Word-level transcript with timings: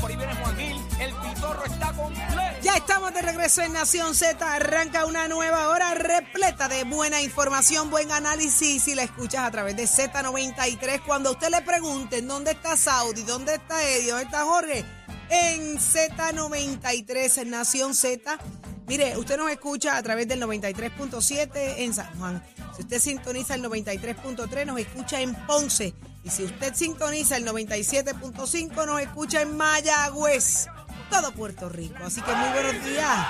Por 0.00 0.10
ahí 0.10 0.16
viene 0.16 0.34
Juan 0.36 0.56
Gil, 0.56 0.76
el 1.00 1.14
pitorro 1.14 1.64
está 1.64 1.92
completo. 1.92 2.34
Ya 2.62 2.76
estamos 2.76 3.12
de 3.12 3.22
regreso 3.22 3.62
en 3.62 3.72
Nación 3.72 4.14
Z. 4.14 4.54
Arranca 4.54 5.06
una 5.06 5.28
nueva 5.28 5.68
hora 5.68 5.94
repleta 5.94 6.68
de 6.68 6.84
buena 6.84 7.20
información, 7.20 7.90
buen 7.90 8.10
análisis. 8.10 8.88
Y 8.88 8.94
la 8.94 9.02
escuchas 9.02 9.44
a 9.44 9.50
través 9.50 9.76
de 9.76 9.84
Z93. 9.84 11.02
Cuando 11.04 11.32
usted 11.32 11.50
le 11.50 11.62
pregunten 11.62 12.26
dónde 12.26 12.52
está 12.52 12.76
Saudi, 12.76 13.22
dónde 13.22 13.54
está 13.54 13.82
Eddie, 13.82 14.10
dónde 14.10 14.24
está 14.24 14.44
Jorge, 14.44 14.84
en 15.28 15.78
Z93, 15.78 17.42
en 17.42 17.50
Nación 17.50 17.94
Z. 17.94 18.38
Mire, 18.86 19.16
usted 19.16 19.36
nos 19.36 19.50
escucha 19.50 19.96
a 19.96 20.02
través 20.02 20.28
del 20.28 20.42
93.7 20.42 21.48
en 21.78 21.94
San 21.94 22.18
Juan. 22.18 22.42
Si 22.76 22.82
usted 22.82 22.98
sintoniza 23.00 23.54
el 23.54 23.62
93.3, 23.62 24.66
nos 24.66 24.78
escucha 24.78 25.20
en 25.20 25.34
Ponce. 25.46 25.94
Y 26.24 26.30
si 26.30 26.44
usted 26.44 26.74
sintoniza 26.74 27.36
el 27.36 27.46
97.5, 27.46 28.86
nos 28.86 29.00
escucha 29.00 29.42
en 29.42 29.56
Mayagüez. 29.56 30.66
Todo 31.10 31.32
Puerto 31.32 31.68
Rico. 31.68 32.02
Así 32.02 32.22
que 32.22 32.32
muy 32.34 32.48
buenos 32.48 32.84
días. 32.84 33.26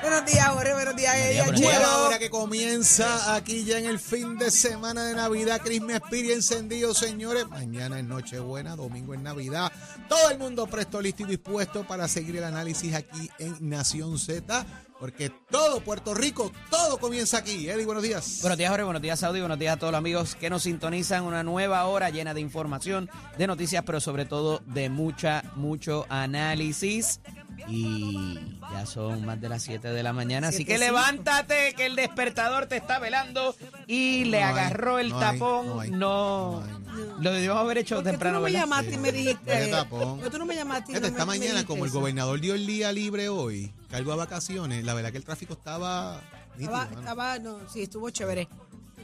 Buenos 0.00 0.24
días, 0.24 0.48
Jorge. 0.48 0.72
Buenos 0.72 0.96
días, 0.96 1.14
ella. 1.16 1.46
La 1.78 1.98
hora 1.98 2.18
que 2.18 2.30
comienza 2.30 3.34
aquí 3.34 3.64
ya 3.64 3.78
en 3.78 3.86
el 3.86 3.98
fin 3.98 4.38
de 4.38 4.50
semana 4.50 5.04
de 5.04 5.14
Navidad. 5.14 5.60
Christmas 5.62 5.96
Spirit 5.96 6.30
encendido, 6.32 6.94
señores. 6.94 7.46
Mañana 7.48 7.98
es 7.98 8.04
Nochebuena, 8.06 8.76
domingo 8.76 9.12
es 9.12 9.20
Navidad. 9.20 9.70
Todo 10.08 10.30
el 10.30 10.38
mundo 10.38 10.66
presto, 10.66 11.02
listo 11.02 11.24
y 11.24 11.26
dispuesto 11.26 11.86
para 11.86 12.08
seguir 12.08 12.36
el 12.36 12.44
análisis 12.44 12.94
aquí 12.94 13.30
en 13.38 13.68
Nación 13.68 14.18
Z. 14.18 14.64
Porque 14.98 15.30
todo 15.50 15.80
Puerto 15.80 16.14
Rico, 16.14 16.50
todo 16.70 16.98
comienza 16.98 17.38
aquí. 17.38 17.68
Eddie, 17.68 17.84
buenos 17.84 18.02
días. 18.02 18.38
Buenos 18.40 18.56
días, 18.56 18.70
Jorge. 18.70 18.84
Buenos 18.84 19.02
días, 19.02 19.20
Saudi. 19.20 19.40
Buenos 19.40 19.58
días 19.58 19.74
a 19.74 19.78
todos 19.78 19.92
los 19.92 19.98
amigos 19.98 20.34
que 20.36 20.48
nos 20.48 20.62
sintonizan. 20.62 21.24
Una 21.24 21.42
nueva 21.42 21.84
hora 21.86 22.08
llena 22.08 22.32
de 22.32 22.40
información, 22.40 23.10
de 23.36 23.46
noticias, 23.46 23.82
pero 23.84 24.00
sobre 24.00 24.24
todo 24.24 24.62
de 24.66 24.88
mucha, 24.88 25.44
mucho 25.54 26.06
análisis. 26.08 27.20
Y 27.68 28.38
ya 28.72 28.86
son 28.86 29.24
más 29.26 29.40
de 29.40 29.48
las 29.48 29.62
7 29.62 29.88
de 29.88 30.02
la 30.02 30.12
mañana. 30.12 30.48
Así 30.48 30.64
que 30.64 30.78
levántate, 30.78 31.74
que 31.74 31.86
el 31.86 31.96
despertador 31.96 32.66
te 32.66 32.76
está 32.76 32.98
velando. 32.98 33.54
Y 33.88 34.24
le 34.24 34.40
No 34.40 34.46
hay, 34.46 34.52
agarró 34.52 34.98
el 34.98 35.10
no 35.10 35.18
hay, 35.20 35.38
tapón. 35.38 35.66
no 35.68 35.80
hay, 35.80 35.90
no. 35.90 35.96
no 35.98 36.64
hay, 36.64 36.72
no 36.72 37.18
Lo 37.22 37.32
debíamos 37.32 37.60
haber 37.62 37.78
hecho 37.78 37.94
¿Por 37.96 38.04
qué 38.04 38.10
tú 38.10 38.12
temprano, 38.14 38.38
no 38.38 38.44
me 38.44 38.50
¿verdad? 38.50 38.60
llamaste 38.66 38.94
y 38.94 38.98
me 38.98 39.12
dijiste? 39.12 39.44
Qué 39.64 39.68
tapón. 39.70 40.16
¿Por 40.16 40.24
qué 40.24 40.30
tú 40.30 40.38
no 40.38 40.46
me 40.46 40.54
llamaste 40.56 40.84
y 40.92 40.94
Fíjate, 40.94 41.00
no 41.02 41.06
esta 41.08 41.24
me- 41.26 41.32
me 41.32 41.38
mañana, 41.38 41.52
dijiste 41.52 41.66
como 41.68 41.84
el 41.84 41.90
eso? 41.90 42.00
gobernador 42.00 42.40
dio 42.40 42.54
el 42.54 42.66
día 42.66 42.90
libre 42.92 43.28
hoy, 43.28 43.72
cargo 43.90 44.12
a 44.12 44.16
vacaciones, 44.16 44.84
la 44.84 44.94
verdad 44.94 45.12
que 45.12 45.18
el 45.18 45.24
tráfico 45.24 45.52
estaba 45.54 46.20
nítido, 46.56 46.72
Estaba, 46.72 46.84
mano. 46.86 46.98
estaba, 47.00 47.38
no, 47.38 47.58
sí, 47.72 47.82
estuvo 47.82 48.10
chévere. 48.10 48.48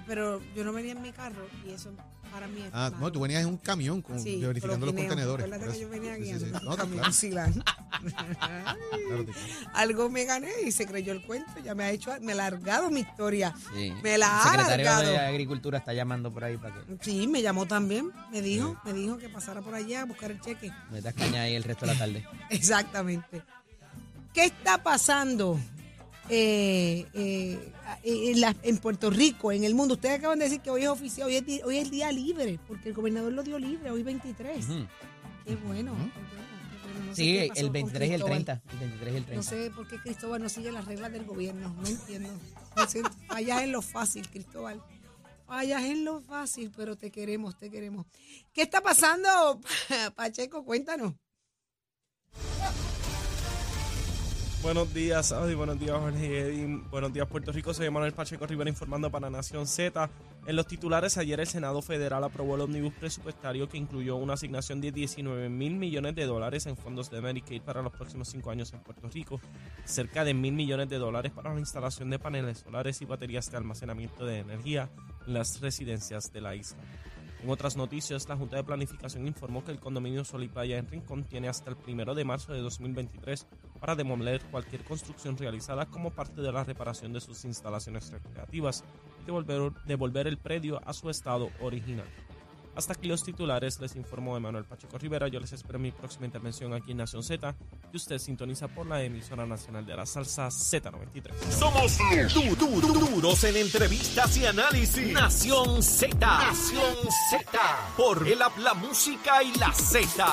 Pero 0.06 0.40
yo 0.56 0.64
no 0.64 0.72
venía 0.72 0.92
en 0.92 1.02
mi 1.02 1.12
carro 1.12 1.46
y 1.64 1.70
eso 1.70 1.90
para 2.32 2.48
mí 2.48 2.60
es. 2.62 2.68
Ah, 2.72 2.90
malo. 2.90 2.96
no, 2.98 3.12
tú 3.12 3.20
venías 3.20 3.42
en 3.42 3.48
un 3.48 3.56
camión 3.58 4.02
con, 4.02 4.18
Sí, 4.18 4.40
verificando 4.40 4.86
los 4.86 4.94
contenedores. 4.94 5.46
Acuérdate 5.46 5.72
que 5.74 5.80
yo 5.80 5.88
venía 5.88 6.14
Sí, 6.16 6.20
sí, 6.20 6.24
guiando 6.24 6.46
sí. 6.46 6.52
con 6.52 6.64
No, 6.64 6.76
claro, 6.76 7.12
Silán. 7.12 7.52
claro, 8.38 9.24
te- 9.26 9.32
Algo 9.74 10.08
me 10.10 10.24
gané 10.24 10.50
y 10.66 10.72
se 10.72 10.86
creyó 10.86 11.12
el 11.12 11.22
cuento. 11.22 11.52
Ya 11.64 11.74
me 11.74 11.84
ha 11.84 11.90
hecho, 11.90 12.12
me 12.20 12.32
ha 12.32 12.34
alargado 12.34 12.90
mi 12.90 13.00
historia. 13.00 13.54
Sí. 13.74 13.92
Me 14.02 14.18
la 14.18 14.26
el 14.26 14.32
ha 14.32 14.42
secretario 14.42 14.90
alargado. 14.90 15.02
de 15.12 15.18
Agricultura 15.18 15.78
está 15.78 15.92
llamando 15.92 16.32
por 16.32 16.44
ahí 16.44 16.56
para 16.56 16.74
que 16.74 16.96
Sí, 17.02 17.26
me 17.26 17.42
llamó 17.42 17.66
también. 17.66 18.10
Me 18.30 18.40
dijo, 18.42 18.76
me 18.84 18.92
dijo 18.92 19.18
que 19.18 19.28
pasara 19.28 19.60
por 19.62 19.74
allá 19.74 20.02
a 20.02 20.04
buscar 20.04 20.30
el 20.30 20.40
cheque. 20.40 20.70
metas 20.90 21.14
caña 21.14 21.42
ahí 21.42 21.54
el 21.54 21.64
resto 21.64 21.86
de 21.86 21.92
la 21.92 21.98
tarde. 21.98 22.24
Exactamente. 22.50 23.42
¿Qué 24.32 24.46
está 24.46 24.82
pasando 24.82 25.60
eh, 26.34 27.06
eh, 27.12 27.72
en, 28.04 28.40
la- 28.40 28.56
en 28.62 28.78
Puerto 28.78 29.10
Rico, 29.10 29.52
en 29.52 29.64
el 29.64 29.74
mundo? 29.74 29.94
Ustedes 29.94 30.18
acaban 30.18 30.38
de 30.38 30.46
decir 30.46 30.60
que 30.60 30.70
hoy 30.70 30.82
es 30.84 30.88
oficial, 30.88 31.26
hoy 31.28 31.36
es, 31.36 31.64
hoy 31.64 31.76
es 31.78 31.90
día 31.90 32.10
libre, 32.10 32.58
porque 32.66 32.88
el 32.88 32.94
gobernador 32.94 33.32
lo 33.32 33.42
dio 33.42 33.58
libre, 33.58 33.90
hoy 33.90 34.02
23. 34.02 34.64
Ujú. 34.68 34.86
Qué 35.44 35.56
bueno. 35.56 35.92
qué 35.92 35.98
bueno. 35.98 37.06
No 37.06 37.14
sé 37.14 37.22
Sí, 37.22 37.36
el 37.38 37.48
con 37.64 37.72
23 37.72 38.08
y 38.10 38.12
el 38.14 38.20
Cristóbal. 38.22 38.44
30. 38.44 38.62
El 38.72 38.78
23 38.78 39.12
y 39.12 39.16
el 39.16 39.24
30. 39.24 39.34
No 39.34 39.42
sé 39.42 39.70
por 39.70 39.88
qué 39.88 39.98
Cristóbal 39.98 40.42
no 40.42 40.48
sigue 40.48 40.72
las 40.72 40.84
reglas 40.86 41.12
del 41.12 41.24
gobierno, 41.24 41.74
no 41.80 41.86
entiendo. 41.86 42.30
No 42.76 42.88
sé, 42.88 43.02
fallas 43.28 43.62
en 43.62 43.72
lo 43.72 43.82
fácil, 43.82 44.28
Cristóbal. 44.30 44.82
Fallas 45.46 45.82
en 45.82 46.04
lo 46.06 46.22
fácil, 46.22 46.72
pero 46.74 46.96
te 46.96 47.10
queremos, 47.10 47.58
te 47.58 47.68
queremos. 47.70 48.06
¿Qué 48.54 48.62
está 48.62 48.80
pasando, 48.80 49.60
Pacheco? 50.16 50.64
Cuéntanos. 50.64 51.12
Buenos 54.62 54.94
días, 54.94 55.26
Saudi. 55.26 55.54
Buenos 55.54 55.80
días, 55.80 55.98
Jorge 55.98 56.24
y 56.24 56.34
Eddie. 56.34 56.80
Buenos 56.88 57.12
días, 57.12 57.26
Puerto 57.26 57.50
Rico. 57.50 57.74
Soy 57.74 57.90
Manuel 57.90 58.12
Pacheco 58.12 58.46
Rivera 58.46 58.70
informando 58.70 59.10
para 59.10 59.28
Nación 59.28 59.66
Z. 59.66 60.08
En 60.46 60.54
los 60.54 60.68
titulares, 60.68 61.18
ayer 61.18 61.40
el 61.40 61.48
Senado 61.48 61.82
Federal 61.82 62.22
aprobó 62.22 62.54
el 62.54 62.60
ómnibus 62.60 62.94
presupuestario 62.94 63.68
que 63.68 63.76
incluyó 63.76 64.14
una 64.14 64.34
asignación 64.34 64.80
de 64.80 64.92
19 64.92 65.48
mil 65.48 65.74
millones 65.74 66.14
de 66.14 66.26
dólares 66.26 66.66
en 66.66 66.76
fondos 66.76 67.10
de 67.10 67.20
Medicaid 67.20 67.62
para 67.62 67.82
los 67.82 67.92
próximos 67.92 68.28
cinco 68.28 68.52
años 68.52 68.72
en 68.72 68.78
Puerto 68.80 69.08
Rico, 69.08 69.40
cerca 69.84 70.22
de 70.22 70.32
mil 70.32 70.52
millones 70.52 70.88
de 70.88 70.98
dólares 70.98 71.32
para 71.32 71.52
la 71.52 71.58
instalación 71.58 72.10
de 72.10 72.20
paneles 72.20 72.58
solares 72.58 73.02
y 73.02 73.04
baterías 73.04 73.50
de 73.50 73.56
almacenamiento 73.56 74.24
de 74.24 74.38
energía 74.38 74.90
en 75.26 75.34
las 75.34 75.60
residencias 75.60 76.32
de 76.32 76.40
la 76.40 76.54
isla. 76.54 76.78
En 77.42 77.50
otras 77.50 77.76
noticias, 77.76 78.28
la 78.28 78.36
Junta 78.36 78.54
de 78.56 78.62
Planificación 78.62 79.26
informó 79.26 79.64
que 79.64 79.72
el 79.72 79.80
condominio 79.80 80.24
Sol 80.24 80.44
y 80.44 80.72
en 80.72 80.86
Rincón 80.86 81.24
tiene 81.24 81.48
hasta 81.48 81.70
el 81.70 81.76
primero 81.76 82.14
de 82.14 82.24
marzo 82.24 82.52
de 82.52 82.60
2023 82.60 83.48
para 83.80 83.96
demoler 83.96 84.40
cualquier 84.52 84.84
construcción 84.84 85.36
realizada 85.36 85.86
como 85.86 86.12
parte 86.12 86.40
de 86.40 86.52
la 86.52 86.62
reparación 86.62 87.12
de 87.12 87.20
sus 87.20 87.44
instalaciones 87.44 88.12
recreativas 88.12 88.84
y 89.22 89.88
devolver 89.88 90.28
el 90.28 90.38
predio 90.38 90.80
a 90.86 90.92
su 90.92 91.10
estado 91.10 91.50
original. 91.60 92.06
Hasta 92.74 92.94
aquí 92.94 93.06
los 93.06 93.22
titulares, 93.22 93.78
les 93.80 93.94
informó 93.96 94.36
Emanuel 94.36 94.64
Pacheco 94.64 94.96
Rivera. 94.96 95.28
Yo 95.28 95.38
les 95.40 95.52
espero 95.52 95.76
en 95.76 95.82
mi 95.82 95.90
próxima 95.92 96.24
intervención 96.26 96.72
aquí 96.72 96.92
en 96.92 96.96
Nación 96.98 97.22
Z, 97.22 97.54
que 97.90 97.96
usted 97.96 98.18
sintoniza 98.18 98.66
por 98.68 98.86
la 98.86 99.02
emisora 99.02 99.44
nacional 99.44 99.84
de 99.84 99.94
la 99.94 100.06
salsa 100.06 100.48
Z93. 100.48 101.32
Somos 101.58 101.98
du- 102.32 102.56
du- 102.56 102.80
du- 102.80 102.92
duros 103.10 103.44
en 103.44 103.56
entrevistas 103.58 104.36
y 104.38 104.46
análisis. 104.46 105.12
Nación 105.12 105.82
Z. 105.82 106.16
Nación 106.16 106.94
Z. 107.30 107.60
Por 107.96 108.26
el 108.26 108.40
app, 108.40 108.56
la 108.58 108.72
música 108.74 109.42
y 109.42 109.52
la 109.58 109.72
Z. 109.74 110.24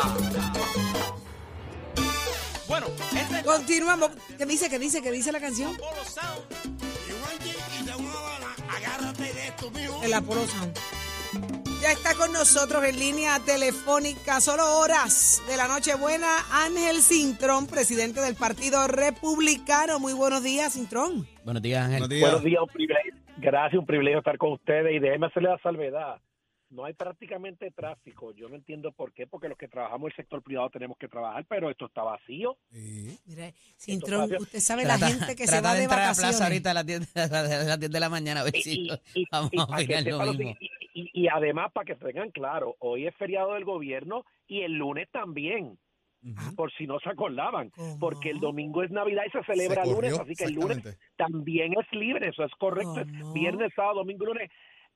Bueno, 2.69 2.85
este 3.15 3.39
es 3.39 3.43
Continuamos. 3.45 4.11
¿Qué 4.37 4.45
dice? 4.45 4.69
¿Qué 4.69 4.79
dice? 4.79 5.01
¿Qué 5.01 5.11
dice 5.11 5.31
la 5.31 5.39
canción? 5.41 5.75
Polo 5.75 6.05
Sound. 6.05 6.69
El 10.03 10.13
Apolo 10.13 10.47
Sound. 10.47 10.77
Ya 11.89 11.93
está 11.93 12.13
con 12.13 12.31
nosotros 12.31 12.83
en 12.83 12.99
línea 12.99 13.39
telefónica, 13.39 14.39
solo 14.41 14.77
horas 14.77 15.41
de 15.47 15.57
la 15.57 15.67
Nochebuena, 15.67 16.27
Ángel 16.51 17.01
Cintrón, 17.01 17.65
presidente 17.65 18.21
del 18.21 18.35
Partido 18.35 18.87
Republicano. 18.87 19.99
Muy 19.99 20.13
buenos 20.13 20.43
días, 20.43 20.73
Cintrón. 20.73 21.25
Buenos 21.43 21.63
días, 21.63 21.85
Ángel. 21.85 22.01
Buenos 22.01 22.09
días. 22.09 22.21
Buenos 22.21 22.43
días, 22.43 22.61
un 22.61 22.67
privilegio. 22.67 23.13
Gracias, 23.37 23.79
un 23.79 23.87
privilegio 23.87 24.19
estar 24.19 24.37
con 24.37 24.51
ustedes 24.51 24.93
y 24.93 24.99
déjeme 24.99 25.25
hacerle 25.25 25.49
la 25.49 25.57
salvedad. 25.63 26.21
No 26.69 26.85
hay 26.85 26.93
prácticamente 26.93 27.71
tráfico. 27.71 28.31
Yo 28.35 28.47
no 28.47 28.55
entiendo 28.55 28.91
por 28.91 29.11
qué, 29.11 29.25
porque 29.25 29.47
los 29.49 29.57
que 29.57 29.67
trabajamos 29.67 30.07
en 30.07 30.11
el 30.11 30.15
sector 30.17 30.43
privado 30.43 30.69
tenemos 30.69 30.97
que 30.99 31.07
trabajar, 31.07 31.43
pero 31.49 31.69
esto 31.71 31.87
está 31.87 32.03
vacío. 32.03 32.57
Sí. 32.71 33.17
Mire, 33.25 33.55
Cintrón, 33.75 34.23
Esto- 34.31 34.43
usted 34.43 34.59
sabe 34.59 34.85
la 34.85 34.97
gente 34.99 35.35
que 35.35 35.47
se 35.47 35.53
trata 35.53 35.69
va 35.69 35.73
de 35.73 35.77
de 35.79 35.83
entrar 35.85 35.99
a 35.99 36.03
la 36.03 36.07
vacaciones. 36.09 36.35
plaza 36.37 36.43
ahorita 36.45 36.71
a 36.71 36.73
las 36.75 36.85
10, 36.85 37.13
de- 37.13 37.21
a 37.21 37.27
las 37.65 37.79
10 37.79 37.91
de 37.91 37.99
la 37.99 38.09
mañana 38.09 38.41
a 38.41 38.43
ver 38.43 38.53
si 38.55 38.87
Y, 39.15 39.25
vamos 39.31 39.51
a 39.57 39.63
opinar 39.63 40.03
lo 40.25 40.33
mismo. 40.33 40.55
además, 41.33 41.71
para 41.73 41.85
que 41.85 41.95
tengan 41.95 42.29
claro, 42.31 42.75
hoy 42.79 43.07
es 43.07 43.15
feriado 43.15 43.53
del 43.55 43.65
gobierno 43.65 44.23
y 44.47 44.61
el 44.61 44.73
lunes 44.73 45.09
también, 45.11 45.79
Ujú. 46.21 46.55
por 46.55 46.71
si 46.73 46.85
no 46.85 46.99
se 46.99 47.09
acordaban, 47.09 47.69
¿Cómo? 47.69 47.97
porque 47.97 48.29
el 48.29 48.39
domingo 48.39 48.83
es 48.83 48.91
Navidad 48.91 49.23
y 49.27 49.31
se 49.31 49.43
celebra 49.45 49.83
Se 49.83 49.89
el 49.89 49.95
lunes, 49.95 50.19
así 50.19 50.35
que 50.35 50.43
el 50.45 50.53
lunes 50.53 50.97
también 51.15 51.73
es 51.79 51.87
libre, 51.97 52.27
eso 52.29 52.43
es 52.43 52.51
correcto. 52.59 53.03
Viernes, 53.33 53.71
sábado, 53.75 53.99
domingo, 53.99 54.25
lunes. 54.25 54.51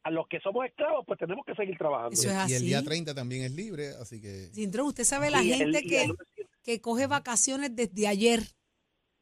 A 0.06 0.12
los 0.12 0.28
que 0.28 0.40
somos 0.42 0.66
esclavos, 0.66 1.06
pues 1.08 1.18
tenemos 1.18 1.46
que 1.46 1.56
seguir 1.56 1.78
trabajando. 1.78 2.12
Eso 2.14 2.30
es 2.30 2.50
Y 2.50 2.54
el 2.56 2.64
día 2.64 2.84
30 2.84 3.14
también 3.16 3.44
es 3.44 3.52
libre, 3.52 3.90
así 4.02 4.20
que 4.20 4.50
Cintrón, 4.54 4.88
usted 4.88 5.04
sabe 5.06 5.30
la 5.32 5.42
Y 5.44 5.54
gente 5.54 5.82
que, 5.84 6.04
el- 6.04 6.18
que 6.62 6.82
coge 6.82 7.08
vacaciones 7.08 7.74
desde 7.76 8.08
ayer 8.08 8.44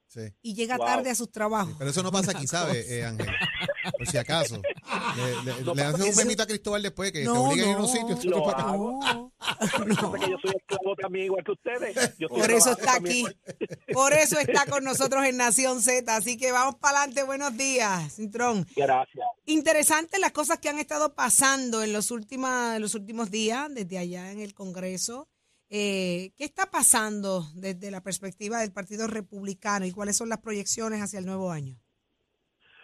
sí. 0.08 0.22
y 0.42 0.56
llega 0.56 0.78
Wow. 0.78 0.86
tarde 0.88 1.10
a 1.12 1.16
sus 1.16 1.32
trabajos. 1.32 1.76
Pero 1.78 1.90
eso 1.92 2.02
no 2.04 2.12
pasa 2.12 2.32
aquí, 2.32 2.42
Una 2.42 2.48
¿sabes, 2.48 2.84
cosa. 2.86 2.94
eh, 2.96 3.06
Ángel? 3.06 3.28
Por 3.98 4.08
si 4.08 4.18
acaso. 4.18 4.62
Le, 5.16 5.54
le, 5.54 5.62
No 5.64 5.72
hacen 5.72 6.02
un 6.02 6.08
eso. 6.08 6.18
memito 6.22 6.44
a 6.44 6.48
Cristóbal 6.48 6.82
después 6.84 7.12
que 7.12 7.20
te 7.20 7.26
No, 7.26 7.46
obligan 7.50 7.68
a 7.68 7.70
ir 7.72 7.76
a 7.76 7.80
no. 7.80 7.86
unos 7.86 7.92
sitios. 7.92 8.26
Lo 8.26 8.44
para. 8.44 8.64
No, 8.72 9.32
Yo 9.88 10.12
sé 10.12 10.20
que 10.20 10.32
yo 10.32 10.38
soy 10.42 10.52
esclavo 10.56 10.96
también, 11.02 11.26
igual 11.26 11.44
que 11.44 11.52
ustedes. 11.52 12.18
Yo 12.18 12.28
por 12.30 12.52
eso 12.52 12.72
está 12.72 12.96
aquí. 12.96 13.26
Por 13.94 14.14
eso 14.14 14.40
está 14.40 14.66
con 14.68 14.84
nosotros 14.84 15.26
en 15.26 15.36
Nación 15.38 15.82
Z. 15.82 16.16
Así 16.16 16.38
que 16.38 16.52
vamos 16.52 16.76
para 16.76 17.00
adelante. 17.00 17.24
Buenos 17.24 17.58
días, 17.58 18.14
Cintrón. 18.16 18.66
Gracias. 18.76 19.26
Interesantes 19.46 20.20
las 20.20 20.32
cosas 20.32 20.60
que 20.60 20.70
han 20.70 20.80
estado 20.80 21.14
pasando 21.14 21.84
en 21.84 21.92
los, 21.92 22.12
última- 22.12 22.76
en 22.78 22.82
los 22.82 22.96
últimos 22.96 23.32
días, 23.32 23.68
desde 23.74 23.98
allá 23.98 24.32
en 24.32 24.40
el 24.40 24.54
Congreso. 24.54 25.28
Eh, 25.70 26.32
¿Qué 26.38 26.44
está 26.46 26.70
pasando 26.70 27.50
desde 27.56 27.92
la 27.92 28.02
perspectiva 28.02 28.60
del 28.60 28.72
Partido 28.72 29.08
Republicano 29.08 29.86
y 29.86 29.92
cuáles 29.92 30.16
son 30.18 30.30
las 30.30 30.40
proyecciones 30.40 31.02
hacia 31.02 31.20
el 31.20 31.26
nuevo 31.26 31.52
año? 31.52 31.80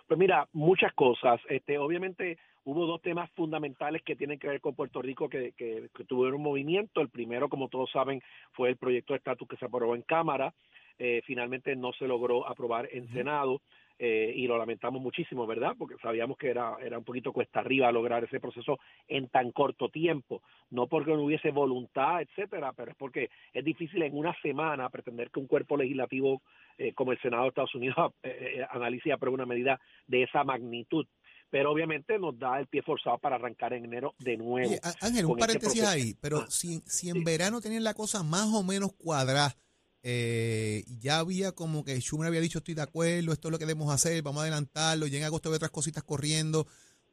Pues 0.07 0.17
mira, 0.17 0.47
muchas 0.53 0.93
cosas. 0.93 1.39
Este, 1.49 1.77
obviamente 1.77 2.37
hubo 2.63 2.85
dos 2.85 3.01
temas 3.01 3.29
fundamentales 3.31 4.01
que 4.03 4.15
tienen 4.15 4.39
que 4.39 4.47
ver 4.47 4.61
con 4.61 4.75
Puerto 4.75 5.01
Rico 5.01 5.29
que, 5.29 5.51
que, 5.51 5.89
que 5.93 6.03
tuvieron 6.05 6.41
movimiento. 6.41 7.01
El 7.01 7.09
primero, 7.09 7.49
como 7.49 7.67
todos 7.67 7.91
saben, 7.91 8.21
fue 8.53 8.69
el 8.69 8.77
proyecto 8.77 9.13
de 9.13 9.17
estatus 9.17 9.47
que 9.47 9.57
se 9.57 9.65
aprobó 9.65 9.95
en 9.95 10.03
Cámara. 10.03 10.53
Eh, 10.97 11.21
finalmente 11.25 11.75
no 11.75 11.93
se 11.93 12.07
logró 12.07 12.47
aprobar 12.47 12.89
en 12.91 13.07
Senado 13.09 13.61
eh, 13.99 14.33
y 14.35 14.47
lo 14.47 14.57
lamentamos 14.57 15.01
muchísimo, 15.01 15.47
¿verdad? 15.47 15.73
Porque 15.77 15.95
sabíamos 16.01 16.37
que 16.37 16.49
era, 16.49 16.77
era 16.81 16.97
un 16.97 17.03
poquito 17.03 17.33
cuesta 17.33 17.59
arriba 17.59 17.91
lograr 17.91 18.23
ese 18.23 18.39
proceso 18.39 18.77
en 19.07 19.27
tan 19.29 19.51
corto 19.51 19.89
tiempo. 19.89 20.41
No 20.69 20.87
porque 20.87 21.11
no 21.11 21.23
hubiese 21.23 21.51
voluntad, 21.51 22.21
etcétera, 22.21 22.73
pero 22.73 22.91
es 22.91 22.97
porque 22.97 23.29
es 23.53 23.63
difícil 23.63 24.01
en 24.03 24.15
una 24.17 24.35
semana 24.41 24.89
pretender 24.89 25.31
que 25.31 25.39
un 25.39 25.47
cuerpo 25.47 25.77
legislativo 25.77 26.41
eh, 26.77 26.93
como 26.93 27.11
el 27.11 27.21
Senado 27.21 27.43
de 27.43 27.49
Estados 27.49 27.75
Unidos 27.75 27.95
eh, 28.23 28.57
eh, 28.59 28.65
analice 28.69 29.09
y 29.09 29.11
apruebe 29.11 29.35
una 29.35 29.45
medida 29.45 29.79
de 30.05 30.23
esa 30.23 30.43
magnitud. 30.43 31.05
Pero 31.49 31.71
obviamente 31.71 32.19
nos 32.19 32.37
da 32.37 32.59
el 32.59 32.67
pie 32.67 32.81
forzado 32.81 33.17
para 33.19 33.37
arrancar 33.37 33.71
en 33.71 33.85
enero 33.85 34.13
de 34.19 34.35
nuevo. 34.35 34.67
Oye, 34.69 34.79
Ángel, 35.01 35.25
un 35.25 35.31
ese 35.31 35.39
paréntesis 35.39 35.83
ahí, 35.83 36.13
pero 36.19 36.39
Ah, 36.39 36.45
si, 36.49 36.81
si 36.85 37.09
en 37.09 37.15
sí. 37.15 37.23
verano 37.23 37.61
tenían 37.61 37.85
la 37.85 37.93
cosa 37.93 38.21
más 38.21 38.47
o 38.53 38.63
menos 38.63 38.91
cuadrada, 38.93 39.55
eh, 40.03 40.83
ya 40.99 41.19
había 41.19 41.51
como 41.51 41.83
que 41.83 41.99
Schumer 41.99 42.27
había 42.27 42.39
dicho 42.41 42.59
estoy 42.59 42.75
de 42.75 42.81
acuerdo, 42.81 43.33
esto 43.33 43.47
es 43.47 43.51
lo 43.51 43.59
que 43.59 43.65
debemos 43.65 43.93
hacer, 43.93 44.21
vamos 44.21 44.39
a 44.39 44.43
adelantarlo, 44.43 45.07
ya 45.07 45.17
en 45.17 45.23
agosto 45.25 45.49
había 45.49 45.57
otras 45.57 45.71
cositas 45.71 46.03
corriendo. 46.03 46.67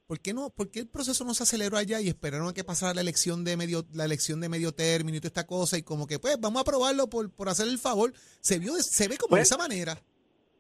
¿Por 0.07 0.21
qué 0.21 0.35
no? 0.35 0.51
¿Por 0.51 0.71
qué 0.71 0.81
el 0.81 0.89
proceso 0.89 1.25
no 1.25 1.33
se 1.33 1.45
aceleró 1.45 1.79
allá 1.79 1.99
y 2.01 2.09
esperaron 2.09 2.49
a 2.49 2.53
que 2.53 2.63
pasara 2.63 2.93
la 2.93 3.01
elección 3.01 3.43
de 3.43 3.57
medio, 3.57 3.87
la 3.95 4.05
elección 4.05 4.39
de 4.41 4.51
medio 4.51 4.73
término 4.73 5.17
y 5.17 5.21
toda 5.21 5.29
esta 5.29 5.47
cosa? 5.47 5.79
Y 5.79 5.83
como 5.83 6.07
que, 6.07 6.19
pues, 6.19 6.39
vamos 6.39 6.59
a 6.59 6.61
aprobarlo 6.61 7.09
por, 7.09 7.33
por 7.35 7.49
hacer 7.49 7.67
el 7.69 7.79
favor. 7.79 8.13
Se 8.41 8.59
vio, 8.59 8.75
de- 8.75 8.83
se 8.83 9.09
ve 9.09 9.17
como 9.17 9.29
de 9.37 9.41
Bueno. 9.41 9.43
esa 9.45 9.57
manera. 9.57 9.99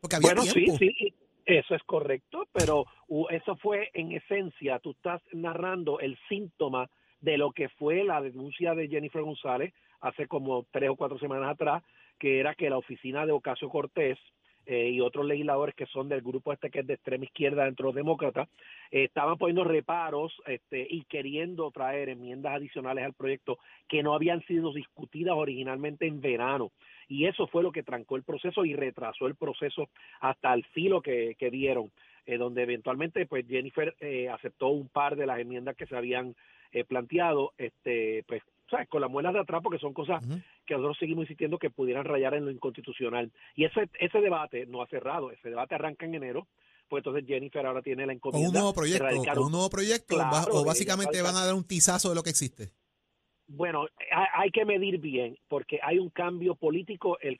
Porque 0.00 0.16
había 0.16 0.34
Bueno, 0.34 0.50
tiempo. 0.50 0.78
sí, 0.78 0.94
sí, 0.96 1.14
eso 1.44 1.74
es 1.74 1.82
correcto, 1.84 2.48
pero 2.54 2.86
eso 3.30 3.54
fue 3.56 3.90
en 3.92 4.12
esencia, 4.12 4.78
tú 4.78 4.92
estás 4.92 5.20
narrando 5.34 6.00
el 6.00 6.18
síntoma 6.26 6.88
de 7.20 7.36
lo 7.36 7.52
que 7.52 7.68
fue 7.68 8.02
la 8.02 8.22
denuncia 8.22 8.74
de 8.74 8.88
Jennifer 8.88 9.20
González 9.22 9.74
hace 10.00 10.26
como 10.26 10.66
tres 10.72 10.88
o 10.90 10.96
cuatro 10.96 11.18
semanas 11.18 11.50
atrás, 11.52 11.82
que 12.18 12.40
era 12.40 12.54
que 12.54 12.70
la 12.70 12.78
oficina 12.78 13.26
de 13.26 13.32
Ocasio 13.32 13.68
Cortés 13.68 14.18
eh, 14.66 14.88
y 14.88 15.00
otros 15.02 15.26
legisladores 15.26 15.74
que 15.74 15.84
son 15.86 16.08
del 16.08 16.22
grupo 16.22 16.50
este 16.50 16.70
que 16.70 16.80
es 16.80 16.86
de 16.86 16.94
extrema 16.94 17.24
izquierda 17.24 17.64
dentro 17.64 17.84
de 17.84 17.88
los 17.88 17.96
demócratas, 17.96 18.48
eh, 18.90 19.04
estaban 19.04 19.36
poniendo 19.36 19.62
reparos 19.62 20.32
este, 20.46 20.86
y 20.88 21.04
queriendo 21.04 21.70
traer 21.70 22.08
enmiendas 22.08 22.54
adicionales 22.54 23.04
al 23.04 23.12
proyecto 23.12 23.58
que 23.88 24.02
no 24.02 24.14
habían 24.14 24.42
sido 24.46 24.72
discutidas 24.72 25.34
originalmente 25.36 26.06
en 26.06 26.22
verano. 26.22 26.72
Y 27.08 27.26
eso 27.26 27.46
fue 27.46 27.62
lo 27.62 27.72
que 27.72 27.82
trancó 27.82 28.16
el 28.16 28.22
proceso 28.22 28.64
y 28.64 28.74
retrasó 28.74 29.26
el 29.26 29.34
proceso 29.34 29.90
hasta 30.20 30.54
el 30.54 30.64
filo 30.64 31.02
que, 31.02 31.36
que 31.38 31.50
dieron, 31.50 31.92
eh, 32.24 32.38
donde 32.38 32.62
eventualmente 32.62 33.26
pues 33.26 33.46
Jennifer 33.46 33.94
aceptó 34.32 34.68
un 34.68 34.88
par 34.88 35.16
de 35.16 35.26
las 35.26 35.40
enmiendas 35.40 35.76
que 35.76 35.86
se 35.86 35.96
habían 35.96 36.34
planteado, 36.88 37.52
este 37.56 38.24
pues 38.26 38.42
¿sabes? 38.74 38.88
con 38.88 39.00
las 39.00 39.10
muelas 39.10 39.32
de 39.34 39.40
atrás 39.40 39.60
porque 39.62 39.78
son 39.78 39.92
cosas 39.94 40.22
que 40.66 40.74
nosotros 40.74 40.96
seguimos 40.98 41.22
insistiendo 41.24 41.58
que 41.58 41.70
pudieran 41.70 42.04
rayar 42.04 42.34
en 42.34 42.44
lo 42.44 42.50
inconstitucional. 42.50 43.30
Y 43.54 43.64
ese 43.64 43.88
ese 44.00 44.20
debate 44.20 44.66
no 44.66 44.82
ha 44.82 44.86
cerrado, 44.88 45.30
ese 45.30 45.48
debate 45.48 45.74
arranca 45.74 46.06
en 46.06 46.14
enero, 46.16 46.46
pues 46.88 47.00
entonces 47.00 47.24
Jennifer 47.26 47.64
ahora 47.64 47.82
tiene 47.82 48.02
la 48.06 48.12
Con 48.12 48.16
encomienda 48.16 48.48
un 48.48 48.54
nuevo 48.54 48.74
proyecto, 48.74 49.04
un- 49.20 49.38
un 49.46 49.52
nuevo 49.52 49.70
proyecto, 49.70 50.16
Claro, 50.16 50.52
o 50.52 50.64
básicamente 50.64 51.22
van 51.22 51.36
a 51.36 51.44
dar 51.46 51.54
un 51.54 51.64
tizazo 51.64 52.08
de 52.10 52.14
lo 52.14 52.22
que 52.22 52.30
existe. 52.30 52.72
Bueno, 53.46 53.86
hay, 54.10 54.50
que 54.50 54.64
medir 54.64 54.98
bien, 54.98 55.36
porque 55.48 55.78
hay 55.82 55.98
un 55.98 56.08
cambio 56.08 56.54
político, 56.54 57.18
el, 57.20 57.38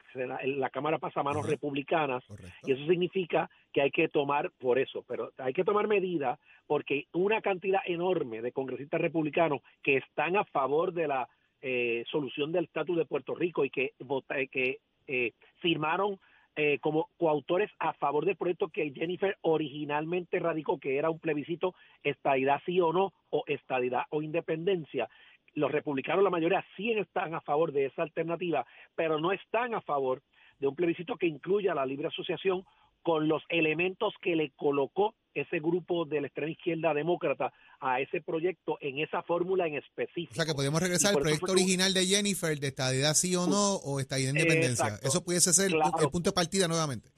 la 0.60 0.68
Cámara 0.68 0.98
pasa 0.98 1.20
a 1.20 1.22
manos 1.22 1.48
republicanas, 1.48 2.22
Correcto. 2.26 2.52
y 2.68 2.72
eso 2.72 2.86
significa 2.86 3.48
que 3.72 3.80
hay 3.80 3.90
que 3.90 4.08
tomar, 4.08 4.50
por 4.58 4.78
eso, 4.78 5.02
pero 5.08 5.32
hay 5.38 5.54
que 5.54 5.64
tomar 5.64 5.88
medidas, 5.88 6.38
porque 6.66 7.06
una 7.12 7.40
cantidad 7.40 7.80
enorme 7.86 8.42
de 8.42 8.52
congresistas 8.52 9.00
republicanos 9.00 9.60
que 9.82 9.96
están 9.96 10.36
a 10.36 10.44
favor 10.44 10.92
de 10.92 11.08
la 11.08 11.28
eh, 11.62 12.04
solución 12.10 12.52
del 12.52 12.64
estatus 12.64 12.98
de 12.98 13.06
Puerto 13.06 13.34
Rico 13.34 13.64
y 13.64 13.70
que, 13.70 13.94
vota- 14.00 14.36
que 14.52 14.80
eh, 15.06 15.32
firmaron 15.60 16.20
eh, 16.56 16.78
como 16.80 17.08
coautores 17.16 17.70
a 17.80 17.94
favor 17.94 18.26
del 18.26 18.36
proyecto 18.36 18.68
que 18.68 18.92
Jennifer 18.94 19.36
originalmente 19.40 20.38
radicó, 20.38 20.78
que 20.78 20.98
era 20.98 21.10
un 21.10 21.18
plebiscito 21.18 21.74
estadidad 22.04 22.60
sí 22.64 22.80
o 22.80 22.92
no, 22.92 23.12
o 23.30 23.42
estadidad 23.48 24.02
o 24.10 24.22
independencia. 24.22 25.08
Los 25.54 25.70
republicanos, 25.70 26.24
la 26.24 26.30
mayoría, 26.30 26.64
sí 26.76 26.92
están 26.92 27.34
a 27.34 27.40
favor 27.40 27.72
de 27.72 27.86
esa 27.86 28.02
alternativa, 28.02 28.66
pero 28.94 29.18
no 29.20 29.32
están 29.32 29.74
a 29.74 29.80
favor 29.80 30.22
de 30.58 30.66
un 30.66 30.74
plebiscito 30.74 31.16
que 31.16 31.26
incluya 31.26 31.74
la 31.74 31.86
libre 31.86 32.08
asociación 32.08 32.64
con 33.02 33.28
los 33.28 33.42
elementos 33.50 34.14
que 34.22 34.34
le 34.34 34.50
colocó 34.56 35.14
ese 35.34 35.58
grupo 35.58 36.06
de 36.06 36.22
la 36.22 36.26
extrema 36.28 36.50
izquierda 36.52 36.94
demócrata 36.94 37.52
a 37.80 38.00
ese 38.00 38.22
proyecto 38.22 38.78
en 38.80 38.98
esa 38.98 39.22
fórmula 39.22 39.66
en 39.66 39.74
específico. 39.74 40.32
O 40.32 40.34
sea, 40.34 40.46
que 40.46 40.54
podemos 40.54 40.80
regresar 40.80 41.14
al 41.14 41.20
proyecto 41.20 41.46
fue 41.46 41.54
original 41.56 41.92
de 41.92 42.06
Jennifer, 42.06 42.58
de 42.58 42.68
estadidad 42.68 43.14
sí 43.14 43.36
o 43.36 43.46
no, 43.46 43.74
o 43.74 44.00
estadidad 44.00 44.30
independencia. 44.30 44.86
Exacto. 44.86 45.08
Eso 45.08 45.24
pudiese 45.24 45.52
ser 45.52 45.70
Claro. 45.70 45.92
el 46.00 46.08
punto 46.08 46.30
de 46.30 46.34
partida 46.34 46.66
nuevamente. 46.66 47.10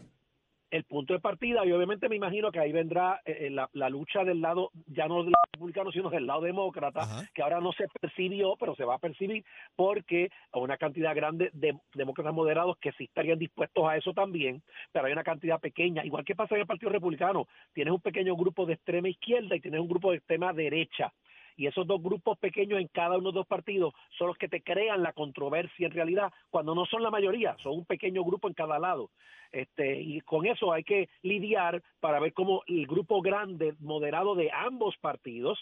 El 0.70 0.84
punto 0.84 1.14
de 1.14 1.20
partida 1.20 1.64
y 1.64 1.72
obviamente 1.72 2.08
me 2.08 2.16
imagino 2.16 2.50
que 2.50 2.58
ahí 2.58 2.72
vendrá 2.72 3.20
eh, 3.24 3.48
la, 3.50 3.68
la 3.72 3.88
lucha 3.88 4.24
del 4.24 4.40
lado, 4.40 4.70
ya 4.86 5.06
no 5.06 5.22
del 5.22 5.32
lado 5.32 5.44
republicano, 5.52 5.92
sino 5.92 6.10
del 6.10 6.26
lado 6.26 6.40
demócrata, 6.40 7.00
Ajá. 7.00 7.28
que 7.34 7.42
ahora 7.42 7.60
no 7.60 7.72
se 7.72 7.86
percibió, 8.00 8.56
pero 8.58 8.74
se 8.74 8.84
va 8.84 8.96
a 8.96 8.98
percibir 8.98 9.44
porque 9.76 10.30
hay 10.52 10.62
una 10.62 10.76
cantidad 10.76 11.14
grande 11.14 11.50
de 11.52 11.78
demócratas 11.94 12.34
moderados 12.34 12.76
que 12.78 12.92
sí 12.92 13.04
estarían 13.04 13.38
dispuestos 13.38 13.88
a 13.88 13.96
eso 13.96 14.12
también, 14.12 14.62
pero 14.92 15.06
hay 15.06 15.12
una 15.12 15.24
cantidad 15.24 15.60
pequeña, 15.60 16.04
igual 16.04 16.24
que 16.24 16.34
pasa 16.34 16.54
en 16.54 16.62
el 16.62 16.66
Partido 16.66 16.90
Republicano, 16.90 17.46
tienes 17.72 17.92
un 17.92 18.00
pequeño 18.00 18.34
grupo 18.36 18.66
de 18.66 18.74
extrema 18.74 19.08
izquierda 19.08 19.56
y 19.56 19.60
tienes 19.60 19.80
un 19.80 19.88
grupo 19.88 20.10
de 20.10 20.18
extrema 20.18 20.52
derecha. 20.52 21.12
Y 21.56 21.66
esos 21.66 21.86
dos 21.86 22.02
grupos 22.02 22.38
pequeños 22.38 22.80
en 22.80 22.88
cada 22.88 23.16
uno 23.16 23.32
de 23.32 23.38
los 23.38 23.46
partidos 23.46 23.94
son 24.18 24.28
los 24.28 24.38
que 24.38 24.48
te 24.48 24.62
crean 24.62 25.02
la 25.02 25.12
controversia 25.12 25.86
en 25.86 25.92
realidad, 25.92 26.32
cuando 26.50 26.74
no 26.74 26.84
son 26.86 27.02
la 27.02 27.10
mayoría, 27.10 27.56
son 27.62 27.72
un 27.72 27.84
pequeño 27.84 28.22
grupo 28.24 28.48
en 28.48 28.54
cada 28.54 28.78
lado. 28.78 29.10
Este, 29.52 30.00
y 30.00 30.20
con 30.20 30.46
eso 30.46 30.72
hay 30.72 30.84
que 30.84 31.08
lidiar 31.22 31.82
para 32.00 32.20
ver 32.20 32.32
cómo 32.32 32.62
el 32.66 32.86
grupo 32.86 33.22
grande, 33.22 33.74
moderado 33.80 34.34
de 34.34 34.50
ambos 34.52 34.96
partidos, 34.98 35.58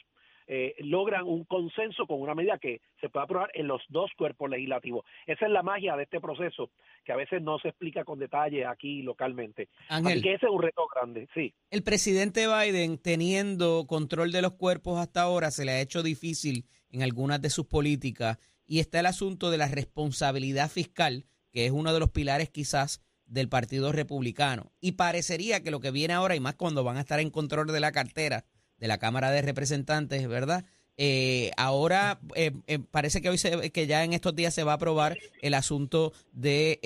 eh, 0.46 0.74
logran 0.78 1.24
un 1.24 1.44
consenso 1.44 2.06
con 2.06 2.20
una 2.20 2.34
medida 2.34 2.58
que 2.58 2.80
se 3.00 3.08
pueda 3.08 3.24
aprobar 3.24 3.50
en 3.54 3.66
los 3.66 3.82
dos 3.88 4.10
cuerpos 4.16 4.50
legislativos. 4.50 5.04
Esa 5.26 5.46
es 5.46 5.52
la 5.52 5.62
magia 5.62 5.96
de 5.96 6.04
este 6.04 6.20
proceso, 6.20 6.70
que 7.04 7.12
a 7.12 7.16
veces 7.16 7.42
no 7.42 7.58
se 7.58 7.68
explica 7.68 8.04
con 8.04 8.18
detalle 8.18 8.66
aquí 8.66 9.02
localmente. 9.02 9.68
Así 9.88 10.06
Ángel, 10.06 10.22
que 10.22 10.34
ese 10.34 10.46
es 10.46 10.52
un 10.52 10.62
reto 10.62 10.86
grande, 10.94 11.28
sí. 11.34 11.54
el 11.70 11.82
presidente 11.82 12.46
Biden, 12.46 12.98
teniendo 12.98 13.86
control 13.86 14.32
de 14.32 14.42
los 14.42 14.52
cuerpos 14.52 14.98
hasta 14.98 15.22
ahora, 15.22 15.50
se 15.50 15.64
le 15.64 15.72
ha 15.72 15.80
hecho 15.80 16.02
difícil 16.02 16.66
en 16.90 17.02
algunas 17.02 17.40
de 17.40 17.50
sus 17.50 17.66
políticas. 17.66 18.38
Y 18.66 18.80
está 18.80 19.00
el 19.00 19.06
asunto 19.06 19.50
de 19.50 19.58
la 19.58 19.68
responsabilidad 19.68 20.70
fiscal, 20.70 21.26
que 21.52 21.66
es 21.66 21.72
uno 21.72 21.92
de 21.92 22.00
los 22.00 22.10
pilares 22.10 22.48
quizás 22.48 23.02
del 23.26 23.48
Partido 23.48 23.92
Republicano. 23.92 24.72
Y 24.80 24.92
parecería 24.92 25.62
que 25.62 25.70
lo 25.70 25.80
que 25.80 25.90
viene 25.90 26.14
ahora, 26.14 26.36
y 26.36 26.40
más 26.40 26.54
cuando 26.54 26.84
van 26.84 26.96
a 26.96 27.00
estar 27.00 27.20
en 27.20 27.30
control 27.30 27.66
de 27.66 27.80
la 27.80 27.92
cartera 27.92 28.44
de 28.84 28.88
la 28.88 28.98
Cámara 28.98 29.30
de 29.30 29.40
Representantes, 29.40 30.28
¿verdad? 30.28 30.66
Eh, 30.98 31.52
ahora 31.56 32.20
eh, 32.34 32.52
eh, 32.66 32.78
parece 32.78 33.22
que 33.22 33.30
hoy 33.30 33.38
se, 33.38 33.70
que 33.70 33.86
ya 33.86 34.04
en 34.04 34.12
estos 34.12 34.36
días 34.36 34.52
se 34.52 34.62
va 34.62 34.72
a 34.72 34.74
aprobar 34.74 35.16
el 35.40 35.54
asunto 35.54 36.12
de, 36.32 36.78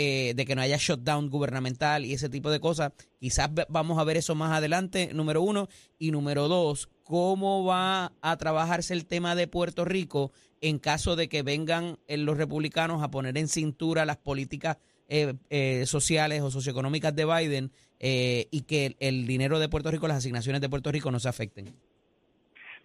que 0.47 0.55
no 0.55 0.63
haya 0.63 0.77
shutdown 0.79 1.29
gubernamental 1.29 2.05
y 2.05 2.13
ese 2.13 2.29
tipo 2.29 2.53
de 2.53 2.61
cosas. 2.61 2.93
Quizás 3.19 3.51
vamos 3.69 3.99
a 3.99 4.05
ver 4.05 4.17
eso 4.17 4.37
más 4.37 4.57
adelante, 4.57 5.11
número 5.13 5.43
uno. 5.43 5.69
Y 5.99 6.13
número 6.13 6.47
dos, 6.47 6.89
cómo 7.03 7.65
va 7.65 8.13
a 8.23 8.37
trabajarse 8.37 8.95
el 8.95 9.05
tema 9.05 9.35
de 9.35 9.49
Puerto 9.49 9.85
Rico 9.85 10.31
en 10.61 10.79
caso 10.79 11.17
de 11.17 11.29
que 11.29 11.43
vengan 11.43 11.99
los 12.07 12.37
republicanos 12.37 13.03
a 13.03 13.11
poner 13.11 13.37
en 13.39 13.49
cintura 13.49 14.07
las 14.07 14.19
políticas 14.19 14.77
sociales 15.85 16.43
o 16.43 16.51
socioeconómicas 16.53 17.17
de 17.17 17.25
Biden 17.25 17.73
y 17.99 18.61
que 18.69 18.95
el 19.01 19.27
dinero 19.27 19.59
de 19.59 19.69
Puerto 19.69 19.91
Rico, 19.91 20.07
las 20.07 20.19
asignaciones 20.19 20.61
de 20.61 20.69
Puerto 20.69 20.93
Rico 20.93 21.11
no 21.11 21.19
se 21.19 21.29
afecten. 21.29 21.75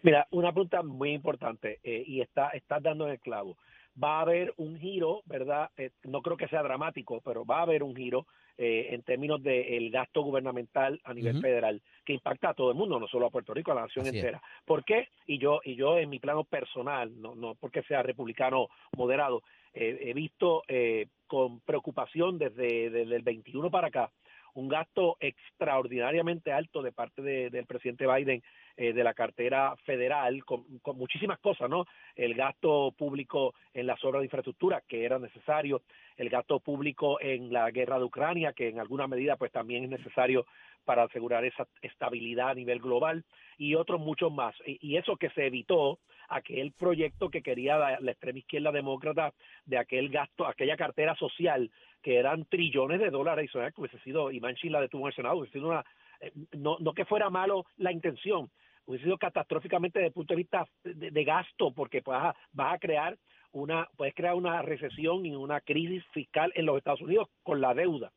Mira, 0.04 0.28
una 0.32 0.52
pregunta 0.52 0.84
muy 0.84 1.12
importante 1.12 1.80
eh, 1.84 2.04
y 2.06 2.22
está 2.22 2.50
estás 2.50 2.84
dando 2.84 3.06
en 3.06 3.14
el 3.14 3.20
clavo. 3.20 3.58
Va 4.02 4.18
a 4.18 4.22
haber 4.22 4.54
un 4.58 4.78
giro, 4.78 5.22
¿verdad? 5.26 5.70
Eh, 5.78 5.92
no 6.04 6.22
creo 6.22 6.36
que 6.36 6.48
sea 6.48 6.62
dramático, 6.62 7.22
pero 7.24 7.46
va 7.46 7.60
a 7.60 7.62
haber 7.62 7.84
un 7.84 7.96
giro 7.96 8.28
eh, 8.58 8.90
en 8.92 9.02
términos 9.04 9.42
del 9.42 9.90
gasto 9.90 10.22
gubernamental 10.22 11.00
a 11.04 11.14
nivel 11.14 11.40
federal 11.42 11.82
que 12.06 12.14
impacta 12.14 12.50
a 12.50 12.54
todo 12.54 12.70
el 12.70 12.78
mundo, 12.78 13.00
no 13.00 13.08
solo 13.08 13.28
a 13.28 13.32
Puerto 13.32 13.54
Rico, 13.54 13.72
a 13.72 13.76
la 13.76 13.82
nación 13.82 14.06
Así 14.06 14.18
es. 14.18 14.24
entera. 14.24 14.42
¿Por 14.66 14.84
qué? 14.84 15.08
Y 15.26 15.38
yo 15.40 15.62
y 15.64 15.76
yo 15.76 15.98
en 15.98 16.10
mi 16.10 16.20
plano 16.20 16.44
personal, 16.44 17.20
no 17.20 17.34
no 17.34 17.56
porque 17.56 17.82
sea 17.84 18.04
republicano 18.04 18.68
moderado, 18.98 19.42
eh, 19.74 19.98
he 20.02 20.14
visto 20.14 20.64
eh, 20.68 21.08
con 21.26 21.62
preocupación 21.62 22.38
desde, 22.38 22.92
desde 22.92 23.16
el 23.16 23.24
21 23.24 23.72
para 23.72 23.88
acá 23.88 24.12
un 24.56 24.68
gasto 24.68 25.18
extraordinariamente 25.20 26.52
alto 26.52 26.82
de 26.82 26.92
parte 26.92 27.22
de- 27.22 27.50
del 27.50 27.66
presidente 27.66 28.06
Biden 28.08 28.42
eh, 28.76 28.92
de 28.94 29.04
la 29.04 29.14
cartera 29.14 29.76
federal 29.86 30.44
con, 30.46 30.64
con 30.80 30.98
muchísimas 30.98 31.40
cosas, 31.40 31.70
¿no? 31.70 31.86
El 32.16 32.34
gasto 32.34 32.92
público 32.98 33.54
en 33.74 33.86
las 33.88 34.04
obras 34.04 34.22
de 34.22 34.26
infraestructura 34.26 34.82
que 34.88 35.06
era 35.06 35.20
necesario, 35.20 35.84
el 36.18 36.30
gasto 36.30 36.60
público 36.60 37.20
en 37.22 37.54
la 37.54 37.70
guerra 37.72 37.98
de 38.00 38.06
Ucrania 38.06 38.54
que 38.54 38.70
en 38.70 38.80
alguna 38.80 39.08
medida 39.08 39.36
pues 39.38 39.52
también 39.52 39.84
es 39.84 39.90
necesario 39.92 40.46
para 40.84 41.04
asegurar 41.04 41.46
esa 41.46 41.68
estabilidad 41.82 42.50
a 42.50 42.56
nivel 42.56 42.80
global 42.80 43.24
y 43.58 43.76
otros 43.76 44.00
muchos 44.00 44.32
más. 44.32 44.56
Y, 44.66 44.78
y 44.82 44.98
eso 44.98 45.18
que 45.18 45.30
se 45.32 45.48
evitó 45.48 46.00
aquel 46.30 46.72
proyecto 46.72 47.30
que 47.30 47.42
quería 47.42 47.78
la, 47.78 48.00
la 48.00 48.12
extrema 48.12 48.40
izquierda 48.40 48.72
demócrata 48.72 49.34
de 49.66 49.78
aquel 49.78 50.10
gasto, 50.10 50.46
aquella 50.46 50.78
cartera 50.78 51.16
social 51.16 51.70
que 52.02 52.18
eran 52.18 52.46
trillones 52.46 53.00
de 53.00 53.10
dólares 53.10 53.44
adicionales 53.44 53.74
que 53.74 53.82
hubiese 53.82 54.00
sido, 54.00 54.32
y 54.32 54.40
Manchin 54.40 54.72
la 54.72 54.82
detuvo 54.82 55.04
en 55.04 55.08
el 55.08 55.16
Senado, 55.16 55.38
hubiese 55.38 55.54
sido 55.54 55.70
una, 55.70 55.86
eh, 56.20 56.32
no, 56.58 56.78
que 56.94 57.06
fuera 57.06 57.30
malo 57.30 57.66
la 57.78 57.92
intención, 57.92 58.50
hubiese 58.86 59.06
sido 59.06 59.18
catastróficamente 59.18 60.00
desde 60.00 60.08
el 60.08 60.14
punto 60.14 60.34
de 60.34 60.38
vista 60.38 60.68
de, 60.84 61.12
de 61.12 61.24
gasto, 61.24 61.72
porque 61.72 62.02
vas 62.06 62.36
a, 62.36 62.36
vas 62.52 62.74
a 62.76 62.80
crear 62.80 63.18
una, 63.54 63.88
puedes 63.96 64.14
crear 64.14 64.36
una 64.36 64.62
recesión 64.62 65.26
y 65.26 65.36
una 65.36 65.62
crisis 65.62 66.04
fiscal 66.12 66.52
en 66.56 66.66
los 66.66 66.78
Estados 66.78 67.02
Unidos 67.02 67.30
con 67.44 67.62
la 67.62 67.74
deuda. 67.74 68.12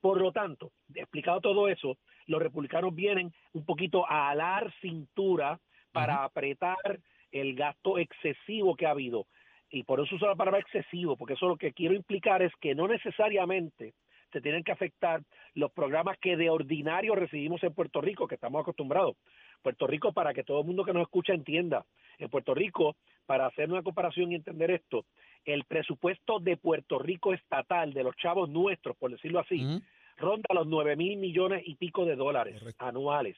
Por 0.00 0.20
lo 0.20 0.32
tanto, 0.32 0.70
explicado 0.94 1.40
todo 1.40 1.68
eso, 1.68 1.96
los 2.26 2.40
republicanos 2.40 2.94
vienen 2.94 3.32
un 3.52 3.64
poquito 3.64 4.08
a 4.08 4.30
alar 4.30 4.72
cintura 4.80 5.58
para 5.92 6.24
apretar 6.24 7.00
el 7.32 7.54
gasto 7.54 7.98
excesivo 7.98 8.76
que 8.76 8.86
ha 8.86 8.90
habido. 8.90 9.26
Y 9.70 9.82
por 9.82 10.00
eso 10.00 10.14
uso 10.14 10.26
la 10.26 10.36
palabra 10.36 10.60
excesivo, 10.60 11.16
porque 11.16 11.34
eso 11.34 11.48
lo 11.48 11.56
que 11.56 11.72
quiero 11.72 11.94
implicar 11.94 12.42
es 12.42 12.52
que 12.60 12.74
no 12.74 12.88
necesariamente 12.88 13.94
se 14.32 14.40
tienen 14.40 14.62
que 14.62 14.72
afectar 14.72 15.22
los 15.54 15.72
programas 15.72 16.18
que 16.18 16.36
de 16.36 16.50
ordinario 16.50 17.14
recibimos 17.14 17.62
en 17.62 17.74
Puerto 17.74 18.00
Rico, 18.00 18.26
que 18.26 18.34
estamos 18.34 18.60
acostumbrados. 18.60 19.16
Puerto 19.62 19.86
Rico, 19.86 20.12
para 20.12 20.34
que 20.34 20.44
todo 20.44 20.60
el 20.60 20.66
mundo 20.66 20.84
que 20.84 20.92
nos 20.92 21.02
escucha 21.02 21.32
entienda, 21.32 21.84
en 22.18 22.28
Puerto 22.28 22.54
Rico, 22.54 22.96
para 23.26 23.46
hacer 23.46 23.70
una 23.70 23.82
comparación 23.82 24.32
y 24.32 24.36
entender 24.36 24.70
esto, 24.70 25.04
el 25.48 25.64
presupuesto 25.64 26.40
de 26.40 26.58
Puerto 26.58 26.98
Rico 26.98 27.32
estatal, 27.32 27.94
de 27.94 28.04
los 28.04 28.14
chavos 28.16 28.50
nuestros, 28.50 28.94
por 28.98 29.10
decirlo 29.10 29.40
así, 29.40 29.80
ronda 30.18 30.46
los 30.52 30.66
9 30.66 30.94
mil 30.94 31.16
millones 31.16 31.62
y 31.64 31.76
pico 31.76 32.04
de 32.04 32.16
dólares 32.16 32.58
Correcto. 32.58 32.84
anuales. 32.84 33.36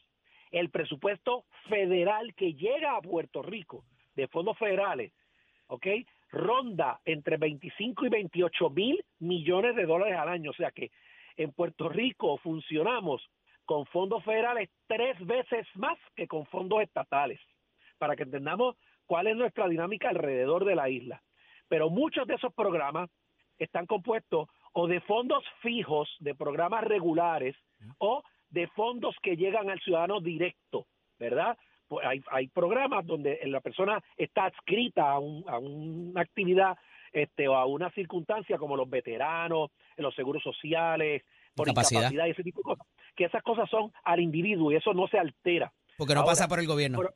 El 0.51 0.71
presupuesto 0.71 1.45
federal 1.69 2.35
que 2.35 2.55
llega 2.55 2.97
a 2.97 3.01
Puerto 3.01 3.43
Rico 3.43 3.85
de 4.17 4.27
fondos 4.27 4.59
federales, 4.59 5.13
¿ok? 5.69 5.87
Ronda 6.33 7.01
entre 7.05 7.37
25 7.37 8.07
y 8.07 8.09
28 8.09 8.71
mil 8.71 9.05
millones 9.21 9.77
de 9.77 9.87
dólares 9.87 10.19
al 10.19 10.31
año. 10.31 10.51
O 10.51 10.55
sea 10.55 10.73
que 10.73 10.91
en 11.37 11.53
Puerto 11.53 11.89
Rico 11.89 12.39
funcionamos 12.39 13.23
con 13.65 13.87
fondos 13.87 14.25
federales 14.25 14.69
tres 14.89 15.17
veces 15.25 15.65
más 15.77 15.97
que 16.17 16.27
con 16.27 16.45
fondos 16.47 16.83
estatales, 16.83 17.39
para 17.99 18.17
que 18.17 18.25
entendamos 18.25 18.77
cuál 19.07 19.29
es 19.29 19.37
nuestra 19.37 19.69
dinámica 19.69 20.09
alrededor 20.09 20.65
de 20.65 20.75
la 20.75 20.89
isla. 20.89 21.23
Pero 21.71 21.89
muchos 21.89 22.27
de 22.27 22.35
esos 22.35 22.53
programas 22.53 23.09
están 23.59 23.87
compuestos 23.87 24.49
o 24.73 24.87
de 24.89 25.01
fondos 25.03 25.45
fijos, 25.63 26.09
de 26.19 26.35
programas 26.35 26.83
regulares, 26.85 27.55
o 27.99 28.23
de 28.51 28.67
fondos 28.69 29.15
que 29.23 29.37
llegan 29.37 29.71
al 29.71 29.81
ciudadano 29.81 30.21
directo, 30.21 30.87
¿verdad? 31.19 31.57
Pues 31.87 32.05
hay, 32.07 32.21
hay 32.33 32.49
programas 32.49 33.07
donde 33.07 33.39
la 33.47 33.61
persona 33.61 34.03
está 34.17 34.47
adscrita 34.47 35.13
a, 35.13 35.19
un- 35.21 35.45
a 35.49 35.59
una 35.59 36.21
actividad 36.21 36.77
este, 37.13 37.47
o 37.49 37.55
a 37.55 37.67
una 37.67 37.91
circunstancia 37.93 38.59
como 38.59 38.77
los 38.77 38.89
veteranos, 38.91 39.71
los 39.97 40.15
seguros 40.15 40.43
sociales, 40.43 41.23
por 41.55 41.69
Incapacidad. 41.69 42.01
incapacidad 42.03 42.27
y 42.27 42.31
ese 42.31 42.43
tipo 42.43 42.59
de 42.61 42.65
cosas. 42.65 42.87
Que 43.17 43.25
esas 43.27 43.43
cosas 43.43 43.69
son 43.71 43.93
al 44.05 44.21
individuo 44.21 44.73
y 44.73 44.77
eso 44.77 44.93
no 44.95 45.07
se 45.09 45.19
altera. 45.19 45.73
Porque 45.97 46.15
no 46.15 46.21
Ahora, 46.21 46.33
pasa 46.33 46.49
por 46.49 46.59
el 46.61 46.67
gobierno. 46.67 46.99
pero-. 46.99 47.13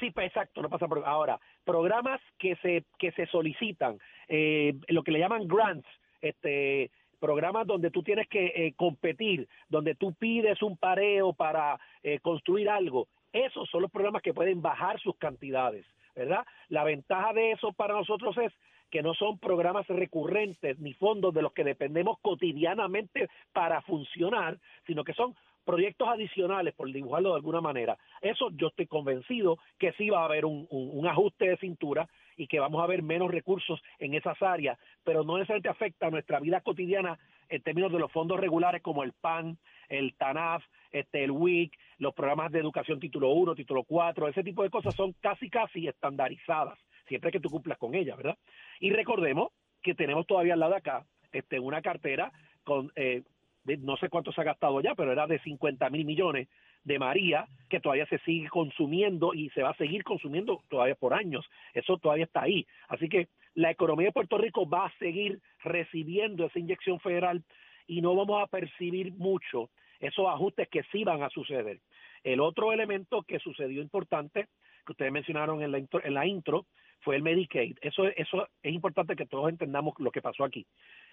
Sí, 0.00 0.10
pues 0.10 0.26
exacto, 0.28 0.62
no 0.62 0.68
pasa 0.68 0.88
por 0.88 1.04
ahora. 1.04 1.38
Programas 1.64 2.20
que 2.38 2.56
se 2.56 2.84
que 2.98 3.12
se 3.12 3.26
solicitan, 3.26 3.98
eh, 4.28 4.74
lo 4.88 5.02
que 5.02 5.12
le 5.12 5.18
llaman 5.18 5.46
grants, 5.46 5.88
este 6.20 6.90
programas 7.20 7.66
donde 7.66 7.90
tú 7.90 8.02
tienes 8.02 8.28
que 8.28 8.46
eh, 8.54 8.74
competir, 8.76 9.48
donde 9.68 9.94
tú 9.94 10.12
pides 10.14 10.60
un 10.62 10.76
pareo 10.76 11.32
para 11.32 11.78
eh, 12.02 12.18
construir 12.20 12.68
algo. 12.68 13.08
Esos 13.32 13.68
son 13.70 13.82
los 13.82 13.90
programas 13.90 14.22
que 14.22 14.34
pueden 14.34 14.60
bajar 14.60 15.00
sus 15.00 15.16
cantidades, 15.16 15.86
¿verdad? 16.14 16.44
La 16.68 16.84
ventaja 16.84 17.32
de 17.32 17.52
eso 17.52 17.72
para 17.72 17.94
nosotros 17.94 18.36
es 18.38 18.52
que 18.90 19.02
no 19.02 19.14
son 19.14 19.38
programas 19.38 19.86
recurrentes 19.88 20.78
ni 20.78 20.92
fondos 20.92 21.32
de 21.34 21.42
los 21.42 21.52
que 21.52 21.64
dependemos 21.64 22.18
cotidianamente 22.20 23.28
para 23.52 23.80
funcionar, 23.82 24.58
sino 24.86 25.02
que 25.02 25.14
son 25.14 25.34
proyectos 25.64 26.08
adicionales, 26.08 26.74
por 26.74 26.90
dibujarlo 26.92 27.30
de 27.30 27.36
alguna 27.36 27.60
manera. 27.60 27.96
Eso 28.20 28.50
yo 28.52 28.68
estoy 28.68 28.86
convencido 28.86 29.58
que 29.78 29.92
sí 29.92 30.10
va 30.10 30.20
a 30.22 30.24
haber 30.26 30.44
un, 30.44 30.66
un- 30.70 31.06
ajuste 31.06 31.48
de 31.48 31.56
cintura 31.58 32.08
y 32.36 32.46
que 32.46 32.58
vamos 32.60 32.82
a 32.82 32.86
ver 32.86 33.02
menos 33.02 33.30
recursos 33.30 33.80
en 33.98 34.14
esas 34.14 34.40
áreas, 34.42 34.78
pero 35.04 35.22
no 35.24 35.34
necesariamente 35.36 35.68
afecta 35.68 36.06
a 36.06 36.10
nuestra 36.10 36.40
vida 36.40 36.60
cotidiana 36.60 37.18
en 37.48 37.62
términos 37.62 37.92
de 37.92 37.98
los 37.98 38.10
fondos 38.10 38.40
regulares 38.40 38.82
como 38.82 39.02
el 39.04 39.12
PAN, 39.12 39.58
el 39.88 40.14
TANAF, 40.16 40.64
este, 40.90 41.24
el 41.24 41.30
WIC, 41.30 41.72
los 41.98 42.14
programas 42.14 42.50
de 42.52 42.58
educación 42.60 42.98
título 42.98 43.30
1, 43.30 43.54
título 43.54 43.84
4, 43.84 44.28
ese 44.28 44.42
tipo 44.42 44.62
de 44.62 44.70
cosas 44.70 44.94
son 44.94 45.12
casi 45.20 45.48
casi 45.50 45.86
estandarizadas, 45.86 46.78
siempre 47.06 47.30
que 47.30 47.40
tú 47.40 47.50
cumplas 47.50 47.78
con 47.78 47.94
ellas, 47.94 48.16
¿verdad? 48.16 48.38
Y 48.80 48.90
recordemos 48.90 49.52
que 49.82 49.94
tenemos 49.94 50.26
todavía 50.26 50.54
al 50.54 50.60
lado 50.60 50.72
de 50.72 50.78
acá 50.78 51.04
este, 51.32 51.60
una 51.60 51.82
cartera 51.82 52.32
con, 52.64 52.90
eh, 52.96 53.22
no 53.64 53.96
sé 53.96 54.08
cuánto 54.08 54.32
se 54.32 54.40
ha 54.40 54.44
gastado 54.44 54.80
ya, 54.80 54.94
pero 54.94 55.12
era 55.12 55.26
de 55.26 55.38
50 55.40 55.88
mil 55.90 56.04
millones 56.04 56.48
de 56.84 56.98
María, 56.98 57.46
que 57.70 57.80
todavía 57.80 58.06
se 58.06 58.18
sigue 58.18 58.48
consumiendo 58.48 59.32
y 59.32 59.48
se 59.50 59.62
va 59.62 59.70
a 59.70 59.76
seguir 59.76 60.04
consumiendo 60.04 60.62
todavía 60.68 60.94
por 60.94 61.14
años. 61.14 61.46
Eso 61.72 61.96
todavía 61.98 62.26
está 62.26 62.42
ahí. 62.42 62.66
Así 62.88 63.08
que 63.08 63.28
la 63.54 63.70
economía 63.70 64.08
de 64.08 64.12
Puerto 64.12 64.36
Rico 64.36 64.68
va 64.68 64.86
a 64.86 64.98
seguir 64.98 65.40
recibiendo 65.62 66.46
esa 66.46 66.58
inyección 66.58 67.00
federal 67.00 67.42
y 67.86 68.02
no 68.02 68.14
vamos 68.14 68.42
a 68.42 68.46
percibir 68.46 69.12
mucho 69.12 69.70
esos 69.98 70.26
ajustes 70.26 70.68
que 70.68 70.82
sí 70.92 71.04
van 71.04 71.22
a 71.22 71.30
suceder. 71.30 71.80
El 72.22 72.40
otro 72.40 72.72
elemento 72.72 73.22
que 73.22 73.38
sucedió 73.38 73.80
importante, 73.80 74.48
que 74.84 74.92
ustedes 74.92 75.12
mencionaron 75.12 75.62
en 75.62 75.72
la 75.72 75.78
intro, 75.78 76.04
en 76.04 76.14
la 76.14 76.26
intro 76.26 76.66
fue 77.00 77.16
el 77.16 77.22
Medicaid. 77.22 77.76
Eso, 77.80 78.06
eso 78.08 78.48
es 78.62 78.72
importante 78.74 79.16
que 79.16 79.26
todos 79.26 79.48
entendamos 79.48 79.94
lo 79.98 80.10
que 80.10 80.22
pasó 80.22 80.44
aquí. 80.44 80.66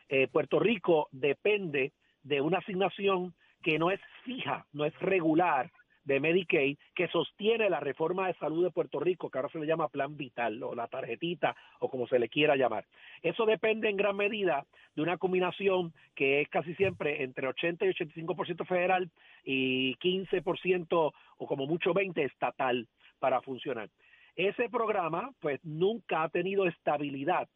Eh, 0.10 0.28
Puerto 0.28 0.60
Rico 0.60 1.10
depende 1.12 1.94
de 2.24 2.42
una 2.42 2.60
asignación 2.60 3.34
que 3.62 3.80
no 3.80 3.92
es 3.92 4.00
fija, 4.24 4.66
no 4.74 4.86
es 4.86 4.98
regular 5.00 5.72
de 6.04 6.20
Medicaid, 6.20 6.78
que 6.96 7.08
sostiene 7.10 7.70
la 7.70 7.80
reforma 7.80 8.28
de 8.28 8.34
salud 8.36 8.64
de 8.64 8.72
Puerto 8.72 9.00
Rico, 9.00 9.30
que 9.30 9.38
ahora 9.38 9.50
se 9.50 9.60
le 9.60 9.68
llama 9.68 9.88
Plan 9.88 10.18
Vital 10.18 10.62
o 10.64 10.74
la 10.74 10.88
tarjetita 10.88 11.56
o 11.80 11.90
como 11.90 12.08
se 12.08 12.18
le 12.18 12.28
quiera 12.28 12.56
llamar. 12.56 12.86
Eso 13.22 13.46
depende 13.46 13.90
en 13.90 13.98
gran 13.98 14.18
medida 14.18 14.66
de 14.96 15.04
una 15.04 15.18
combinación 15.18 15.94
que 16.16 16.42
es 16.42 16.50
casi 16.50 16.74
siempre 16.76 17.24
entre 17.24 17.48
80 17.48 17.86
y 17.86 17.90
85% 17.90 18.66
federal 18.66 19.12
y 19.44 19.96
15% 19.98 21.14
o 21.38 21.48
como 21.48 21.68
mucho 21.68 21.94
20 21.94 22.24
estatal 22.24 22.88
para 23.20 23.42
funcionar. 23.42 23.90
Ese 24.36 24.70
programa 24.70 25.32
pues 25.40 25.60
nunca 25.64 26.24
ha 26.24 26.30
tenido 26.30 26.66
estabilidad 26.66 27.48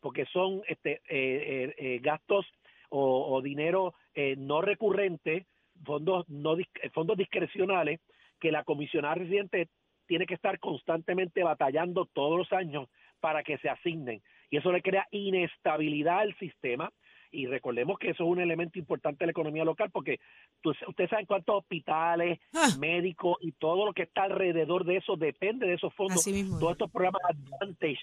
porque 0.00 0.24
son 0.26 0.62
este, 0.66 0.92
eh, 0.92 1.00
eh, 1.08 1.74
eh, 1.76 1.98
gastos 2.02 2.46
o, 2.90 3.34
o 3.34 3.42
dinero 3.42 3.94
eh, 4.14 4.34
no 4.36 4.60
recurrente, 4.60 5.46
fondos 5.84 6.28
no 6.28 6.58
eh, 6.58 6.66
fondos 6.92 7.16
discrecionales 7.16 8.00
que 8.38 8.52
la 8.52 8.64
comisionada 8.64 9.14
residente 9.14 9.68
tiene 10.06 10.26
que 10.26 10.34
estar 10.34 10.58
constantemente 10.58 11.42
batallando 11.42 12.06
todos 12.06 12.36
los 12.36 12.52
años 12.52 12.88
para 13.20 13.42
que 13.42 13.58
se 13.58 13.68
asignen. 13.68 14.20
Y 14.50 14.56
eso 14.56 14.72
le 14.72 14.82
crea 14.82 15.06
inestabilidad 15.12 16.20
al 16.20 16.34
sistema. 16.38 16.90
Y 17.32 17.46
recordemos 17.46 17.96
que 17.96 18.10
eso 18.10 18.24
es 18.24 18.28
un 18.28 18.40
elemento 18.40 18.80
importante 18.80 19.18
de 19.20 19.26
la 19.26 19.30
economía 19.30 19.64
local 19.64 19.88
porque 19.92 20.18
ustedes 20.64 21.10
saben 21.10 21.26
cuántos 21.26 21.58
hospitales, 21.58 22.40
Ah. 22.52 22.70
médicos 22.80 23.36
y 23.40 23.52
todo 23.52 23.86
lo 23.86 23.92
que 23.92 24.02
está 24.02 24.24
alrededor 24.24 24.84
de 24.84 24.96
eso 24.96 25.14
depende 25.16 25.68
de 25.68 25.74
esos 25.74 25.94
fondos, 25.94 26.24
todos 26.24 26.72
estos 26.72 26.90
programas 26.90 27.22
Advantage 27.28 28.00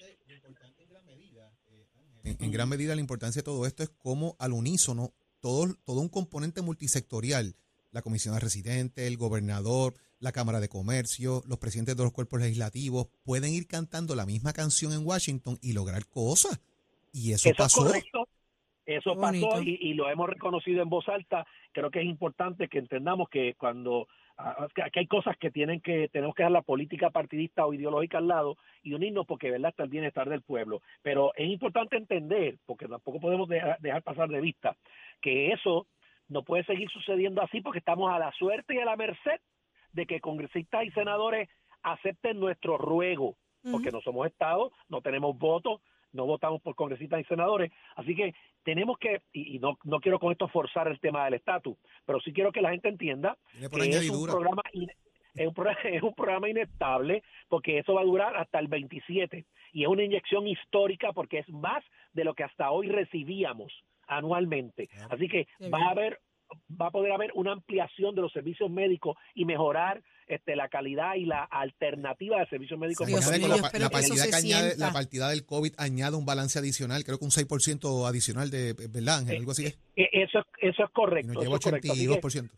En, 2.40 2.50
gran 2.50 2.68
medida 2.68 2.94
la 2.94 3.00
importancia 3.00 3.40
de 3.40 3.44
todo 3.44 3.66
esto 3.66 3.82
es 3.82 3.90
cómo 3.90 4.36
al 4.38 4.52
unísono 4.52 5.12
todo, 5.40 5.74
todo 5.84 6.00
un 6.00 6.08
componente 6.08 6.62
multisectorial, 6.62 7.54
la 7.92 8.02
comisión 8.02 8.34
de 8.34 8.40
residentes, 8.40 9.06
el 9.06 9.16
gobernador, 9.16 9.94
la 10.20 10.32
Cámara 10.32 10.60
de 10.60 10.68
Comercio, 10.68 11.42
los 11.46 11.58
presidentes 11.58 11.96
de 11.96 12.02
los 12.02 12.12
cuerpos 12.12 12.40
legislativos, 12.40 13.08
pueden 13.24 13.52
ir 13.52 13.66
cantando 13.66 14.14
la 14.14 14.26
misma 14.26 14.52
canción 14.52 14.92
en 14.92 15.06
Washington 15.06 15.58
y 15.62 15.72
lograr 15.72 16.06
cosas. 16.06 16.60
Y 17.12 17.32
eso, 17.32 17.48
Eso 17.48 17.56
pasó. 17.56 17.80
es 17.86 17.86
correcto. 17.86 18.28
Eso 18.84 19.16
pasó 19.16 19.62
y, 19.62 19.78
y 19.82 19.94
lo 19.94 20.08
hemos 20.08 20.28
reconocido 20.30 20.82
en 20.82 20.88
voz 20.88 21.08
alta. 21.08 21.46
Creo 21.72 21.90
que 21.90 22.00
es 22.00 22.06
importante 22.06 22.68
que 22.68 22.78
entendamos 22.78 23.28
que 23.28 23.54
cuando 23.54 24.08
aquí 24.38 25.00
hay 25.00 25.06
cosas 25.06 25.36
que 25.36 25.50
tienen 25.50 25.80
que 25.80 26.08
tenemos 26.08 26.34
que 26.34 26.42
dejar 26.42 26.52
la 26.52 26.62
política 26.62 27.10
partidista 27.10 27.66
o 27.66 27.74
ideológica 27.74 28.18
al 28.18 28.28
lado 28.28 28.56
y 28.82 28.94
unirnos 28.94 29.26
porque 29.26 29.50
verdad 29.50 29.70
está 29.70 29.82
el 29.82 29.90
bienestar 29.90 30.28
del 30.28 30.42
pueblo. 30.42 30.80
Pero 31.02 31.32
es 31.34 31.48
importante 31.48 31.96
entender, 31.96 32.56
porque 32.64 32.86
tampoco 32.86 33.20
podemos 33.20 33.48
dejar, 33.48 33.78
dejar 33.80 34.02
pasar 34.02 34.28
de 34.28 34.40
vista 34.40 34.76
que 35.20 35.52
eso 35.52 35.86
no 36.28 36.42
puede 36.44 36.64
seguir 36.64 36.88
sucediendo 36.90 37.42
así 37.42 37.60
porque 37.60 37.80
estamos 37.80 38.12
a 38.12 38.18
la 38.18 38.32
suerte 38.32 38.74
y 38.74 38.78
a 38.78 38.84
la 38.84 38.96
merced 38.96 39.40
de 39.92 40.06
que 40.06 40.20
congresistas 40.20 40.84
y 40.84 40.90
senadores 40.90 41.48
acepten 41.82 42.38
nuestro 42.38 42.76
ruego, 42.76 43.36
porque 43.70 43.90
no 43.90 44.00
somos 44.00 44.26
Estado, 44.26 44.70
no 44.88 45.00
tenemos 45.00 45.36
votos, 45.36 45.80
no 46.12 46.26
votamos 46.26 46.60
por 46.62 46.74
congresistas 46.74 47.20
y 47.20 47.24
senadores, 47.24 47.70
así 47.96 48.14
que 48.14 48.34
tenemos 48.62 48.98
que, 48.98 49.20
y, 49.32 49.56
y 49.56 49.58
no, 49.58 49.78
no 49.84 50.00
quiero 50.00 50.18
con 50.18 50.32
esto 50.32 50.48
forzar 50.48 50.88
el 50.88 51.00
tema 51.00 51.24
del 51.24 51.34
estatus, 51.34 51.76
pero 52.06 52.20
sí 52.20 52.32
quiero 52.32 52.50
que 52.52 52.60
la 52.62 52.70
gente 52.70 52.88
entienda 52.88 53.36
que 53.84 53.90
es 53.98 54.10
un 54.10 54.16
programa 54.32 54.62
in- 54.72 54.90
es 55.34 55.46
un, 55.46 55.54
programa, 55.54 55.78
es 55.84 56.02
un 56.02 56.14
programa 56.14 56.48
inestable 56.48 57.22
porque 57.48 57.78
eso 57.78 57.94
va 57.94 58.00
a 58.00 58.04
durar 58.04 58.36
hasta 58.36 58.58
el 58.58 58.66
27 58.68 59.44
y 59.72 59.82
es 59.82 59.88
una 59.88 60.02
inyección 60.02 60.46
histórica 60.48 61.12
porque 61.12 61.38
es 61.40 61.48
más 61.50 61.84
de 62.12 62.24
lo 62.24 62.34
que 62.34 62.42
hasta 62.44 62.70
hoy 62.72 62.88
recibíamos 62.88 63.72
anualmente. 64.08 64.88
Así 65.10 65.28
que 65.28 65.46
va 65.72 65.78
a 65.86 65.90
haber 65.90 66.18
va 66.80 66.86
a 66.86 66.90
poder 66.90 67.12
haber 67.12 67.30
una 67.34 67.52
ampliación 67.52 68.14
de 68.14 68.22
los 68.22 68.32
servicios 68.32 68.70
médicos 68.70 69.16
y 69.34 69.44
mejorar 69.44 70.02
este, 70.28 70.54
la 70.56 70.68
calidad 70.68 71.14
y 71.16 71.24
la 71.24 71.44
alternativa 71.44 72.38
de 72.40 72.46
servicios 72.46 72.78
médicos. 72.78 73.06
Dios 73.06 73.24
yo 73.24 73.48
la, 73.48 73.56
la 73.56 73.90
partida 73.90 74.16
se 74.16 74.30
que 74.30 74.36
añade, 74.36 74.76
la 74.76 74.92
partida 74.92 75.28
del 75.30 75.44
COVID 75.44 75.72
añade 75.78 76.16
un 76.16 76.26
balance 76.26 76.58
adicional, 76.58 77.02
creo 77.04 77.18
que 77.18 77.24
un 77.24 77.30
6% 77.30 78.08
adicional 78.08 78.50
de, 78.50 78.74
¿verdad, 78.90 79.18
Ángel? 79.18 79.38
Algo 79.38 79.50
así 79.52 79.66
es. 79.66 79.78
Eh, 79.96 80.08
Eso, 80.12 80.38
eso 80.60 80.84
es 80.84 80.90
Y 80.90 80.92
correcto. 80.92 81.32
nos 81.32 81.42
eso 81.42 81.42
lleva 81.44 81.56
es 81.58 81.64
correcto. 81.64 81.92
Así 81.92 82.06
que- 82.06 82.12
82%. 82.20 82.50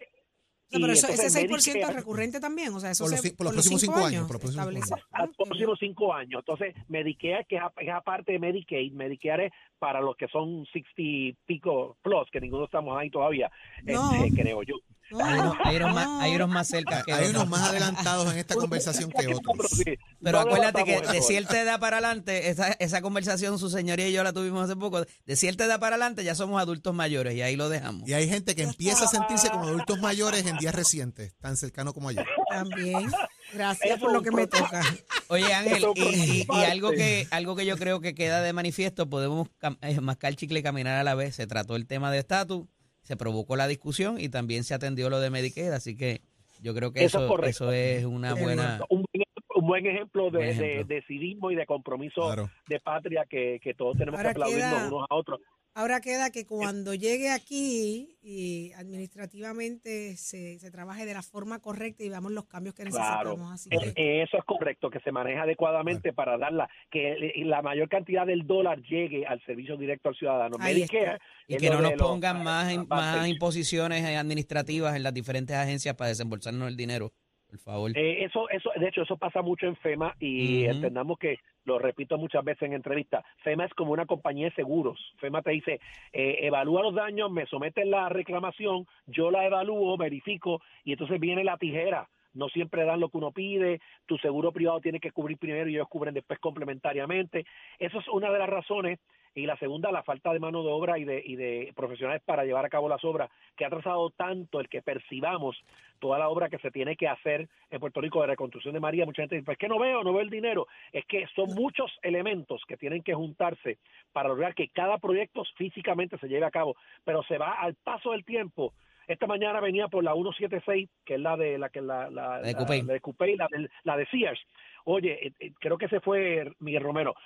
No, 0.72 0.78
pero 0.82 0.92
y 0.92 0.96
eso, 0.98 1.08
ese 1.08 1.40
entonces 1.40 1.42
6% 1.42 1.56
es 1.56 1.74
Medicare- 1.88 1.94
recurrente 1.96 2.38
también, 2.38 2.72
o 2.72 2.78
sea, 2.78 2.92
eso 2.92 3.02
Por 3.02 3.10
los 3.10 3.20
se- 3.20 3.32
por 3.32 3.44
los 3.46 3.54
próximos 3.54 3.80
cinco 3.80 4.04
años, 4.06 4.22
por 4.28 4.34
los 4.34 4.40
próximos 4.40 4.66
cinco 4.68 4.78
establece. 4.84 5.06
a 5.10 5.26
los 5.26 5.36
próximos 5.36 5.78
cinco 5.80 6.14
años. 6.14 6.38
Entonces, 6.46 6.74
Medicare, 6.86 7.44
que 7.48 7.56
es, 7.56 7.62
es 7.78 7.88
aparte 7.88 8.30
de 8.32 8.38
Medicaid, 8.38 8.92
Medicare 8.92 9.46
es 9.46 9.52
para 9.80 10.00
los 10.00 10.14
que 10.16 10.28
son 10.28 10.64
60 10.72 11.36
pico 11.44 11.96
plus, 12.02 12.30
que 12.30 12.40
ninguno 12.40 12.66
estamos 12.66 12.96
ahí 12.96 13.10
todavía, 13.10 13.50
No. 13.82 14.12
este, 14.14 14.42
creo 14.42 14.62
yo. 14.62 14.76
Hay 15.18 15.38
unos, 15.40 15.56
hay 15.64 15.76
unos 15.76 15.94
más, 15.94 16.06
no. 16.06 16.20
hay 16.20 16.34
unos 16.36 16.48
más 16.48 16.68
cerca 16.68 17.02
que 17.02 17.12
Hay 17.12 17.18
otros. 17.26 17.34
unos 17.36 17.48
más 17.48 17.68
adelantados 17.68 18.32
en 18.32 18.38
esta 18.38 18.54
conversación 18.56 19.10
que 19.10 19.26
otros. 19.34 19.70
Sí, 19.70 19.84
Pero 20.22 20.38
no 20.38 20.46
acuérdate 20.46 20.84
que 20.84 21.00
de 21.00 21.22
cierta 21.22 21.60
edad 21.62 21.80
para 21.80 21.96
adelante, 21.98 22.48
esa, 22.50 22.68
esa 22.72 23.02
conversación 23.02 23.58
su 23.58 23.70
señoría 23.70 24.08
y 24.08 24.12
yo 24.12 24.22
la 24.22 24.32
tuvimos 24.32 24.64
hace 24.64 24.76
poco, 24.76 25.04
de 25.26 25.36
cierta 25.36 25.64
edad 25.64 25.80
para 25.80 25.96
adelante 25.96 26.22
ya 26.24 26.34
somos 26.34 26.60
adultos 26.60 26.94
mayores 26.94 27.34
y 27.34 27.42
ahí 27.42 27.56
lo 27.56 27.68
dejamos. 27.68 28.08
Y 28.08 28.12
hay 28.12 28.28
gente 28.28 28.54
que 28.54 28.62
empieza 28.62 29.04
a 29.04 29.08
sentirse 29.08 29.50
como 29.50 29.64
adultos 29.64 29.98
mayores 30.00 30.46
en 30.46 30.56
días 30.58 30.74
recientes, 30.74 31.34
tan 31.40 31.56
cercano 31.56 31.92
como 31.92 32.08
ayer. 32.10 32.26
También. 32.50 33.10
Gracias 33.52 33.90
Eso 33.96 34.00
por 34.00 34.12
lo 34.12 34.22
que 34.22 34.30
me 34.30 34.46
toca. 34.46 34.80
Oye 35.28 35.52
Ángel, 35.52 35.84
y, 35.96 36.00
y- 36.02 36.40
y 36.42 36.44
parte. 36.44 36.66
algo 36.66 36.90
que 36.92 37.26
algo 37.32 37.56
que 37.56 37.66
yo 37.66 37.76
creo 37.76 38.00
que 38.00 38.14
queda 38.14 38.42
de 38.42 38.52
manifiesto, 38.52 39.08
podemos 39.10 39.48
eh, 39.82 40.00
mascar 40.00 40.34
chicle 40.36 40.60
y 40.60 40.62
caminar 40.62 40.96
a 40.98 41.04
la 41.04 41.14
vez. 41.16 41.34
Se 41.34 41.46
trató 41.48 41.74
el 41.76 41.86
tema 41.86 42.10
de 42.12 42.18
estatus, 42.20 42.66
se 43.10 43.16
provocó 43.16 43.56
la 43.56 43.66
discusión 43.66 44.20
y 44.20 44.28
también 44.28 44.62
se 44.62 44.72
atendió 44.72 45.10
lo 45.10 45.18
de 45.18 45.30
Medicaid, 45.30 45.72
así 45.72 45.96
que 45.96 46.20
yo 46.62 46.72
creo 46.76 46.92
que 46.92 47.02
Eso 47.04 47.26
es 47.42 47.48
eso, 47.56 47.72
es 47.72 48.04
una 48.04 48.34
buena... 48.34 48.78
un 48.88 49.02
buen, 49.12 49.24
un 49.56 49.66
buen 49.66 49.84
ejemplo 49.84 50.30
de, 50.30 50.38
Buen 50.38 50.56
de- 50.58 50.72
ejemplo. 50.74 50.94
de 50.94 51.02
civismo 51.08 51.50
y 51.50 51.56
de 51.56 51.66
compromiso 51.66 52.20
Claro. 52.26 52.48
de 52.68 52.78
patria 52.78 53.24
que, 53.28 53.58
que 53.60 53.74
todos 53.74 53.96
tenemos 53.98 54.16
Ahora 54.20 54.30
que 54.32 54.40
aplaudirnos 54.42 54.74
queda- 54.78 54.86
unos 54.94 55.06
a 55.10 55.14
otros. 55.16 55.40
Ahora 55.72 56.00
queda 56.00 56.30
que 56.30 56.44
cuando 56.46 56.94
llegue 56.94 57.30
aquí 57.30 58.16
y 58.22 58.72
administrativamente 58.72 60.16
se, 60.16 60.58
se 60.58 60.70
trabaje 60.72 61.06
de 61.06 61.14
la 61.14 61.22
forma 61.22 61.60
correcta 61.60 62.02
y 62.02 62.08
veamos 62.08 62.32
los 62.32 62.46
cambios 62.46 62.74
que 62.74 62.82
Claro, 62.84 63.30
necesitamos. 63.30 63.52
Así 63.52 63.68
Es- 63.72 63.94
que, 63.94 64.22
eso 64.22 64.36
es 64.36 64.44
correcto, 64.44 64.90
que 64.90 64.98
se 65.00 65.12
maneje 65.12 65.38
adecuadamente 65.38 66.12
para 66.12 66.36
darla, 66.38 66.68
que 66.90 67.32
la 67.44 67.62
mayor 67.62 67.88
cantidad 67.88 68.26
del 68.26 68.46
dólar 68.48 68.82
llegue 68.82 69.24
al 69.26 69.40
servicio 69.44 69.76
directo 69.76 70.08
al 70.08 70.16
ciudadano. 70.16 70.58
Medicare. 70.58 71.18
Y 71.46 71.56
que 71.56 71.70
no 71.70 71.80
nos 71.80 71.92
los- 71.92 72.02
pongan 72.02 72.42
más, 72.42 72.74
los 72.74 72.88
más 72.88 73.00
advantage. 73.08 73.28
imposiciones 73.30 74.04
eh, 74.04 74.16
administrativas 74.16 74.96
en 74.96 75.04
las 75.04 75.14
diferentes 75.14 75.54
agencias 75.56 75.94
para 75.94 76.08
desembolsarnos 76.08 76.66
el 76.68 76.76
dinero, 76.76 77.12
por 77.48 77.58
favor. 77.58 77.92
Eh, 77.96 78.24
eso, 78.24 78.48
eso, 78.50 78.70
de 78.78 78.88
hecho, 78.88 79.02
eso 79.02 79.16
pasa 79.16 79.40
mucho 79.40 79.66
en 79.66 79.76
FEMA 79.76 80.16
y 80.18 80.64
entendamos 80.64 81.16
que, 81.18 81.36
lo 81.64 81.78
repito 81.78 82.18
muchas 82.18 82.44
veces 82.44 82.62
en 82.62 82.72
entrevistas, 82.72 83.24
FEMA 83.42 83.64
es 83.64 83.74
como 83.74 83.92
una 83.92 84.06
compañía 84.06 84.46
de 84.46 84.54
seguros. 84.54 84.98
FEMA 85.18 85.42
te 85.42 85.50
dice, 85.52 85.80
eh, 86.12 86.38
evalúa 86.40 86.82
los 86.82 86.94
daños, 86.94 87.30
me 87.30 87.46
someten 87.46 87.90
la 87.90 88.08
reclamación, 88.08 88.86
yo 89.06 89.30
la 89.30 89.46
evalúo, 89.46 89.96
verifico 89.96 90.60
y 90.84 90.92
entonces 90.92 91.20
viene 91.20 91.44
la 91.44 91.56
tijera. 91.56 92.08
No 92.34 92.48
siempre 92.48 92.84
dan 92.84 93.00
lo 93.00 93.08
que 93.08 93.18
uno 93.18 93.32
pide, 93.32 93.80
tu 94.06 94.16
seguro 94.18 94.52
privado 94.52 94.80
tiene 94.80 95.00
que 95.00 95.12
cubrir 95.12 95.38
primero 95.38 95.68
y 95.68 95.74
ellos 95.74 95.88
cubren 95.88 96.14
después 96.14 96.38
complementariamente. 96.38 97.44
Eso 97.78 97.98
es 97.98 98.08
una 98.08 98.30
de 98.30 98.38
las 98.38 98.48
razones. 98.48 98.98
Y 99.32 99.46
la 99.46 99.56
segunda, 99.58 99.92
la 99.92 100.02
falta 100.02 100.32
de 100.32 100.40
mano 100.40 100.64
de 100.64 100.72
obra 100.72 100.98
y 100.98 101.04
de, 101.04 101.22
y 101.24 101.36
de 101.36 101.72
profesionales 101.76 102.20
para 102.24 102.44
llevar 102.44 102.64
a 102.64 102.68
cabo 102.68 102.88
las 102.88 103.04
obras, 103.04 103.30
que 103.56 103.64
ha 103.64 103.70
trazado 103.70 104.10
tanto 104.10 104.58
el 104.58 104.68
que 104.68 104.82
percibamos 104.82 105.56
toda 106.00 106.18
la 106.18 106.28
obra 106.28 106.48
que 106.48 106.58
se 106.58 106.72
tiene 106.72 106.96
que 106.96 107.06
hacer 107.06 107.48
en 107.70 107.78
Puerto 107.78 108.00
Rico 108.00 108.20
de 108.20 108.26
reconstrucción 108.26 108.74
de 108.74 108.80
María. 108.80 109.04
Mucha 109.06 109.22
gente 109.22 109.36
dice, 109.36 109.46
pues 109.46 109.56
que 109.56 109.68
no 109.68 109.78
veo, 109.78 110.02
no 110.02 110.12
veo 110.12 110.22
el 110.22 110.30
dinero. 110.30 110.66
Es 110.92 111.04
que 111.06 111.28
son 111.36 111.54
muchos 111.54 111.96
elementos 112.02 112.62
que 112.66 112.76
tienen 112.76 113.04
que 113.04 113.14
juntarse 113.14 113.78
para 114.12 114.28
lograr 114.28 114.54
que 114.54 114.68
cada 114.68 114.98
proyecto 114.98 115.44
físicamente 115.56 116.18
se 116.18 116.28
lleve 116.28 116.46
a 116.46 116.50
cabo, 116.50 116.74
pero 117.04 117.22
se 117.22 117.38
va 117.38 117.52
al 117.52 117.76
paso 117.76 118.10
del 118.10 118.24
tiempo. 118.24 118.72
Esta 119.10 119.26
mañana 119.26 119.58
venía 119.60 119.88
por 119.88 120.04
la 120.04 120.12
176, 120.12 120.88
que 121.04 121.14
es 121.14 121.20
la 121.20 121.36
de 121.36 121.58
la 121.58 121.68
que 121.70 121.80
la, 121.80 122.08
la, 122.10 122.38
La 122.38 122.38
de 122.42 122.52
la- 122.52 122.58
Coupey. 123.00 123.34
la 123.36 123.48
de 123.50 123.68
la 123.82 123.96
de 123.96 124.06
Sears. 124.06 124.40
Oye, 124.84 125.26
eh, 125.26 125.32
eh, 125.40 125.52
creo 125.58 125.76
que 125.78 125.88
se 125.88 125.98
fue 125.98 126.48
Miguel 126.60 126.84
Romero. 126.84 127.16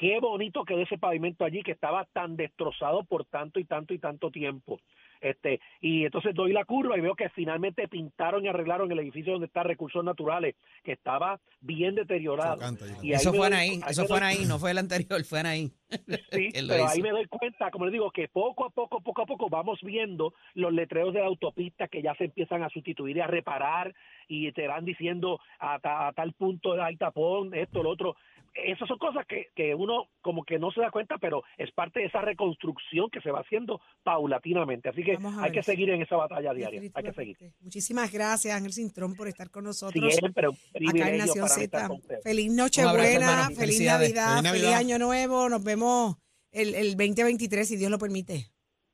Qué 0.00 0.18
bonito 0.18 0.64
quedó 0.64 0.80
ese 0.80 0.96
pavimento 0.96 1.44
allí 1.44 1.62
que 1.62 1.72
estaba 1.72 2.06
tan 2.14 2.34
destrozado 2.34 3.04
por 3.04 3.26
tanto 3.26 3.60
y 3.60 3.64
tanto 3.66 3.92
y 3.92 3.98
tanto 3.98 4.30
tiempo. 4.30 4.80
Este, 5.20 5.60
y 5.82 6.06
entonces 6.06 6.34
doy 6.34 6.54
la 6.54 6.64
curva 6.64 6.96
y 6.96 7.02
veo 7.02 7.14
que 7.14 7.28
finalmente 7.28 7.86
pintaron 7.86 8.42
y 8.42 8.48
arreglaron 8.48 8.90
el 8.90 8.98
edificio 9.00 9.32
donde 9.34 9.48
está 9.48 9.62
Recursos 9.62 10.02
Naturales, 10.02 10.54
que 10.82 10.92
estaba 10.92 11.38
bien 11.60 11.94
deteriorado. 11.94 12.56
Creo. 12.78 13.02
Y 13.02 13.08
ahí 13.08 13.16
eso 13.16 13.30
fue 13.34 13.50
doy- 13.50 13.58
ahí, 13.58 13.68
ahí 13.84 13.90
eso 13.90 14.06
fue 14.06 14.18
doy- 14.20 14.26
ahí, 14.28 14.44
no 14.48 14.58
fue 14.58 14.70
el 14.70 14.78
anterior, 14.78 15.22
fue 15.24 15.40
ahí. 15.40 15.70
Sí, 16.32 16.48
pero 16.68 16.88
ahí 16.88 17.02
me 17.02 17.10
doy 17.10 17.26
cuenta, 17.26 17.70
como 17.70 17.84
les 17.84 17.92
digo, 17.92 18.10
que 18.12 18.28
poco 18.28 18.64
a 18.64 18.70
poco, 18.70 19.02
poco 19.02 19.20
a 19.22 19.26
poco 19.26 19.50
vamos 19.50 19.80
viendo 19.82 20.32
los 20.54 20.72
letreros 20.72 21.12
de 21.12 21.20
la 21.20 21.26
autopista 21.26 21.88
que 21.88 22.00
ya 22.00 22.14
se 22.14 22.24
empiezan 22.24 22.62
a 22.62 22.70
sustituir 22.70 23.18
y 23.18 23.20
a 23.20 23.26
reparar 23.26 23.92
y 24.28 24.50
te 24.52 24.66
van 24.68 24.86
diciendo 24.86 25.38
a, 25.58 25.78
ta- 25.80 26.06
a 26.08 26.12
tal 26.14 26.32
punto 26.32 26.80
hay 26.82 26.96
tapón, 26.96 27.52
esto, 27.54 27.82
lo 27.82 27.90
otro. 27.90 28.16
Esas 28.52 28.88
son 28.88 28.98
cosas 28.98 29.24
que, 29.26 29.48
que 29.54 29.74
uno 29.74 30.08
como 30.22 30.44
que 30.44 30.58
no 30.58 30.72
se 30.72 30.80
da 30.80 30.90
cuenta, 30.90 31.18
pero 31.18 31.42
es 31.56 31.70
parte 31.72 32.00
de 32.00 32.06
esa 32.06 32.20
reconstrucción 32.20 33.08
que 33.10 33.20
se 33.20 33.30
va 33.30 33.40
haciendo 33.40 33.80
paulatinamente. 34.02 34.88
Así 34.88 35.04
que 35.04 35.12
hay 35.12 35.42
ver 35.42 35.52
que 35.52 35.62
seguir 35.62 35.90
en 35.90 36.02
esa 36.02 36.16
batalla 36.16 36.52
diaria. 36.52 36.80
Hay 36.94 37.04
que 37.04 37.12
seguir. 37.12 37.36
Muchísimas 37.60 38.12
gracias, 38.12 38.54
Ángel 38.54 38.72
Cintrón, 38.72 39.14
por 39.14 39.28
estar 39.28 39.50
con 39.50 39.64
nosotros. 39.64 40.14
Siempre 40.14 40.48
un 40.48 40.54
Acá 40.54 40.68
en 40.74 40.92
privilegio 40.92 41.18
Nación 41.18 41.48
para 41.48 41.62
estar 41.62 41.88
con. 41.88 42.00
Feliz 42.22 42.52
Nochebuena, 42.52 43.44
feliz 43.44 43.58
Felicidades. 43.58 44.14
Navidad, 44.14 44.52
Feliz 44.52 44.62
feliz. 44.62 44.76
Año 44.76 44.98
Nuevo. 44.98 45.48
Nos 45.48 45.62
vemos 45.62 46.16
el, 46.50 46.74
el 46.74 46.96
2023, 46.96 47.68
si 47.68 47.76
Dios 47.76 47.90
lo 47.90 47.98
permite. 47.98 48.46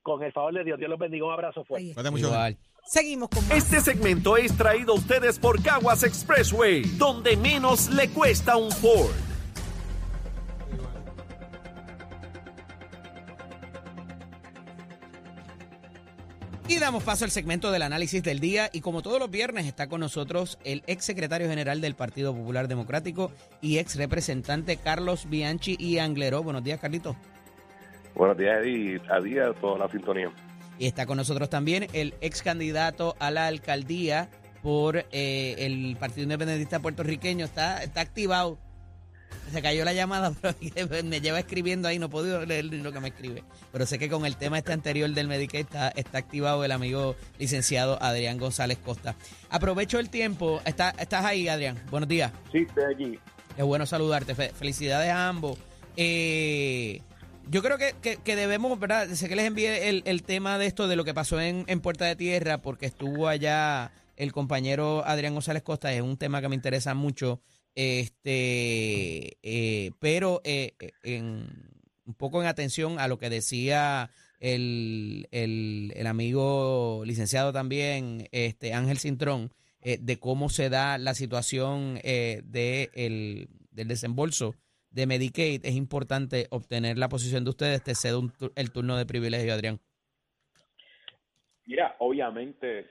Con 0.03 0.23
el 0.23 0.33
favor 0.33 0.53
de 0.55 0.65
Dios, 0.65 0.79
Dios 0.79 0.91
los 0.91 0.99
bendiga. 0.99 1.27
Un 1.27 1.33
abrazo 1.33 1.65
fuerte. 1.65 1.95
Mucho. 2.11 2.27
Igual. 2.27 2.59
Seguimos 2.85 3.31
con 3.31 3.43
más. 3.49 3.57
Este 3.57 3.81
segmento 3.81 4.37
es 4.37 4.57
traído 4.57 4.93
a 4.93 4.97
ustedes 4.97 5.39
por 5.39 5.61
Caguas 5.63 6.05
Expressway, 6.05 6.83
donde 6.99 7.37
menos 7.37 7.89
le 7.89 8.11
cuesta 8.11 8.57
un 8.57 8.71
Ford. 8.71 9.36
Damos 16.81 17.03
paso 17.03 17.25
al 17.25 17.33
segmento 17.33 17.73
del 17.73 17.83
análisis 17.83 18.23
del 18.23 18.39
día 18.39 18.71
y 18.73 18.81
como 18.81 19.03
todos 19.03 19.19
los 19.19 19.29
viernes 19.29 19.67
está 19.67 19.89
con 19.89 19.99
nosotros 19.99 20.57
el 20.63 20.85
ex 20.87 21.05
secretario 21.05 21.49
general 21.49 21.81
del 21.81 21.97
Partido 21.97 22.33
Popular 22.33 22.69
Democrático 22.69 23.33
y 23.61 23.79
ex 23.79 23.97
representante 23.97 24.77
Carlos 24.77 25.29
Bianchi 25.29 25.77
y 25.81 25.99
Angleró. 25.99 26.45
Buenos 26.45 26.63
días, 26.63 26.79
Carlitos. 26.79 27.17
Buenos 28.15 28.39
días, 28.39 28.61
Eddie. 28.61 29.01
A 29.11 29.21
día 29.21 29.53
toda 29.61 29.79
la 29.79 29.91
sintonía. 29.91 30.31
Y 30.79 30.87
está 30.87 31.07
con 31.07 31.17
nosotros 31.17 31.51
también 31.51 31.89
el 31.93 32.15
ex 32.21 32.43
candidato 32.43 33.17
a 33.19 33.33
la 33.33 33.49
alcaldía 33.49 34.29
por 34.63 34.99
eh, 35.11 35.57
el 35.59 35.97
Partido 35.99 36.23
Independentista 36.23 36.79
puertorriqueño. 36.79 37.47
Está, 37.47 37.83
está 37.83 38.01
activado. 38.01 38.59
Se 39.53 39.63
cayó 39.63 39.85
la 39.85 39.93
llamada, 39.93 40.33
pero 40.41 40.55
me 41.05 41.21
lleva 41.21 41.39
escribiendo 41.39 41.89
ahí, 41.89 41.99
no 41.99 42.07
he 42.07 42.09
podido 42.09 42.45
leer 42.45 42.65
lo 42.67 42.93
que 42.93 43.01
me 43.01 43.09
escribe. 43.09 43.45
Pero 43.73 43.87
sé 43.87 43.99
que 43.99 44.09
con 44.09 44.27
el 44.27 44.37
tema 44.37 44.59
este 44.59 44.73
anterior 44.73 45.09
del 45.11 45.29
Medicaid 45.29 45.65
está, 45.67 45.89
está 45.91 46.19
activado 46.19 46.65
el 46.65 46.73
amigo 46.73 47.17
licenciado 47.39 48.03
Adrián 48.03 48.39
González 48.39 48.79
Costa. 48.79 49.15
Aprovecho 49.51 49.99
el 49.99 50.11
tiempo. 50.11 50.61
Está, 50.65 50.91
estás 50.99 51.25
ahí, 51.25 51.49
Adrián. 51.49 51.81
Buenos 51.91 52.09
días. 52.09 52.33
Sí, 52.53 52.59
estoy 52.69 52.85
aquí. 52.95 53.19
Es 53.57 53.65
bueno 53.65 53.87
saludarte. 53.87 54.35
Fe- 54.35 54.53
Felicidades 54.55 55.11
a 55.11 55.29
ambos. 55.29 55.59
Eh, 55.97 57.01
yo 57.49 57.63
creo 57.63 57.79
que, 57.79 57.95
que- 58.03 58.17
que 58.19 58.37
debemos, 58.37 58.79
¿verdad? 58.79 59.09
Sé 59.15 59.29
que 59.29 59.37
les 59.37 59.47
envié 59.47 59.89
el, 59.89 60.03
el 60.07 60.23
tema 60.23 60.59
de 60.59 60.67
esto, 60.67 60.89
de 60.89 60.97
lo 60.97 61.05
que 61.05 61.15
pasó 61.15 61.41
en, 61.41 61.65
en 61.69 61.81
Puerta 61.81 62.05
de 62.05 62.17
Tierra, 62.17 62.59
porque 62.59 62.87
estuvo 62.87 63.29
allá 63.29 63.93
el 64.17 64.33
compañero 64.33 65.05
Adrián 65.07 65.35
González 65.35 65.63
Costa. 65.63 65.93
Es 65.93 66.03
un 66.03 66.17
tema 66.17 66.41
que 66.41 66.49
me 66.49 66.55
interesa 66.55 66.95
mucho. 66.95 67.41
Este, 67.77 69.37
eh, 69.43 69.91
pero 70.01 70.41
eh, 70.45 70.75
eh, 70.81 70.93
en, 71.05 71.47
un 72.07 72.15
poco 72.15 72.41
en 72.41 72.49
atención 72.49 72.99
a 72.99 73.07
lo 73.07 73.19
que 73.19 73.29
decía 73.31 74.11
el, 74.41 75.29
el, 75.31 75.93
el 75.95 76.07
amigo 76.07 77.03
licenciado 77.05 77.53
también, 77.53 78.29
este 78.33 78.73
Ángel 78.73 78.99
Cintrón, 78.99 79.51
eh, 79.83 79.99
de 80.01 80.19
cómo 80.19 80.49
se 80.49 80.71
da 80.71 80.97
la 80.99 81.15
situación 81.15 82.01
eh, 82.03 82.41
de 82.45 82.91
el- 82.95 83.49
del 83.71 83.89
desembolso 83.89 84.55
de 84.91 85.07
Medicaid, 85.07 85.61
es 85.67 85.75
importante 85.75 86.47
obtener 86.49 86.97
la 86.97 87.11
posición 87.11 87.45
de 87.45 87.51
ustedes. 87.51 87.83
Te 87.85 87.95
cedo 87.95 88.21
un 88.21 88.33
el 88.55 88.73
turno 88.73 88.97
de 88.97 89.05
privilegio, 89.05 89.53
Adrián. 89.53 89.79
Mira, 91.67 91.95
obviamente 91.99 92.87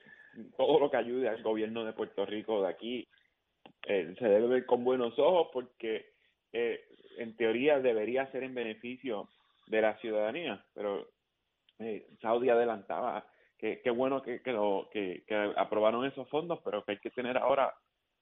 todo 0.58 0.80
lo 0.80 0.92
que 0.92 0.98
ayude 0.98 1.28
al 1.30 1.42
gobierno 1.42 1.84
de 1.86 1.94
Puerto 1.94 2.26
Rico 2.26 2.62
de 2.62 2.70
aquí 2.70 3.08
eh, 3.88 4.16
se 4.18 4.28
debe 4.28 4.48
ver 4.48 4.66
con 4.66 4.84
buenos 4.84 5.18
ojos 5.20 5.50
porque 5.54 6.14
eh, 6.54 6.82
en 7.18 7.36
teoría 7.38 7.80
debería 7.80 8.30
ser 8.32 8.44
en 8.44 8.56
beneficio 8.56 9.30
de 9.68 9.82
la 9.82 9.98
ciudadanía, 9.98 10.64
pero 10.74 11.08
eh, 11.80 12.08
Saudi 12.22 12.50
adelantaba 12.50 13.26
que 13.58 13.82
qué 13.82 13.90
bueno 13.90 14.22
que, 14.22 14.42
que, 14.42 14.52
lo, 14.52 14.90
que, 14.92 15.24
aprobaron 15.56 16.06
esos 16.06 16.28
fondos, 16.30 16.60
pero 16.64 16.84
que 16.84 16.94
hay 16.94 17.00
que 17.00 17.10
tener 17.12 17.38
ahora 17.38 17.74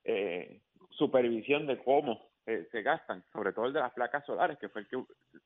eh, 0.04 0.62
supervisión 0.91 1.65
de 1.67 1.78
cómo 1.80 2.30
eh, 2.45 2.67
se 2.71 2.82
gastan, 2.82 3.23
sobre 3.32 3.54
todo 3.54 3.65
el 3.65 3.73
de 3.73 3.80
las 3.80 3.93
placas 3.93 4.26
solares, 4.26 4.58
que 4.60 4.69
fue 4.69 4.82
el 4.82 4.88
que 4.88 4.97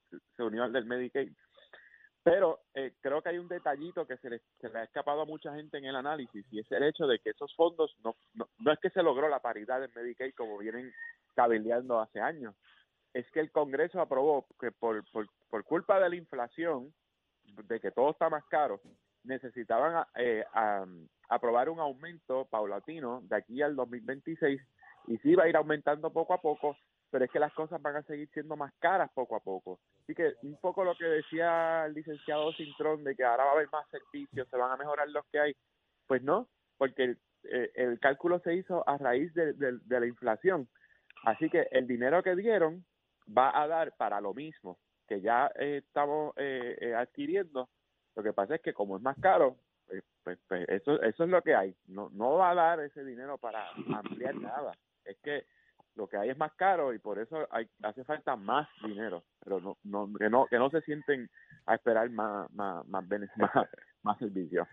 se- 0.10 0.18
se 0.36 0.44
unió 0.44 0.64
al 0.64 0.74
del 0.74 0.86
Medicaid. 0.86 1.32
Pero 2.30 2.60
eh, 2.74 2.94
creo 3.00 3.22
que 3.22 3.30
hay 3.30 3.38
un 3.38 3.48
detallito 3.48 4.06
que 4.06 4.18
se 4.18 4.30
le, 4.30 4.42
ha 4.74 4.84
escapado 4.84 5.22
a 5.22 5.26
mucha 5.26 5.56
gente 5.56 5.78
en 5.78 5.86
el 5.86 5.96
análisis 5.96 6.46
y 6.52 6.60
es 6.60 6.70
el 6.74 6.84
hecho 6.84 7.08
de 7.08 7.20
que 7.20 7.30
esos 7.30 7.56
fondos 7.56 7.96
no, 8.04 8.18
no, 8.34 8.50
no 8.60 8.72
es 8.74 8.80
que 8.80 8.90
se 8.90 9.02
logró 9.02 9.30
la 9.30 9.40
paridad 9.40 9.82
en 9.82 9.92
Medicaid 9.96 10.34
como 10.36 10.58
vienen 10.58 10.92
cabildeando 11.36 12.00
hace 12.02 12.20
años, 12.20 12.54
es 13.14 13.30
que 13.32 13.40
el 13.40 13.52
Congreso 13.52 14.02
aprobó 14.02 14.46
que 14.60 14.72
por, 14.72 15.10
por, 15.12 15.28
por 15.50 15.64
culpa 15.64 16.00
de 16.02 16.10
la 16.10 16.16
inflación, 16.18 16.94
de 17.46 17.80
que 17.80 17.92
todo 17.92 18.10
está 18.12 18.30
más 18.30 18.44
caro, 18.46 18.82
necesitaban 19.24 20.06
eh, 20.16 20.44
a- 20.54 20.86
aprobar 21.30 21.70
un 21.70 21.80
aumento 21.80 22.46
paulatino 22.46 23.22
de 23.24 23.36
aquí 23.38 23.62
al 23.62 23.76
2026 23.76 24.62
y 25.08 25.18
sí 25.20 25.36
va 25.36 25.44
a 25.44 25.50
ir 25.50 25.56
aumentando 25.56 26.12
poco 26.12 26.34
a 26.34 26.42
poco, 26.42 26.76
pero 27.10 27.26
es 27.26 27.32
que 27.32 27.40
las 27.40 27.54
cosas 27.54 27.82
van 27.82 27.96
a 27.96 28.04
seguir 28.04 28.30
siendo 28.34 28.56
más 28.56 28.74
caras 28.80 29.10
poco 29.14 29.36
a 29.36 29.40
poco. 29.40 29.80
Así 30.04 30.14
que 30.16 30.36
un 30.44 30.58
poco 30.58 30.84
lo 30.84 30.96
que 30.96 31.06
decía 31.06 31.86
el 31.86 31.94
licenciado 31.94 32.52
Cintrón 32.54 33.04
de 33.04 33.16
que 33.16 33.24
ahora 33.24 33.46
va 33.46 33.52
a 33.52 33.54
haber 33.54 33.70
más 33.72 33.88
servicios, 33.90 34.48
se 34.50 34.58
van 34.58 34.72
a 34.72 34.78
mejorar 34.78 35.10
los 35.10 35.26
que 35.28 35.40
hay, 35.40 35.56
pues 36.08 36.22
no, 36.22 36.48
porque 36.78 37.16
eh, 37.44 37.72
el 37.76 38.00
cálculo 38.00 38.40
se 38.40 38.56
hizo 38.56 38.88
a 38.88 38.98
raíz 38.98 39.34
de, 39.34 39.54
de- 39.54 39.80
de 39.84 40.00
la 40.00 40.06
inflación. 40.08 40.68
Así 41.24 41.50
que 41.50 41.68
el 41.72 41.88
dinero 41.88 42.22
que 42.24 42.36
dieron 42.36 42.86
va 43.36 43.58
a 43.62 43.68
dar 43.68 43.94
para 43.98 44.22
lo 44.22 44.34
mismo 44.34 44.78
que 45.08 45.22
ya 45.22 45.50
eh, 45.58 45.78
estamos 45.86 46.34
eh, 46.38 46.78
eh, 46.82 46.94
adquiriendo. 46.94 47.70
Lo 48.16 48.24
que 48.24 48.34
pasa 48.34 48.56
es 48.56 48.62
que 48.62 48.74
como 48.74 48.98
es 48.98 49.02
más 49.02 49.18
caro, 49.22 49.56
pues, 49.88 50.04
pues, 50.24 50.38
pues, 50.50 50.68
eso, 50.68 51.02
eso 51.02 51.24
es 51.24 51.30
lo 51.30 51.42
que 51.42 51.56
hay. 51.56 51.74
No, 51.88 52.10
no 52.12 52.34
va 52.34 52.52
a 52.52 52.56
dar 52.56 52.80
ese 52.82 53.04
dinero 53.06 53.38
para 53.38 53.70
ampliar 53.96 54.36
nada. 54.36 54.74
Es 55.06 55.18
que 55.20 55.46
lo 55.98 56.08
que 56.08 56.16
hay 56.18 56.30
es 56.30 56.38
más 56.38 56.54
caro 56.54 56.94
y 56.94 57.00
por 57.00 57.20
eso 57.20 57.48
hay, 57.52 57.68
hace 57.84 58.04
falta 58.06 58.36
más 58.36 58.68
dinero, 58.84 59.24
pero 59.44 59.60
no, 59.60 59.78
no, 59.84 60.10
que 60.18 60.30
no 60.30 60.46
que 60.48 60.58
no 60.58 60.70
se 60.70 60.82
sienten 60.82 61.30
a 61.66 61.76
esperar 61.76 62.10
más 62.12 62.50
más 62.54 62.86
más, 62.88 63.08
bene- 63.08 63.28
más, 63.36 63.52
más 64.04 64.18
servicios. 64.20 64.68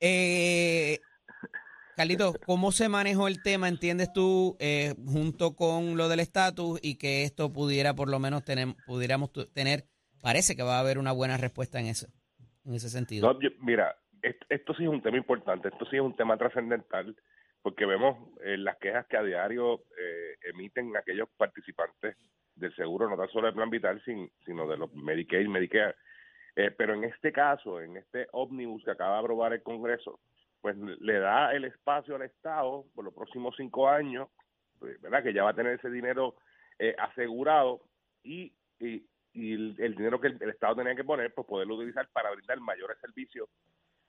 Eh, 0.00 0.98
Carlito, 1.96 2.34
¿cómo 2.44 2.72
se 2.72 2.88
manejó 2.88 3.28
el 3.28 3.40
tema, 3.40 3.68
entiendes 3.68 4.12
tú, 4.12 4.56
eh, 4.58 4.94
junto 5.06 5.54
con 5.54 5.96
lo 5.96 6.08
del 6.08 6.18
estatus 6.20 6.80
y 6.82 6.96
que 6.98 7.22
esto 7.22 7.52
pudiera 7.52 7.94
por 7.94 8.10
lo 8.10 8.18
menos 8.18 8.44
tener, 8.44 8.74
pudiéramos 8.84 9.30
tener, 9.52 9.84
parece 10.20 10.56
que 10.56 10.64
va 10.64 10.76
a 10.78 10.80
haber 10.80 10.98
una 10.98 11.12
buena 11.12 11.36
respuesta 11.36 11.78
en 11.78 11.86
ese, 11.86 12.08
en 12.64 12.74
ese 12.74 12.88
sentido. 12.88 13.32
No, 13.32 13.40
yo- 13.40 13.50
mira, 13.60 13.94
est- 14.22 14.42
esto 14.48 14.74
sí 14.74 14.82
es 14.82 14.88
un 14.88 15.02
tema 15.02 15.18
importante, 15.18 15.68
esto 15.68 15.84
sí 15.88 15.94
es 15.96 16.02
un 16.02 16.16
tema 16.16 16.36
trascendental, 16.36 17.16
porque 17.64 17.86
vemos 17.86 18.18
eh, 18.42 18.58
las 18.58 18.76
quejas 18.76 19.06
que 19.06 19.16
a 19.16 19.22
diario 19.22 19.84
eh, 19.98 20.36
emiten 20.42 20.94
aquellos 20.98 21.30
participantes 21.34 22.14
del 22.54 22.76
seguro, 22.76 23.08
no 23.08 23.16
tan 23.16 23.28
solo 23.30 23.46
del 23.46 23.54
plan 23.54 23.70
vital, 23.70 24.02
sin- 24.04 24.30
sino 24.44 24.68
de 24.68 24.76
los 24.76 24.92
Medicaid, 24.92 25.48
Medicare. 25.48 25.94
Eh, 26.56 26.70
pero 26.72 26.92
en 26.92 27.04
este 27.04 27.32
caso, 27.32 27.80
en 27.80 27.96
este 27.96 28.26
ómnibus 28.32 28.84
que 28.84 28.90
acaba 28.90 29.14
de 29.14 29.20
aprobar 29.20 29.54
el 29.54 29.62
Congreso, 29.62 30.20
pues 30.60 30.76
le 30.76 31.18
da 31.18 31.54
el 31.54 31.64
espacio 31.64 32.16
al 32.16 32.22
Estado 32.22 32.84
por 32.94 33.02
los 33.06 33.14
próximos 33.14 33.54
cinco 33.56 33.88
años, 33.88 34.28
pues, 34.78 35.00
¿verdad? 35.00 35.22
Que 35.22 35.32
ya 35.32 35.42
va 35.44 35.50
a 35.50 35.54
tener 35.54 35.72
ese 35.72 35.90
dinero 35.90 36.34
eh, 36.78 36.94
asegurado 36.98 37.80
y, 38.22 38.52
y, 38.78 39.06
y 39.32 39.52
el, 39.82 39.94
dinero 39.96 40.20
que 40.20 40.28
el 40.28 40.50
Estado 40.50 40.76
tenía 40.76 40.94
que 40.94 41.02
poner, 41.04 41.32
pues 41.32 41.46
poderlo 41.46 41.76
utilizar 41.76 42.06
para 42.12 42.30
brindar 42.30 42.60
mayores 42.60 42.98
servicios 43.00 43.48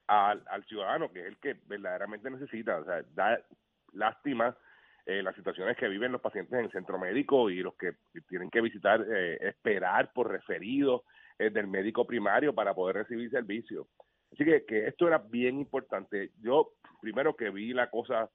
al, 0.08 0.44
al 0.48 0.64
ciudadano, 0.66 1.12
que 1.12 1.22
es 1.22 1.26
el 1.28 1.38
que 1.38 1.56
verdaderamente 1.68 2.30
necesita. 2.30 2.78
O 2.78 2.86
sea, 2.86 3.04
da 3.14 3.40
lástima 3.94 4.56
eh, 5.06 5.22
las 5.22 5.36
situaciones 5.36 5.78
que 5.78 5.88
viven 5.88 6.12
los 6.12 6.22
pacientes 6.22 6.54
en 6.54 6.66
el 6.66 6.72
centro 6.72 6.98
médico 6.98 7.50
y 7.50 7.62
los 7.62 7.76
que 7.76 7.94
tienen 8.28 8.50
que 8.50 8.62
visitar, 8.62 9.06
eh, 9.10 9.38
esperar 9.42 10.12
por 10.14 10.32
referido 10.32 11.04
eh, 11.40 11.50
del 11.50 11.68
médico 11.68 12.06
primario 12.06 12.54
para 12.54 12.74
poder 12.74 12.98
recibir 12.98 13.30
servicio. 13.30 13.88
Así 14.32 14.44
que, 14.44 14.66
que 14.66 14.88
esto 14.88 15.08
era 15.08 15.20
bien 15.20 15.60
importante. 15.60 16.32
Yo, 16.42 16.74
primero 17.02 17.36
que 17.36 17.50
vi 17.50 17.74
la 17.74 17.90
cosa, 17.90 18.30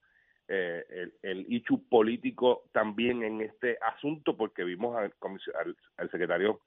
eh, 0.48 0.84
el, 0.88 1.14
el 1.22 1.52
ichu 1.52 1.88
político 1.88 2.64
también 2.72 3.22
en 3.22 3.40
este 3.42 3.78
asunto, 3.82 4.36
porque 4.36 4.64
vimos 4.64 4.96
al, 4.96 5.12
al, 5.58 5.76
al 5.96 6.10
secretario 6.10 6.60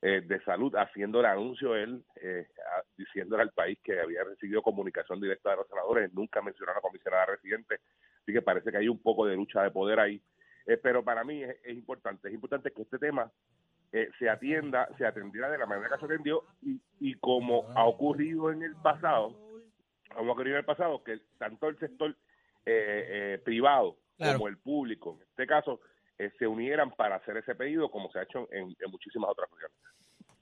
eh, 0.00 0.20
de 0.20 0.40
salud 0.44 0.74
haciendo 0.76 1.20
el 1.20 1.26
anuncio 1.26 1.74
él, 1.74 2.04
eh, 2.22 2.46
a- 2.58 2.82
diciéndole 2.96 3.42
al 3.42 3.50
país 3.52 3.78
que 3.82 4.00
había 4.00 4.22
recibido 4.24 4.62
comunicación 4.62 5.20
directa 5.20 5.50
de 5.50 5.56
los 5.56 5.68
senadores, 5.68 6.12
nunca 6.14 6.40
mencionó 6.40 6.72
a 6.72 6.76
la 6.76 6.80
comisionada 6.80 7.26
residente, 7.26 7.80
así 8.22 8.32
que 8.32 8.42
parece 8.42 8.70
que 8.70 8.76
hay 8.78 8.88
un 8.88 9.02
poco 9.02 9.26
de 9.26 9.34
lucha 9.36 9.62
de 9.62 9.70
poder 9.70 9.98
ahí. 10.00 10.20
Eh, 10.66 10.76
pero 10.76 11.02
para 11.02 11.24
mí 11.24 11.42
es, 11.42 11.56
es 11.64 11.74
importante, 11.76 12.28
es 12.28 12.34
importante 12.34 12.70
que 12.70 12.82
este 12.82 12.98
tema 12.98 13.30
eh, 13.90 14.08
se 14.18 14.28
atienda, 14.28 14.86
se 14.98 15.06
atendiera 15.06 15.50
de 15.50 15.58
la 15.58 15.66
manera 15.66 15.88
que 15.96 16.00
se 16.00 16.04
atendió 16.12 16.44
y, 16.62 16.78
y 17.00 17.14
como 17.14 17.66
ha 17.74 17.84
ocurrido 17.86 18.52
en 18.52 18.62
el 18.62 18.76
pasado, 18.76 19.34
como 20.14 20.30
ha 20.30 20.32
ocurrido 20.34 20.56
en 20.56 20.60
el 20.60 20.64
pasado, 20.66 21.02
que 21.02 21.18
tanto 21.38 21.68
el 21.68 21.78
sector 21.78 22.10
eh, 22.66 23.34
eh, 23.36 23.40
privado 23.44 23.96
Claro. 24.18 24.34
como 24.38 24.48
el 24.48 24.58
público, 24.58 25.16
en 25.16 25.28
este 25.28 25.46
caso, 25.46 25.80
eh, 26.18 26.30
se 26.38 26.46
unieran 26.46 26.90
para 26.96 27.16
hacer 27.16 27.36
ese 27.36 27.54
pedido 27.54 27.90
como 27.90 28.10
se 28.10 28.18
ha 28.18 28.22
hecho 28.22 28.48
en, 28.52 28.74
muchísimas 28.90 29.30
otras 29.30 29.48
ocasiones. 29.50 29.76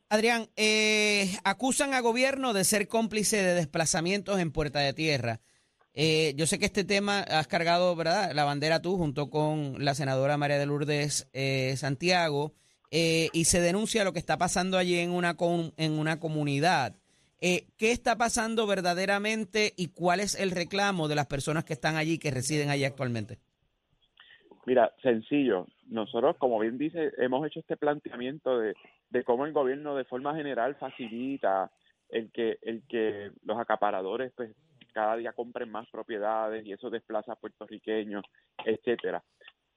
Adrián, 0.08 0.48
eh, 0.56 1.36
acusan 1.44 1.92
a 1.92 2.00
gobierno 2.00 2.52
de 2.52 2.64
ser 2.64 2.86
cómplice 2.86 3.42
de 3.42 3.54
desplazamientos 3.54 4.38
en 4.38 4.52
Puerta 4.52 4.78
de 4.80 4.92
Tierra. 4.92 5.40
Eh, 5.94 6.34
yo 6.36 6.46
sé 6.46 6.58
que 6.58 6.66
este 6.66 6.84
tema 6.84 7.20
has 7.20 7.46
cargado, 7.46 7.96
¿verdad? 7.96 8.32
La 8.32 8.44
bandera 8.44 8.82
tú 8.82 8.96
junto 8.98 9.30
con 9.30 9.84
la 9.84 9.94
senadora 9.94 10.36
María 10.36 10.58
de 10.58 10.66
Lourdes 10.66 11.28
eh, 11.32 11.74
Santiago 11.76 12.52
eh, 12.90 13.30
y 13.32 13.46
se 13.46 13.60
denuncia 13.60 14.04
lo 14.04 14.12
que 14.12 14.18
está 14.18 14.36
pasando 14.38 14.78
allí 14.78 14.98
en 14.98 15.10
una, 15.10 15.36
com- 15.36 15.72
en 15.76 15.98
una 15.98 16.20
comunidad. 16.20 16.94
Eh, 17.40 17.66
¿Qué 17.76 17.90
está 17.90 18.16
pasando 18.16 18.66
verdaderamente 18.66 19.74
y 19.76 19.88
cuál 19.88 20.20
es 20.20 20.34
el 20.36 20.52
reclamo 20.52 21.08
de 21.08 21.16
las 21.16 21.26
personas 21.26 21.64
que 21.64 21.72
están 21.72 21.96
allí, 21.96 22.18
que 22.18 22.30
residen 22.30 22.70
allí 22.70 22.84
actualmente? 22.84 23.38
Mira, 24.66 24.92
sencillo. 25.00 25.68
Nosotros, 25.87 26.37
como 26.38 26.59
bien 26.59 26.76
dice, 26.76 27.12
hemos 27.18 27.46
hecho 27.46 27.61
este 27.61 27.76
planteamiento 27.76 28.59
de, 28.59 28.74
cómo 29.24 29.46
el 29.46 29.52
gobierno 29.52 29.94
de 29.94 30.05
forma 30.05 30.35
general 30.35 30.74
facilita 30.74 31.70
el 32.09 32.33
que, 32.33 32.59
el 32.62 32.83
que 32.88 33.31
los 33.44 33.59
acaparadores 33.59 34.33
pues 34.35 34.55
cada 34.92 35.16
día 35.16 35.33
compren 35.33 35.70
más 35.70 35.88
propiedades 35.88 36.66
y 36.66 36.72
eso 36.72 36.90
desplaza 36.90 37.33
a 37.33 37.37
puertorriqueños, 37.37 38.24
etcétera. 38.64 39.22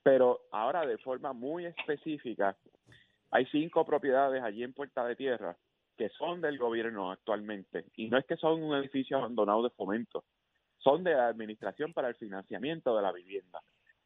Pero 0.01 0.41
ahora 0.51 0.85
de 0.87 0.97
forma 0.97 1.33
muy 1.33 1.65
específica, 1.65 2.57
hay 3.29 3.45
cinco 3.47 3.85
propiedades 3.85 4.41
allí 4.41 4.63
en 4.63 4.73
Puerta 4.73 5.05
de 5.05 5.15
Tierra 5.15 5.55
que 5.97 6.09
son 6.09 6.41
del 6.41 6.57
gobierno 6.57 7.11
actualmente 7.11 7.85
y 7.95 8.07
no 8.07 8.17
es 8.17 8.25
que 8.25 8.37
son 8.37 8.63
un 8.63 8.75
edificio 8.75 9.17
abandonado 9.17 9.61
de 9.61 9.69
fomento, 9.69 10.23
son 10.79 11.03
de 11.03 11.13
la 11.13 11.27
administración 11.27 11.93
para 11.93 12.07
el 12.07 12.15
financiamiento 12.15 12.95
de 12.95 13.03
la 13.03 13.11
vivienda 13.11 13.61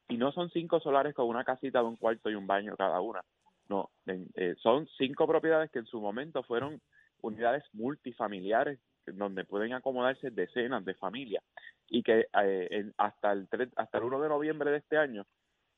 y 0.10 0.18
no 0.18 0.32
son 0.32 0.50
cinco 0.50 0.80
solares 0.80 1.14
con 1.14 1.28
una 1.28 1.44
casita 1.44 1.80
de 1.80 1.86
un 1.86 1.96
cuarto 1.98 2.30
y 2.30 2.36
un 2.36 2.48
baño 2.48 2.76
cada 2.78 3.00
una. 3.02 3.22
No, 3.70 3.90
eh, 4.08 4.56
son 4.62 4.88
cinco 4.98 5.26
propiedades 5.28 5.72
que 5.72 5.80
en 5.80 5.86
su 5.86 6.00
momento 6.02 6.44
fueron 6.44 6.82
unidades 7.22 7.64
multifamiliares 7.74 8.80
donde 9.06 9.46
pueden 9.46 9.74
acomodarse 9.74 10.32
decenas 10.32 10.84
de 10.86 10.94
familias 10.96 11.44
y 11.90 12.04
que 12.04 12.28
eh, 12.42 12.92
hasta 12.98 13.32
el 13.32 13.48
3 13.50 13.70
hasta 13.76 13.98
el 13.98 14.04
1 14.06 14.22
de 14.22 14.30
noviembre 14.30 14.72
de 14.72 14.78
este 14.78 14.98
año 14.98 15.26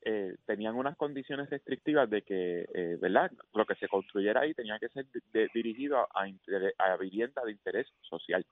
eh, 0.02 0.36
tenían 0.46 0.76
unas 0.76 0.96
condiciones 0.98 1.50
restrictivas 1.50 2.08
de 2.10 2.22
que, 2.22 2.66
eh, 2.74 2.98
¿verdad? 3.02 3.32
Lo 3.54 3.66
que 3.66 3.76
se 3.76 3.88
construyera 3.88 4.42
ahí 4.42 4.54
tenía 4.54 4.78
que 4.80 4.90
ser 4.90 5.06
de- 5.34 5.50
dirigido 5.54 5.98
a, 5.98 6.08
a, 6.14 6.94
a 6.94 6.98
vivienda 6.98 7.42
de 7.44 7.52
interés 7.52 7.88
social. 8.02 8.46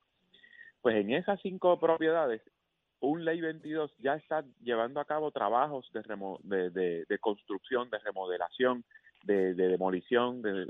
Pues 0.82 0.96
en 0.96 1.12
esas 1.14 1.40
cinco 1.42 1.80
propiedades 1.80 2.42
un 3.04 3.26
ley 3.26 3.42
22 3.42 3.92
ya 4.00 4.16
está 4.16 4.46
llevando 4.62 5.00
a 5.00 5.06
cabo 5.06 5.32
trabajos 5.32 5.90
de, 5.94 6.02
remo- 6.04 6.40
de, 6.44 7.18
construcción, 7.20 7.90
de 7.90 8.00
remodelación, 8.00 8.86
de, 9.24 9.54
de 9.54 9.68
demolición, 9.68 10.42
de, 10.42 10.68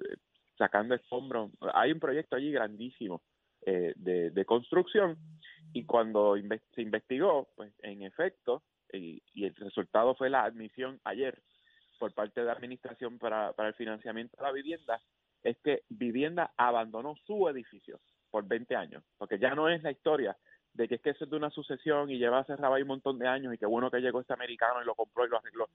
sacando 0.58 0.96
escombros. 0.96 1.52
Hay 1.74 1.92
un 1.92 2.00
proyecto 2.00 2.36
allí 2.36 2.52
grandísimo 2.52 3.22
eh, 3.66 3.94
de, 3.96 4.46
construcción 4.46 5.18
y 5.74 5.86
cuando 5.86 6.36
se 6.74 6.82
investigó, 6.82 7.50
pues 7.56 7.72
en 7.84 8.02
efecto, 8.02 8.64
y, 8.92 9.22
y 9.34 9.46
el 9.46 9.56
resultado 9.56 10.16
fue 10.16 10.30
la 10.30 10.44
admisión 10.44 11.00
ayer, 11.04 11.40
por 12.00 12.14
parte 12.14 12.42
de 12.42 12.48
la 12.48 12.54
Administración 12.54 13.20
para, 13.20 13.54
para 13.54 13.70
el 13.70 13.76
Financiamiento 13.76 14.36
de 14.38 14.44
la 14.44 14.52
Vivienda 14.52 15.02
es 15.44 15.58
que 15.60 15.84
Vivienda 15.90 16.52
abandonó 16.58 17.16
su 17.26 17.48
edificio 17.48 18.00
por 18.32 18.48
20 18.48 18.76
años, 18.76 19.04
porque 19.18 19.38
ya 19.38 19.54
no 19.54 19.70
es 19.70 19.84
la 19.84 19.92
historia 19.92 20.36
de 20.74 20.88
que 20.88 20.96
es 20.96 21.02
que 21.02 21.12
eso 21.12 21.26
es 21.26 21.30
de 21.30 21.38
una 21.38 21.50
sucesión 21.52 22.10
y 22.10 22.18
lleva 22.18 22.44
cerrado 22.46 22.74
ahí 22.74 22.82
un 22.82 22.88
montón 22.90 23.20
de 23.20 23.28
años 23.28 23.54
y 23.54 23.58
qué 23.58 23.66
bueno 23.66 23.92
que 23.92 24.00
llegó 24.00 24.22
este 24.22 24.34
americano 24.34 24.82
y 24.82 24.86
lo 24.86 24.96
compró 24.96 25.26
y 25.26 25.30
lo 25.30 25.38
arregló. 25.38 25.70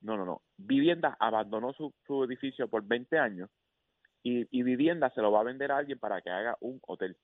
No, 0.00 0.16
no, 0.16 0.24
no. 0.24 0.42
Vivienda 0.56 1.16
abandonó 1.20 1.72
su, 1.74 1.92
su 2.06 2.24
edificio 2.24 2.66
por 2.68 2.82
20 2.84 3.18
años 3.18 3.48
y, 4.24 4.46
y 4.56 4.62
Vivienda 4.64 5.10
se 5.14 5.20
lo 5.20 5.30
va 5.30 5.40
a 5.40 5.44
vender 5.44 5.70
a 5.70 5.78
alguien 5.78 5.98
para 5.98 6.20
que 6.20 6.30
haga 6.30 6.56
un 6.60 6.80
hotel. 6.86 7.16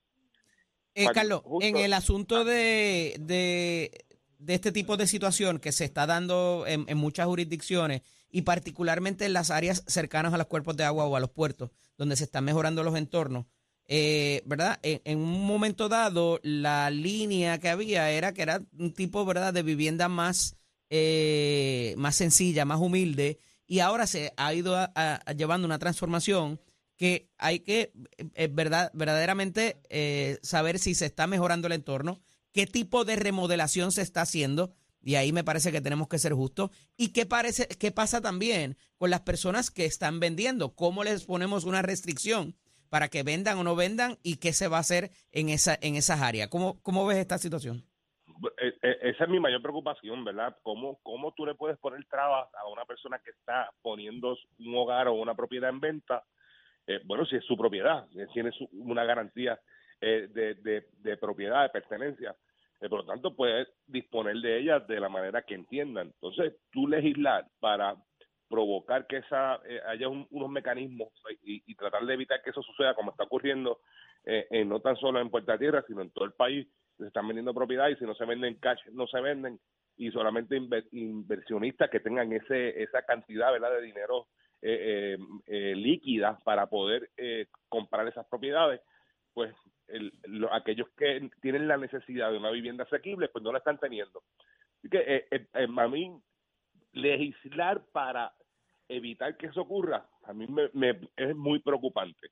Eh, 0.95 1.05
Cuando 1.05 1.15
Carlos, 1.15 1.41
justo- 1.45 1.67
en 1.67 1.77
el 1.77 1.93
asunto 1.93 2.45
de, 2.45 3.17
de, 3.21 3.91
de 4.39 4.55
este 4.55 4.73
tipo 4.73 4.97
de 4.97 5.07
situación 5.07 5.59
que 5.59 5.73
se 5.73 5.85
está 5.85 6.07
dando 6.07 6.65
en, 6.67 6.85
en 6.89 6.99
muchas 6.99 7.27
jurisdicciones 7.27 8.03
y 8.31 8.43
particularmente 8.43 9.25
en 9.27 9.33
las 9.33 9.51
áreas 9.51 9.85
cercanas 9.87 10.33
a 10.35 10.39
los 10.39 10.47
cuerpos 10.47 10.77
de 10.77 10.85
agua 10.85 11.07
o 11.07 11.17
a 11.17 11.21
los 11.21 11.31
puertos, 11.31 11.71
donde 11.97 12.15
se 12.17 12.25
están 12.25 12.45
mejorando 12.45 12.83
los 12.85 12.97
entornos, 12.97 13.47
eh, 13.88 14.42
¿verdad? 14.44 14.79
En, 14.83 15.18
un 15.18 15.44
momento 15.46 15.88
dado, 15.88 16.38
la 16.42 16.90
línea 16.90 17.59
que 17.59 17.70
había 17.70 18.11
era 18.11 18.33
que 18.35 18.42
era 18.42 18.62
un 18.79 18.92
tipo, 18.92 19.24
¿verdad?, 19.24 19.55
de 19.55 19.62
vivienda 19.62 20.09
más, 20.09 20.57
eh, 20.90 21.94
más 21.96 22.14
sencilla, 22.14 22.66
más 22.66 22.81
humilde, 22.81 23.38
y 23.66 23.81
ahora 23.81 24.07
se 24.07 24.33
ha 24.37 24.55
ido 24.55 24.77
llevando 25.37 25.66
una 25.66 25.79
transformación 25.79 26.61
que 26.96 27.31
hay 27.38 27.61
que 27.61 27.92
eh, 28.35 28.48
verdad, 28.48 28.90
verdaderamente 28.92 29.81
eh, 29.88 30.38
saber 30.42 30.79
si 30.79 30.94
se 30.94 31.07
está 31.07 31.27
mejorando 31.27 31.66
el 31.68 31.72
entorno, 31.72 32.20
qué 32.53 32.66
tipo 32.66 33.05
de 33.05 33.16
remodelación 33.16 33.92
se 33.92 34.03
está 34.03 34.22
haciendo, 34.22 34.74
y 35.01 35.14
ahí 35.14 35.33
me 35.33 35.44
parece 35.44 35.70
que 35.70 35.81
tenemos 35.81 36.09
que 36.09 36.18
ser 36.18 36.35
justos, 36.35 36.70
y 36.96 37.09
qué, 37.09 37.24
parece, 37.24 37.68
qué 37.68 37.92
pasa 37.92 38.20
también 38.20 38.77
con 38.96 39.11
las 39.11 39.20
personas 39.20 39.70
que 39.70 39.87
están 39.87 40.18
vendiendo, 40.18 40.74
cómo 40.74 41.05
les 41.05 41.24
ponemos 41.24 41.64
una 41.64 41.83
restricción 41.83 42.57
para 42.90 43.09
que 43.09 43.22
vendan 43.22 43.59
o 43.59 43.64
no 43.64 43.77
vendan 43.77 44.16
y 44.22 44.37
qué 44.37 44.53
se 44.53 44.68
va 44.68 44.79
a 44.79 44.81
hacer 44.81 45.11
en, 45.33 45.48
esa, 45.48 45.77
en 45.81 45.96
esas 45.96 46.20
áreas. 46.22 46.48
¿Cómo, 46.48 46.81
¿Cómo 46.83 47.07
ves 47.07 47.18
esta 47.18 47.38
situación? 47.38 47.85
Eh, 48.61 48.72
eh, 48.83 48.98
Esa 49.03 49.24
es 49.24 49.31
mi 49.31 49.40
mayor 49.40 49.61
preocupación, 49.62 50.24
¿verdad? 50.24 50.57
¿Cómo, 50.62 50.98
¿Cómo 51.03 51.33
tú 51.33 51.44
le 51.44 51.55
puedes 51.55 51.79
poner 51.79 52.05
trabas 52.07 52.48
a 52.55 52.68
una 52.68 52.85
persona 52.85 53.18
que 53.24 53.31
está 53.31 53.70
poniendo 53.83 54.37
un 54.59 54.77
hogar 54.77 55.09
o 55.09 55.14
una 55.14 55.35
propiedad 55.35 55.70
en 55.70 55.81
venta? 55.81 56.22
Eh, 56.87 57.01
bueno, 57.05 57.27
si 57.27 57.37
es 57.37 57.44
su 57.44 57.57
propiedad, 57.57 58.07
eh, 58.16 58.27
tiene 58.33 58.51
una 58.72 59.05
garantía 59.05 59.59
eh, 60.01 60.29
de, 60.31 60.85
de, 61.03 61.16
propiedad, 61.16 61.64
de 61.64 61.70
pertenencia. 61.70 62.35
Eh, 62.81 62.88
por 62.88 63.01
lo 63.01 63.07
tanto, 63.07 63.35
puedes 63.35 63.68
disponer 63.87 64.37
de 64.37 64.61
ella 64.61 64.79
de 64.79 65.01
la 65.01 65.09
manera 65.09 65.42
que 65.42 65.55
entiendan. 65.55 66.07
Entonces, 66.07 66.55
tú 66.70 66.87
legislar 66.87 67.46
para 67.59 67.96
provocar 68.49 69.07
que 69.07 69.19
esa 69.19 69.61
eh, 69.67 69.81
haya 69.87 70.09
un- 70.09 70.27
unos 70.31 70.51
mecanismos 70.51 71.09
y, 71.43 71.63
y 71.67 71.75
tratar 71.75 72.05
de 72.07 72.15
evitar 72.15 72.43
que 72.43 72.51
eso 72.51 72.63
suceda 72.63 72.95
como 72.95 73.11
está 73.11 73.25
ocurriendo 73.25 73.81
eh, 74.25 74.47
eh, 74.51 74.65
no 74.65 74.81
tan 74.81 74.97
solo 74.97 75.21
en 75.21 75.31
Puerta 75.31 75.59
Tierra, 75.59 75.85
sino 75.87 76.03
en 76.03 76.11
todo 76.11 76.25
el 76.25 76.33
país, 76.33 76.67
se 76.97 77.07
están 77.07 77.27
vendiendo 77.29 77.55
propiedades 77.55 77.97
y 77.97 78.01
si 78.01 78.05
no 78.07 78.15
se 78.15 78.25
venden 78.25 78.57
cash, 78.57 78.81
no 78.93 79.07
se 79.07 79.21
venden 79.21 79.59
y 79.97 80.11
solamente 80.11 80.57
inver- 80.57 80.89
inversionistas 80.93 81.91
que 81.91 82.01
tengan 82.01 82.33
ese 82.33 82.83
esa 82.83 83.03
cantidad 83.03 83.53
verdad 83.53 83.73
de 83.73 83.83
dinero 83.83 84.27
eh, 84.63 85.17
eh, 85.17 85.19
eh, 85.47 85.75
líquida 85.77 86.39
para 86.45 86.67
poder 86.67 87.11
comprar 87.69 88.09
esas 88.09 88.27
propiedades, 88.27 88.81
pues 89.35 89.55
el- 89.89 90.13
lo- 90.27 90.53
aquellos 90.53 90.89
que 90.97 91.31
tienen 91.41 91.69
la 91.69 91.77
necesidad 91.77 92.31
de 92.33 92.39
una 92.39 92.51
vivienda 92.51 92.85
asequible, 92.85 93.29
pues 93.29 93.43
no 93.45 93.53
la 93.53 93.59
están 93.59 93.79
teniendo. 93.79 94.23
Así 94.79 94.89
que 94.89 94.99
eh, 94.99 95.27
eh, 95.31 95.67
a 95.77 95.89
mí 95.89 96.13
legislar 96.92 97.85
para 97.92 98.33
evitar 98.88 99.37
que 99.37 99.46
eso 99.46 99.62
ocurra, 99.62 100.07
a 100.24 100.33
mí 100.33 100.46
me, 100.72 101.01
es 101.16 101.37
muy 101.37 101.61
preocupante. 101.61 102.29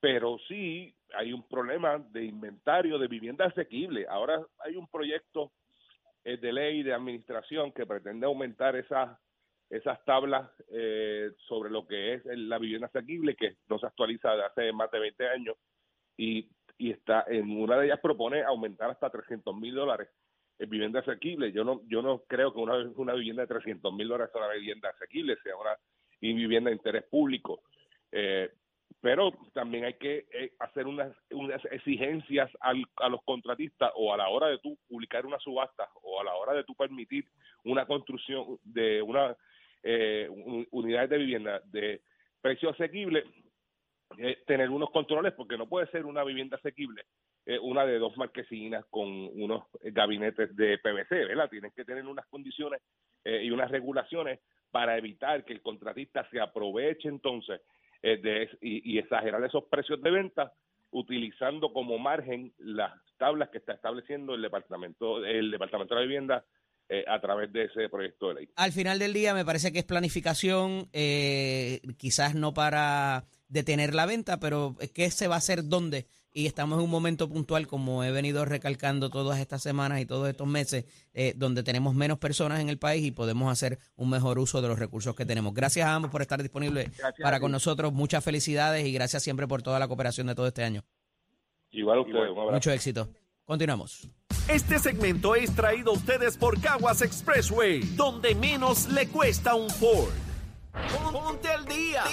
Pero 0.00 0.38
sí 0.48 0.94
hay 1.14 1.32
un 1.32 1.46
problema 1.46 1.98
de 1.98 2.24
inventario 2.24 2.98
de 2.98 3.06
vivienda 3.06 3.46
asequible. 3.46 4.06
Ahora 4.08 4.40
hay 4.64 4.76
un 4.76 4.88
proyecto 4.88 5.52
eh, 6.24 6.36
de 6.36 6.52
ley 6.52 6.82
de 6.82 6.94
administración 6.94 7.72
que 7.72 7.86
pretende 7.86 8.26
aumentar 8.26 8.76
esas 8.76 9.18
esas 9.68 10.04
tablas 10.04 10.50
eh, 10.72 11.30
sobre 11.46 11.70
lo 11.70 11.86
que 11.86 12.14
es 12.14 12.24
la 12.24 12.58
vivienda 12.58 12.88
asequible 12.88 13.36
que 13.36 13.56
no 13.68 13.78
se 13.78 13.86
actualiza 13.86 14.34
de 14.34 14.44
hace 14.44 14.72
más 14.72 14.90
de 14.90 14.98
20 14.98 15.28
años 15.28 15.56
y, 16.16 16.50
y 16.76 16.90
está 16.90 17.24
en 17.28 17.56
una 17.56 17.76
de 17.76 17.86
ellas 17.86 18.00
propone 18.00 18.42
aumentar 18.42 18.90
hasta 18.90 19.08
300 19.08 19.54
mil 19.54 19.76
dólares 19.76 20.08
vivienda 20.68 21.00
asequible. 21.00 21.52
Yo 21.52 21.64
no 21.64 21.80
yo 21.88 22.02
no 22.02 22.22
creo 22.28 22.52
que 22.52 22.60
una, 22.60 22.74
una 22.96 23.14
vivienda 23.14 23.42
de 23.42 23.48
300 23.48 23.92
mil 23.94 24.08
dólares 24.08 24.32
sea 24.32 24.44
una 24.44 24.54
vivienda 24.54 24.90
asequible, 24.90 25.36
sea 25.42 25.56
una 25.56 25.76
vivienda 26.20 26.70
de 26.70 26.76
interés 26.76 27.04
público. 27.04 27.62
Eh, 28.12 28.50
pero 29.00 29.32
también 29.54 29.84
hay 29.84 29.94
que 29.94 30.26
eh, 30.32 30.52
hacer 30.58 30.86
unas, 30.86 31.16
unas 31.30 31.64
exigencias 31.66 32.50
al, 32.60 32.84
a 32.96 33.08
los 33.08 33.22
contratistas 33.24 33.90
o 33.94 34.12
a 34.12 34.16
la 34.16 34.28
hora 34.28 34.48
de 34.48 34.58
tú 34.58 34.76
publicar 34.88 35.24
una 35.24 35.38
subasta 35.38 35.88
o 36.02 36.20
a 36.20 36.24
la 36.24 36.34
hora 36.34 36.52
de 36.54 36.64
tú 36.64 36.74
permitir 36.74 37.24
una 37.64 37.86
construcción 37.86 38.58
de 38.64 39.00
una 39.00 39.36
eh, 39.82 40.26
un- 40.28 40.66
unidades 40.72 41.08
de 41.08 41.18
vivienda 41.18 41.60
de 41.66 42.02
precio 42.42 42.70
asequible 42.70 43.24
eh, 44.18 44.42
tener 44.44 44.70
unos 44.70 44.90
controles 44.90 45.32
porque 45.34 45.56
no 45.56 45.68
puede 45.68 45.86
ser 45.88 46.04
una 46.04 46.24
vivienda 46.24 46.56
asequible 46.56 47.04
eh, 47.46 47.60
una 47.60 47.86
de 47.86 47.98
dos 47.98 48.16
marquesinas 48.16 48.84
con 48.90 49.06
unos 49.08 49.64
gabinetes 49.82 50.54
de 50.56 50.78
PVC, 50.78 51.26
¿verdad? 51.26 51.48
Tienen 51.48 51.70
que 51.70 51.84
tener 51.84 52.04
unas 52.04 52.26
condiciones 52.26 52.82
eh, 53.24 53.44
y 53.44 53.50
unas 53.52 53.70
regulaciones 53.70 54.40
para 54.72 54.98
evitar 54.98 55.44
que 55.44 55.52
el 55.52 55.62
contratista 55.62 56.28
se 56.30 56.40
aproveche 56.40 57.08
entonces 57.08 57.60
de, 58.02 58.48
y, 58.62 58.94
y 58.94 58.98
exagerar 58.98 59.44
esos 59.44 59.64
precios 59.64 60.00
de 60.02 60.10
venta 60.10 60.52
utilizando 60.90 61.72
como 61.72 61.98
margen 61.98 62.52
las 62.58 62.92
tablas 63.18 63.50
que 63.50 63.58
está 63.58 63.74
estableciendo 63.74 64.34
el 64.34 64.42
departamento 64.42 65.24
el 65.24 65.50
departamento 65.50 65.94
de 65.94 66.00
la 66.00 66.06
vivienda 66.06 66.44
a 67.06 67.20
través 67.20 67.52
de 67.52 67.64
ese 67.64 67.88
proyecto 67.88 68.28
de 68.28 68.34
ley. 68.34 68.48
Al 68.56 68.72
final 68.72 68.98
del 68.98 69.12
día 69.12 69.34
me 69.34 69.44
parece 69.44 69.72
que 69.72 69.80
es 69.80 69.84
planificación, 69.84 70.88
eh, 70.92 71.80
quizás 71.96 72.34
no 72.34 72.52
para 72.52 73.24
detener 73.50 73.94
la 73.94 74.06
venta, 74.06 74.40
pero 74.40 74.74
qué 74.94 75.10
se 75.10 75.28
va 75.28 75.34
a 75.34 75.38
hacer 75.38 75.64
dónde. 75.64 76.06
Y 76.32 76.46
estamos 76.46 76.78
en 76.78 76.84
un 76.84 76.90
momento 76.90 77.28
puntual, 77.28 77.66
como 77.66 78.04
he 78.04 78.12
venido 78.12 78.44
recalcando 78.44 79.10
todas 79.10 79.40
estas 79.40 79.62
semanas 79.62 80.00
y 80.00 80.06
todos 80.06 80.28
estos 80.28 80.46
meses, 80.46 80.84
eh, 81.12 81.34
donde 81.36 81.64
tenemos 81.64 81.94
menos 81.94 82.18
personas 82.18 82.60
en 82.60 82.68
el 82.68 82.78
país 82.78 83.04
y 83.04 83.10
podemos 83.10 83.50
hacer 83.50 83.78
un 83.96 84.08
mejor 84.10 84.38
uso 84.38 84.62
de 84.62 84.68
los 84.68 84.78
recursos 84.78 85.14
que 85.16 85.26
tenemos. 85.26 85.52
Gracias 85.52 85.86
a 85.86 85.94
ambos 85.94 86.10
por 86.10 86.22
estar 86.22 86.40
disponibles 86.40 86.96
Gracias 86.96 87.22
para 87.22 87.40
con 87.40 87.50
nosotros. 87.50 87.92
Muchas 87.92 88.22
felicidades 88.22 88.86
y 88.86 88.92
gracias 88.92 89.24
siempre 89.24 89.48
por 89.48 89.62
toda 89.62 89.80
la 89.80 89.88
cooperación 89.88 90.28
de 90.28 90.36
todo 90.36 90.46
este 90.46 90.62
año. 90.62 90.84
Igual 91.72 91.98
a 91.98 92.00
ustedes, 92.02 92.30
un 92.30 92.38
abrazo. 92.38 92.52
Mucho 92.52 92.70
éxito. 92.70 93.08
Continuamos. 93.44 94.08
Este 94.48 94.78
segmento 94.78 95.34
es 95.34 95.52
traído 95.54 95.90
a 95.90 95.94
ustedes 95.94 96.36
por 96.36 96.60
Caguas 96.60 97.02
Expressway, 97.02 97.80
donde 97.96 98.36
menos 98.36 98.88
le 98.88 99.08
cuesta 99.08 99.56
un 99.56 99.68
Ford. 99.68 100.29
Ponte 101.12 101.48
al 101.48 101.64
día. 101.64 102.04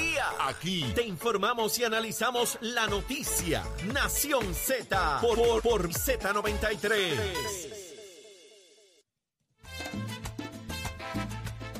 Aquí 0.41 0.91
te 0.95 1.03
informamos 1.03 1.77
y 1.79 1.83
analizamos 1.83 2.57
la 2.61 2.87
noticia. 2.87 3.63
Nación 3.93 4.53
Z 4.53 5.19
por, 5.21 5.37
por, 5.37 5.61
por 5.61 5.89
Z93. 5.89 7.77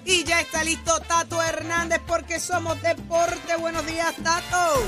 Y 0.05 0.23
ya 0.23 0.39
está 0.39 0.63
listo 0.63 0.99
Tato 1.01 1.41
Hernández 1.41 2.01
porque 2.07 2.39
somos 2.39 2.81
deporte. 2.81 3.57
Buenos 3.59 3.85
días, 3.85 4.15
Tato. 4.23 4.81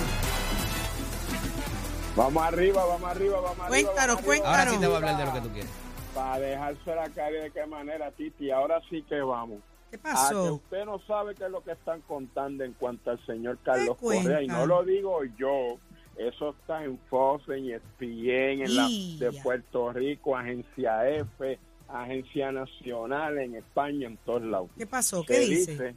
Vamos 2.15 2.43
arriba, 2.43 2.85
vamos 2.85 3.09
arriba, 3.09 3.39
vamos 3.39 3.59
arriba. 3.59 3.67
Cuéntanos, 3.67 4.15
vamos 4.15 4.25
cuéntanos. 4.25 4.59
Ahora 4.59 4.71
sí 4.71 4.77
te 4.77 4.87
voy 4.87 4.95
a 4.95 4.97
hablar 4.97 5.17
de 5.17 5.25
lo 5.25 5.33
que 5.33 5.41
tú 5.41 5.49
quieres. 5.53 5.71
Para 6.15 6.39
dejarse 6.39 6.95
la 6.95 7.09
caer 7.09 7.43
de 7.43 7.51
qué 7.51 7.65
manera, 7.65 8.11
Titi. 8.11 8.51
Ahora 8.51 8.81
sí 8.89 9.03
que 9.07 9.21
vamos. 9.21 9.59
¿Qué 9.89 9.95
A 9.97 9.99
que 9.99 10.03
pasó? 10.03 10.53
usted 10.55 10.85
no 10.85 10.99
sabe 10.99 11.35
qué 11.35 11.45
es 11.45 11.51
lo 11.51 11.63
que 11.63 11.71
están 11.71 12.01
contando 12.01 12.63
en 12.63 12.73
cuanto 12.73 13.11
al 13.11 13.25
señor 13.25 13.57
Carlos. 13.63 13.97
Correa. 13.97 14.41
Y 14.41 14.47
no 14.47 14.65
lo 14.65 14.83
digo 14.83 15.21
yo. 15.37 15.77
Eso 16.17 16.49
está 16.49 16.83
en 16.83 16.99
Fox, 17.09 17.47
en 17.47 17.71
ESPN, 17.71 18.63
en 18.63 18.75
la 18.75 18.87
de 18.89 19.39
Puerto 19.41 19.93
Rico, 19.93 20.35
Agencia 20.35 21.09
F, 21.09 21.57
Agencia 21.87 22.51
Nacional, 22.51 23.37
en 23.37 23.55
España, 23.55 24.07
en 24.07 24.17
todos 24.17 24.41
lados. 24.41 24.69
¿Qué 24.77 24.85
pasó? 24.85 25.23
¿Qué 25.23 25.35
se 25.35 25.45
dice? 25.45 25.95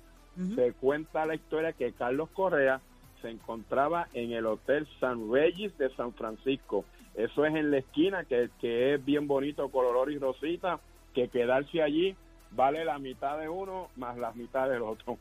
Se 0.54 0.72
cuenta 0.74 1.26
la 1.26 1.34
historia 1.34 1.72
que 1.72 1.92
Carlos 1.92 2.28
Correa 2.32 2.80
se 3.20 3.30
encontraba 3.30 4.08
en 4.14 4.32
el 4.32 4.46
Hotel 4.46 4.86
San 5.00 5.30
Regis 5.30 5.76
de 5.76 5.92
San 5.96 6.14
Francisco. 6.14 6.84
Eso 7.14 7.44
es 7.44 7.54
en 7.56 7.72
la 7.72 7.78
esquina, 7.78 8.24
que, 8.24 8.48
que 8.60 8.94
es 8.94 9.04
bien 9.04 9.26
bonito, 9.26 9.68
color 9.70 10.10
y 10.10 10.18
rosita, 10.18 10.78
que 11.14 11.28
quedarse 11.28 11.82
allí 11.82 12.16
vale 12.54 12.84
la 12.84 12.98
mitad 12.98 13.38
de 13.38 13.48
uno 13.48 13.88
más 13.96 14.16
la 14.18 14.32
mitad 14.32 14.68
del 14.68 14.82
otro, 14.82 15.18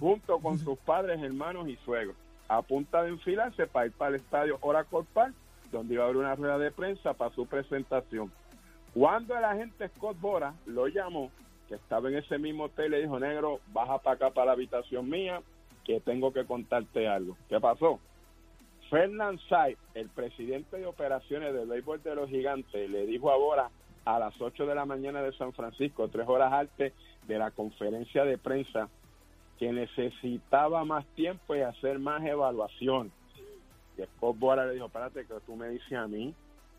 junto 0.00 0.38
con 0.38 0.58
sus 0.58 0.78
padres, 0.78 1.22
hermanos 1.22 1.68
y 1.68 1.76
suegros, 1.84 2.16
a 2.48 2.62
punta 2.62 3.02
de 3.02 3.10
enfilarse 3.10 3.66
para 3.66 3.86
ir 3.86 3.92
para 3.92 4.10
el 4.10 4.16
estadio 4.16 4.58
Oracle 4.60 5.04
Park, 5.12 5.34
donde 5.72 5.94
iba 5.94 6.04
a 6.04 6.06
haber 6.06 6.18
una 6.18 6.34
rueda 6.34 6.58
de 6.58 6.70
prensa 6.70 7.14
para 7.14 7.34
su 7.34 7.46
presentación. 7.46 8.30
Cuando 8.94 9.36
el 9.36 9.44
agente 9.44 9.88
Scott 9.88 10.18
Bora 10.20 10.54
lo 10.66 10.86
llamó, 10.88 11.30
que 11.68 11.74
estaba 11.74 12.08
en 12.08 12.16
ese 12.16 12.38
mismo 12.38 12.64
hotel, 12.64 12.92
le 12.92 13.02
dijo, 13.02 13.18
negro, 13.18 13.60
baja 13.72 13.98
para 13.98 14.16
acá 14.16 14.30
para 14.30 14.46
la 14.46 14.52
habitación 14.52 15.08
mía, 15.10 15.42
que 15.84 16.00
tengo 16.00 16.32
que 16.32 16.44
contarte 16.44 17.08
algo. 17.08 17.36
¿Qué 17.48 17.60
pasó? 17.60 18.00
Fernand 18.88 19.40
Said, 19.48 19.76
el 19.94 20.08
presidente 20.08 20.76
de 20.76 20.86
operaciones 20.86 21.52
del 21.52 21.66
béisbol 21.66 22.02
de 22.02 22.14
los 22.14 22.30
gigantes, 22.30 22.88
le 22.88 23.04
dijo 23.06 23.30
ahora 23.30 23.68
a 24.06 24.20
las 24.20 24.40
8 24.40 24.66
de 24.66 24.74
la 24.74 24.86
mañana 24.86 25.20
de 25.20 25.32
San 25.32 25.52
Francisco, 25.52 26.08
tres 26.08 26.26
horas 26.28 26.52
antes 26.52 26.92
de 27.26 27.38
la 27.38 27.50
conferencia 27.50 28.24
de 28.24 28.38
prensa, 28.38 28.88
que 29.58 29.72
necesitaba 29.72 30.84
más 30.84 31.04
tiempo 31.16 31.56
y 31.56 31.60
hacer 31.60 31.98
más 31.98 32.24
evaluación. 32.24 33.10
Y 33.98 34.02
Scott 34.02 34.38
Boras 34.38 34.68
le 34.68 34.74
dijo, 34.74 34.86
espérate, 34.86 35.26
que 35.26 35.34
tú 35.44 35.56
me 35.56 35.68
dices 35.70 35.92
a 35.92 36.06
mí 36.06 36.34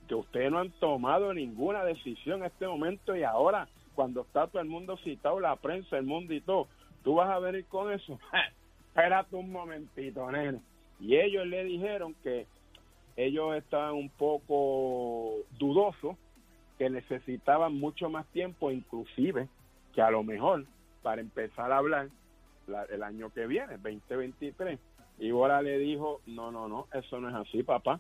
que 0.07 0.15
ustedes 0.15 0.49
no 0.49 0.59
han 0.59 0.71
tomado 0.71 1.33
ninguna 1.33 1.83
decisión 1.83 2.39
en 2.39 2.45
este 2.45 2.65
momento 2.65 3.13
y 3.13 3.23
ahora, 3.23 3.67
cuando 3.93 4.21
está 4.21 4.47
todo 4.47 4.61
el 4.61 4.69
mundo 4.69 4.95
citado, 5.03 5.41
la 5.41 5.57
prensa, 5.57 5.97
el 5.97 6.05
mundo 6.05 6.33
y 6.33 6.39
todo, 6.39 6.67
tú 7.03 7.15
vas 7.15 7.29
a 7.29 7.39
venir 7.39 7.65
con 7.65 7.91
eso. 7.91 8.17
espérate 8.87 9.35
un 9.35 9.51
momentito, 9.51 10.31
nene. 10.31 10.61
Y 11.01 11.17
ellos 11.17 11.45
le 11.45 11.65
dijeron 11.65 12.15
que 12.23 12.47
ellos 13.17 13.55
estaban 13.55 13.95
un 13.95 14.09
poco 14.09 15.33
dudosos, 15.59 16.15
que 16.77 16.89
necesitaban 16.89 17.75
mucho 17.79 18.09
más 18.09 18.25
tiempo, 18.27 18.71
inclusive 18.71 19.47
que 19.93 20.01
a 20.01 20.11
lo 20.11 20.23
mejor 20.23 20.65
para 21.01 21.21
empezar 21.21 21.71
a 21.71 21.77
hablar 21.77 22.09
la- 22.67 22.83
el 22.85 23.01
año 23.03 23.29
que 23.31 23.47
viene, 23.47 23.77
2023. 23.77 24.79
Y 25.19 25.31
ahora 25.31 25.61
le 25.61 25.77
dijo, 25.79 26.21
no, 26.27 26.51
no, 26.51 26.67
no, 26.67 26.87
eso 26.93 27.19
no 27.19 27.29
es 27.29 27.35
así, 27.35 27.63
papá. 27.63 27.99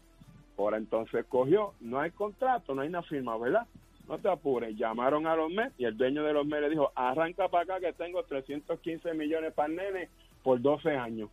Ahora 0.57 0.77
entonces 0.77 1.25
cogió, 1.27 1.73
no 1.79 1.99
hay 1.99 2.11
contrato, 2.11 2.75
no 2.75 2.81
hay 2.81 2.89
una 2.89 3.03
firma, 3.03 3.37
¿verdad? 3.37 3.65
No 4.07 4.17
te 4.19 4.29
apures. 4.29 4.75
Llamaron 4.77 5.27
a 5.27 5.35
los 5.35 5.51
MES 5.51 5.71
y 5.77 5.85
el 5.85 5.97
dueño 5.97 6.23
de 6.23 6.33
los 6.33 6.45
MES 6.45 6.61
le 6.61 6.69
dijo, 6.69 6.91
arranca 6.95 7.47
para 7.49 7.63
acá 7.75 7.79
que 7.79 7.93
tengo 7.93 8.23
315 8.23 9.13
millones 9.13 9.53
para 9.53 9.69
nene 9.69 10.09
por 10.43 10.61
12 10.61 10.95
años. 10.95 11.29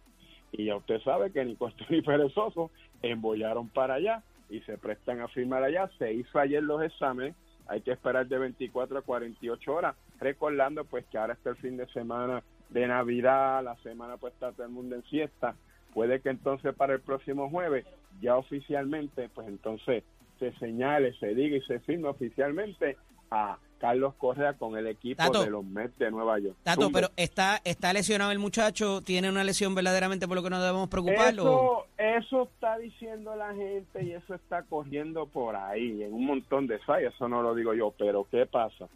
Y 0.53 0.67
ya 0.67 0.77
usted 0.77 1.01
sabe 1.03 1.31
que 1.33 1.45
ni 1.45 1.57
Costo 1.57 1.85
ni 1.91 2.03
Perezoso 2.03 2.71
embollaron 3.03 3.69
para 3.69 3.95
allá 3.95 4.23
y 4.55 4.61
se 4.61 4.79
prestan 4.79 5.21
a 5.21 5.29
firmar 5.29 5.65
allá. 5.65 5.91
Se 5.99 6.13
hizo 6.13 6.39
ayer 6.39 6.63
los 6.63 6.83
exámenes, 6.83 7.35
hay 7.67 7.81
que 7.81 7.93
esperar 7.93 8.27
de 8.29 8.39
24 8.39 8.99
a 8.99 9.03
48 9.03 9.75
horas, 9.75 9.97
recordando 10.21 10.85
pues 10.85 11.05
que 11.07 11.19
ahora 11.19 11.35
está 11.35 11.51
el 11.51 11.57
fin 11.57 11.77
de 11.77 11.87
semana 11.89 12.43
de 12.71 12.87
Navidad, 12.87 13.65
la 13.65 13.77
semana 13.79 14.17
pues 14.17 14.33
está 14.35 14.53
todo 14.53 14.67
el 14.67 14.73
mundo 14.73 14.95
en 14.95 15.03
fiesta. 15.03 15.57
Puede 15.93 16.21
que 16.21 16.31
entonces 16.31 16.75
para 16.75 16.95
el 16.95 17.01
próximo 17.01 17.51
jueves 17.51 17.85
ya 18.21 18.37
oficialmente, 18.37 19.29
pues 19.29 19.49
entonces 19.49 20.05
se 20.39 20.53
señale, 20.59 21.15
se 21.15 21.35
diga 21.35 21.57
y 21.57 21.63
se 21.63 21.81
firme 21.81 22.09
oficialmente 22.09 22.97
a 23.31 23.59
Carlos 23.85 24.15
Correa 24.15 24.55
con 24.55 24.79
el 24.79 24.87
equipo 24.87 25.23
Tato. 25.23 25.45
de 25.45 25.51
los 25.51 25.63
Mets 25.63 25.99
de 25.99 26.11
Nueva 26.11 26.39
York. 26.39 26.57
Tato, 26.63 26.91
pero 26.91 27.09
está, 27.17 27.61
está 27.65 27.93
lesionado 27.93 28.31
el 28.33 28.39
muchacho, 28.39 29.03
tiene 29.03 29.29
una 29.29 29.45
lesión 29.45 29.75
verdaderamente 29.75 30.27
por 30.27 30.37
lo 30.39 30.43
que 30.43 30.49
nos 30.49 30.61
debemos 30.63 30.89
preocupar. 30.89 31.35
o- 31.41 31.85
Eso, 31.99 32.17
eso 32.19 32.43
está 32.45 32.79
diciendo 32.79 33.37
la 33.37 33.53
gente 33.55 34.03
y 34.03 34.13
eso 34.13 34.35
está 34.35 34.63
corriendo 34.63 35.27
por 35.27 35.55
ahí 35.55 36.03
en 36.03 36.15
un 36.15 36.25
montón 36.25 36.67
de 36.67 36.79
fallas, 36.79 37.13
eso 37.15 37.29
no 37.29 37.43
lo 37.43 37.55
digo 37.55 37.75
yo, 37.75 37.93
pero 37.99 38.27
¿qué 38.31 38.47
pasa? 38.47 38.89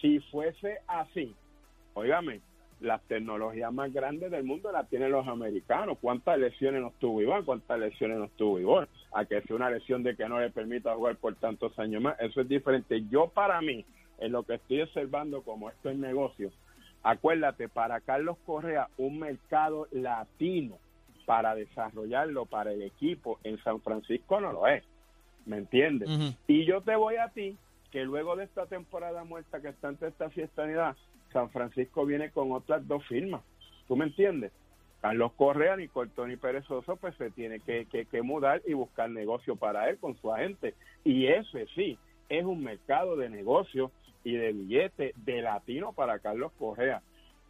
Si 0.00 0.20
fuese 0.30 0.78
así, 0.86 1.34
óigame, 1.92 2.40
las 2.80 3.02
tecnologías 3.02 3.70
más 3.74 3.92
grandes 3.92 4.30
del 4.30 4.44
mundo 4.44 4.72
las 4.72 4.88
tienen 4.88 5.12
los 5.12 5.28
americanos. 5.28 5.98
¿Cuántas 6.00 6.38
lesiones 6.38 6.80
nos 6.80 6.94
tuvo 6.94 7.20
Iván? 7.20 7.44
¿Cuántas 7.44 7.78
lesiones 7.78 8.16
nos 8.16 8.30
tuvo 8.30 8.58
Iván? 8.58 8.88
A 9.12 9.26
que 9.26 9.42
sea 9.42 9.54
una 9.56 9.68
lesión 9.68 10.02
de 10.02 10.16
que 10.16 10.26
no 10.26 10.40
le 10.40 10.48
permita 10.48 10.94
jugar 10.94 11.16
por 11.16 11.34
tantos 11.34 11.78
años 11.78 12.00
más, 12.00 12.18
eso 12.20 12.40
es 12.40 12.48
diferente. 12.48 13.02
Yo 13.10 13.28
para 13.28 13.60
mí, 13.60 13.84
en 14.20 14.32
lo 14.32 14.44
que 14.44 14.54
estoy 14.54 14.82
observando 14.82 15.42
como 15.42 15.68
esto 15.68 15.90
es 15.90 15.98
negocio, 15.98 16.50
acuérdate, 17.02 17.68
para 17.68 18.00
Carlos 18.00 18.36
Correa, 18.46 18.88
un 18.98 19.18
mercado 19.18 19.88
latino 19.90 20.78
para 21.26 21.54
desarrollarlo 21.54 22.46
para 22.46 22.72
el 22.72 22.82
equipo 22.82 23.38
en 23.44 23.62
San 23.62 23.80
Francisco 23.80 24.40
no 24.40 24.52
lo 24.52 24.66
es. 24.66 24.84
¿Me 25.46 25.58
entiendes? 25.58 26.08
Y 26.46 26.64
yo 26.64 26.80
te 26.82 26.96
voy 26.96 27.16
a 27.16 27.28
ti 27.28 27.56
que 27.90 28.04
luego 28.04 28.36
de 28.36 28.44
esta 28.44 28.66
temporada 28.66 29.24
muerta 29.24 29.60
que 29.60 29.68
está 29.68 29.88
ante 29.88 30.08
esta 30.08 30.30
fiesta 30.30 30.62
de 30.62 30.74
Navidad, 30.74 30.96
San 31.32 31.50
Francisco 31.50 32.04
viene 32.04 32.30
con 32.30 32.52
otras 32.52 32.86
dos 32.86 33.06
firmas. 33.06 33.42
¿Tú 33.88 33.96
me 33.96 34.06
entiendes? 34.06 34.52
Carlos 35.00 35.32
Correa 35.32 35.76
ni 35.76 35.88
Tony 35.88 36.36
Perezoso 36.36 36.96
pues 36.96 37.14
se 37.16 37.30
tiene 37.30 37.60
que, 37.60 37.86
que, 37.86 38.04
que 38.04 38.22
mudar 38.22 38.60
y 38.66 38.74
buscar 38.74 39.08
negocio 39.08 39.56
para 39.56 39.88
él 39.88 39.98
con 39.98 40.14
su 40.20 40.32
agente. 40.32 40.74
Y 41.04 41.26
ese 41.26 41.66
sí, 41.74 41.98
es 42.30 42.44
un 42.44 42.64
mercado 42.64 43.16
de 43.16 43.28
negocio 43.28 43.90
y 44.24 44.32
de 44.32 44.52
billete 44.52 45.12
de 45.16 45.42
latino 45.42 45.92
para 45.92 46.18
Carlos 46.20 46.52
Correa. 46.58 47.02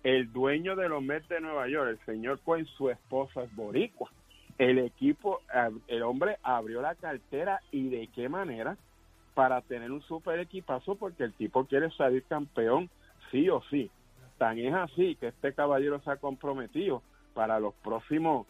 El 0.02 0.32
dueño 0.32 0.74
de 0.74 0.88
los 0.88 1.02
Mets 1.02 1.28
de 1.28 1.40
Nueva 1.40 1.68
York, 1.68 1.90
el 1.90 2.06
señor 2.06 2.40
Cohen, 2.40 2.66
su 2.66 2.90
esposa 2.90 3.44
es 3.44 3.54
boricua. 3.54 4.10
El 4.58 4.78
equipo, 4.78 5.40
el 5.86 6.02
hombre 6.02 6.38
abrió 6.42 6.80
la 6.80 6.94
cartera 6.94 7.60
y 7.70 7.88
de 7.88 8.08
qué 8.08 8.28
manera 8.28 8.76
para 9.34 9.60
tener 9.62 9.90
un 9.90 10.02
super 10.02 10.38
equipazo 10.38 10.96
porque 10.96 11.24
el 11.24 11.34
tipo 11.34 11.64
quiere 11.64 11.90
salir 11.92 12.24
campeón 12.24 12.90
sí 13.30 13.48
o 13.48 13.62
sí. 13.70 13.90
Tan 14.38 14.58
es 14.58 14.74
así 14.74 15.16
que 15.16 15.28
este 15.28 15.52
caballero 15.52 16.00
se 16.00 16.10
ha 16.10 16.16
comprometido 16.16 17.02
para 17.34 17.60
los 17.60 17.74
próximos 17.74 18.46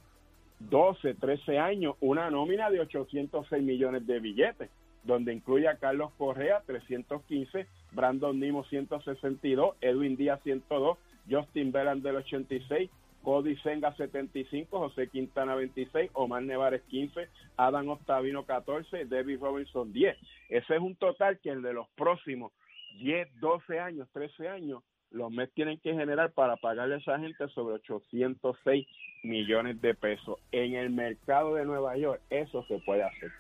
12, 0.61 1.15
13 1.15 1.59
años 1.59 1.97
una 2.01 2.31
nómina 2.31 2.71
de 2.71 2.81
806 2.81 3.63
millones 3.63 4.07
de 4.07 4.21
billetes, 4.21 4.71
donde 5.05 5.33
incluye 5.33 5.69
a 5.69 5.77
Carlos 5.77 6.11
Correa 6.19 6.63
315, 6.67 7.67
Brandon 7.93 8.39
Nimo 8.39 8.65
162, 8.65 9.77
Edwin 9.81 10.17
Díaz 10.17 10.41
102, 10.43 10.99
Justin 11.29 11.73
Bellan 11.73 12.03
del 12.03 12.17
86, 12.17 12.91
Cody 13.23 13.57
Senga 13.57 13.95
75, 13.97 14.79
José 14.79 15.09
Quintana 15.09 15.55
26, 15.55 16.11
Omar 16.15 16.43
Nevares 16.43 16.83
15, 16.89 17.29
Adam 17.57 17.89
Octavino 17.91 18.45
14, 18.45 19.05
David 19.07 19.41
Robinson 19.41 19.93
10. 19.93 20.17
Ese 20.49 20.75
es 20.75 20.81
un 20.81 20.97
total 20.97 21.39
que 21.39 21.51
el 21.51 21.63
de 21.63 21.75
los 21.75 21.89
próximos 21.91 22.53
10, 22.99 23.41
12 23.41 23.79
años, 23.79 24.09
13 24.13 24.49
años, 24.49 24.83
los 25.11 25.31
Mets 25.31 25.53
tienen 25.55 25.79
que 25.79 25.93
generar 25.93 26.33
para 26.33 26.57
pagarle 26.57 26.95
a 26.95 26.99
esa 26.99 27.19
gente 27.19 27.49
sobre 27.49 27.75
806 27.75 28.87
millones 29.25 29.81
de 29.81 29.95
pesos. 29.95 30.39
En 30.53 30.75
el 30.75 30.91
mercado 30.91 31.55
de 31.55 31.65
Nueva 31.65 31.97
York 31.97 32.23
eso 32.31 32.65
se 32.69 32.79
puede 32.81 33.03
hacer, 33.03 33.31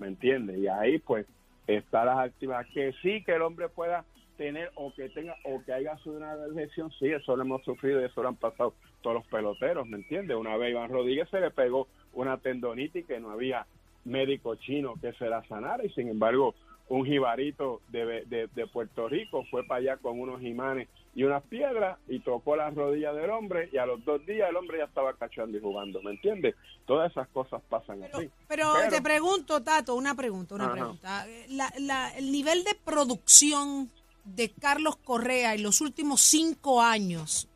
¿me 0.00 0.08
entiendes? 0.08 0.58
Y 0.58 0.66
ahí 0.66 0.98
pues 0.98 1.26
está 1.66 2.04
las 2.04 2.18
actividades. 2.18 2.66
Que 2.72 2.92
sí 3.02 3.22
que 3.22 3.34
el 3.34 3.42
hombre 3.42 3.68
pueda 3.68 4.04
tener 4.36 4.70
o 4.74 4.92
que 4.94 5.10
tenga 5.10 5.36
o 5.44 5.62
que 5.64 5.72
haya 5.72 5.98
sido 5.98 6.16
una 6.16 6.34
lesión, 6.34 6.90
sí, 6.98 7.08
eso 7.08 7.36
lo 7.36 7.42
hemos 7.42 7.62
sufrido 7.62 8.00
y 8.00 8.04
eso 8.04 8.22
lo 8.22 8.30
han 8.30 8.36
pasado 8.36 8.72
todos 9.02 9.16
los 9.16 9.26
peloteros, 9.26 9.86
¿me 9.86 9.98
entiendes? 9.98 10.34
Una 10.34 10.56
vez 10.56 10.70
Iván 10.70 10.90
Rodríguez 10.90 11.28
se 11.28 11.40
le 11.40 11.50
pegó 11.50 11.88
una 12.14 12.38
tendonitis 12.38 13.04
que 13.04 13.20
no 13.20 13.30
había 13.30 13.66
médico 14.06 14.54
chino 14.54 14.94
que 14.98 15.12
se 15.12 15.28
la 15.28 15.44
sanara 15.44 15.84
y 15.84 15.90
sin 15.90 16.08
embargo 16.08 16.54
un 16.88 17.04
jibarito 17.04 17.82
de, 17.88 18.24
de, 18.24 18.48
de 18.54 18.66
Puerto 18.66 19.10
Rico 19.10 19.44
fue 19.50 19.64
para 19.64 19.80
allá 19.80 19.96
con 19.98 20.18
unos 20.18 20.42
imanes 20.42 20.88
y 21.14 21.24
unas 21.24 21.42
piedras 21.44 21.98
y 22.08 22.20
tocó 22.20 22.54
la 22.56 22.70
rodilla 22.70 23.12
del 23.12 23.30
hombre 23.30 23.68
y 23.72 23.78
a 23.78 23.86
los 23.86 24.04
dos 24.04 24.24
días 24.26 24.48
el 24.48 24.56
hombre 24.56 24.78
ya 24.78 24.84
estaba 24.84 25.12
cachando 25.14 25.58
y 25.58 25.60
jugando, 25.60 26.00
¿me 26.02 26.12
entiendes? 26.12 26.54
Todas 26.86 27.10
esas 27.10 27.26
cosas 27.28 27.60
pasan 27.68 28.02
así. 28.04 28.30
Pero, 28.48 28.72
Pero- 28.74 28.88
te 28.90 29.02
pregunto, 29.02 29.60
Tato, 29.62 29.94
una 29.96 30.14
pregunta, 30.14 30.54
una 30.54 30.66
Ajá. 30.66 30.72
pregunta. 30.74 31.26
La- 31.48 31.72
la- 31.78 32.16
el 32.16 32.30
nivel 32.30 32.62
de 32.64 32.74
producción 32.76 33.90
de 34.24 34.50
Carlos 34.50 34.96
Correa 34.96 35.54
en 35.54 35.62
los 35.64 35.80
últimos 35.80 36.20
cinco 36.20 36.80
años, 36.80 37.48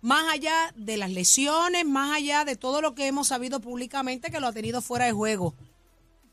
más 0.00 0.32
allá 0.32 0.72
de 0.76 0.96
las 0.96 1.10
lesiones, 1.10 1.84
más 1.84 2.16
allá 2.16 2.44
de 2.44 2.54
todo 2.54 2.80
lo 2.80 2.94
que 2.94 3.08
hemos 3.08 3.26
sabido 3.28 3.58
públicamente 3.60 4.30
que 4.30 4.38
lo 4.38 4.46
ha 4.46 4.52
tenido 4.52 4.80
fuera 4.80 5.06
de 5.06 5.12
juego, 5.12 5.54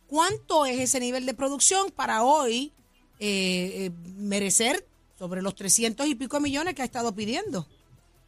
¿cuánto 0.07 0.65
es 0.67 0.79
ese 0.79 0.99
nivel 0.99 1.25
de 1.25 1.33
producción 1.33 1.89
para 1.91 2.23
hoy 2.23 2.71
eh, 3.19 3.85
eh, 3.87 3.91
merecer 4.17 4.85
sobre 5.23 5.41
los 5.41 5.55
300 5.55 6.05
y 6.07 6.15
pico 6.15 6.41
millones 6.41 6.75
que 6.75 6.81
ha 6.81 6.85
estado 6.85 7.15
pidiendo? 7.15 7.65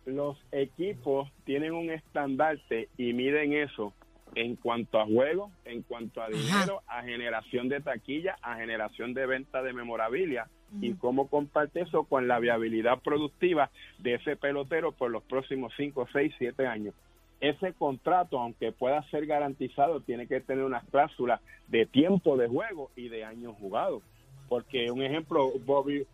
los 0.05 0.37
equipos 0.51 1.29
tienen 1.45 1.73
un 1.73 1.89
estandarte 1.89 2.89
y 2.95 3.11
miden 3.11 3.53
eso 3.53 3.91
en 4.35 4.55
cuanto 4.55 4.99
a 4.99 5.05
juego, 5.05 5.51
en 5.65 5.81
cuanto 5.81 6.21
a 6.21 6.29
dinero, 6.29 6.83
a 6.87 7.01
generación 7.01 7.67
de 7.69 7.81
taquilla, 7.81 8.37
a 8.41 8.55
generación 8.55 9.13
de 9.13 9.25
venta 9.25 9.61
de 9.61 9.73
memorabilia 9.73 10.47
y 10.79 10.93
cómo 10.93 11.27
comparte 11.27 11.81
eso 11.81 12.03
con 12.03 12.27
la 12.27 12.39
viabilidad 12.39 12.99
productiva 12.99 13.71
de 13.97 14.13
ese 14.13 14.37
pelotero 14.37 14.91
por 14.91 15.09
los 15.09 15.23
próximos 15.23 15.73
5, 15.75 16.07
6, 16.13 16.33
7 16.37 16.67
años. 16.67 16.93
Ese 17.41 17.73
contrato, 17.73 18.39
aunque 18.39 18.71
pueda 18.71 19.01
ser 19.09 19.25
garantizado, 19.25 20.01
tiene 20.01 20.27
que 20.27 20.39
tener 20.39 20.63
unas 20.63 20.85
cláusulas 20.85 21.41
de 21.67 21.87
tiempo 21.87 22.37
de 22.37 22.47
juego 22.47 22.91
y 22.95 23.09
de 23.09 23.25
años 23.25 23.55
jugados. 23.59 24.01
Porque 24.47 24.91
un 24.91 25.01
ejemplo, 25.01 25.51
Bobby, 25.65 26.05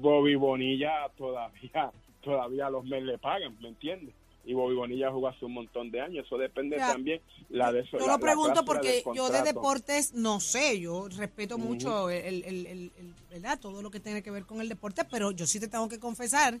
Bobby 0.00 0.34
Bonilla 0.34 1.08
todavía 1.16 1.90
todavía 2.22 2.68
los 2.70 2.84
Mets 2.84 3.06
le 3.06 3.18
pagan, 3.18 3.56
¿me 3.60 3.68
entiendes? 3.68 4.14
y 4.44 4.54
Bobby 4.54 4.76
Bonilla 4.76 5.10
jugó 5.12 5.28
hace 5.28 5.44
un 5.44 5.52
montón 5.52 5.90
de 5.90 6.00
años. 6.00 6.24
Eso 6.24 6.38
depende 6.38 6.78
también 6.78 7.20
la 7.50 7.70
de 7.70 7.80
eso. 7.80 7.98
Yo 7.98 8.06
la- 8.06 8.14
lo 8.14 8.18
pregunto 8.18 8.64
porque 8.64 9.02
yo 9.14 9.28
de 9.28 9.42
deportes 9.42 10.14
no 10.14 10.40
sé, 10.40 10.80
yo 10.80 11.06
respeto 11.08 11.58
mucho 11.58 12.08
el, 12.08 12.42
el- 12.44 12.66
el- 12.66 12.92
el- 12.98 13.14
¿verdad? 13.30 13.58
todo 13.60 13.82
lo 13.82 13.90
que 13.90 14.00
tiene 14.00 14.22
que 14.22 14.30
ver 14.30 14.46
con 14.46 14.62
el 14.62 14.68
deporte, 14.70 15.04
pero 15.04 15.32
yo 15.32 15.46
sí 15.46 15.60
te 15.60 15.68
tengo 15.68 15.86
que 15.90 15.98
confesar 15.98 16.60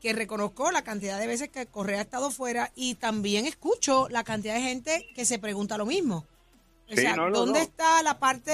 que 0.00 0.12
reconozco 0.12 0.70
la 0.70 0.84
cantidad 0.84 1.18
de 1.18 1.26
veces 1.26 1.48
que 1.48 1.66
Correa 1.66 1.98
ha 1.98 2.02
estado 2.02 2.30
fuera 2.30 2.70
y 2.76 2.94
también 2.94 3.46
escucho 3.46 4.06
la 4.10 4.22
cantidad 4.22 4.54
de 4.54 4.60
gente 4.60 5.06
que 5.16 5.24
se 5.24 5.40
pregunta 5.40 5.76
lo 5.76 5.86
mismo. 5.86 6.24
O 6.86 6.94
Sí, 6.94 7.00
sea, 7.00 7.16
no, 7.16 7.30
no, 7.30 7.38
¿dónde 7.38 7.60
no. 7.60 7.64
está 7.64 8.02
la 8.02 8.18
parte 8.18 8.52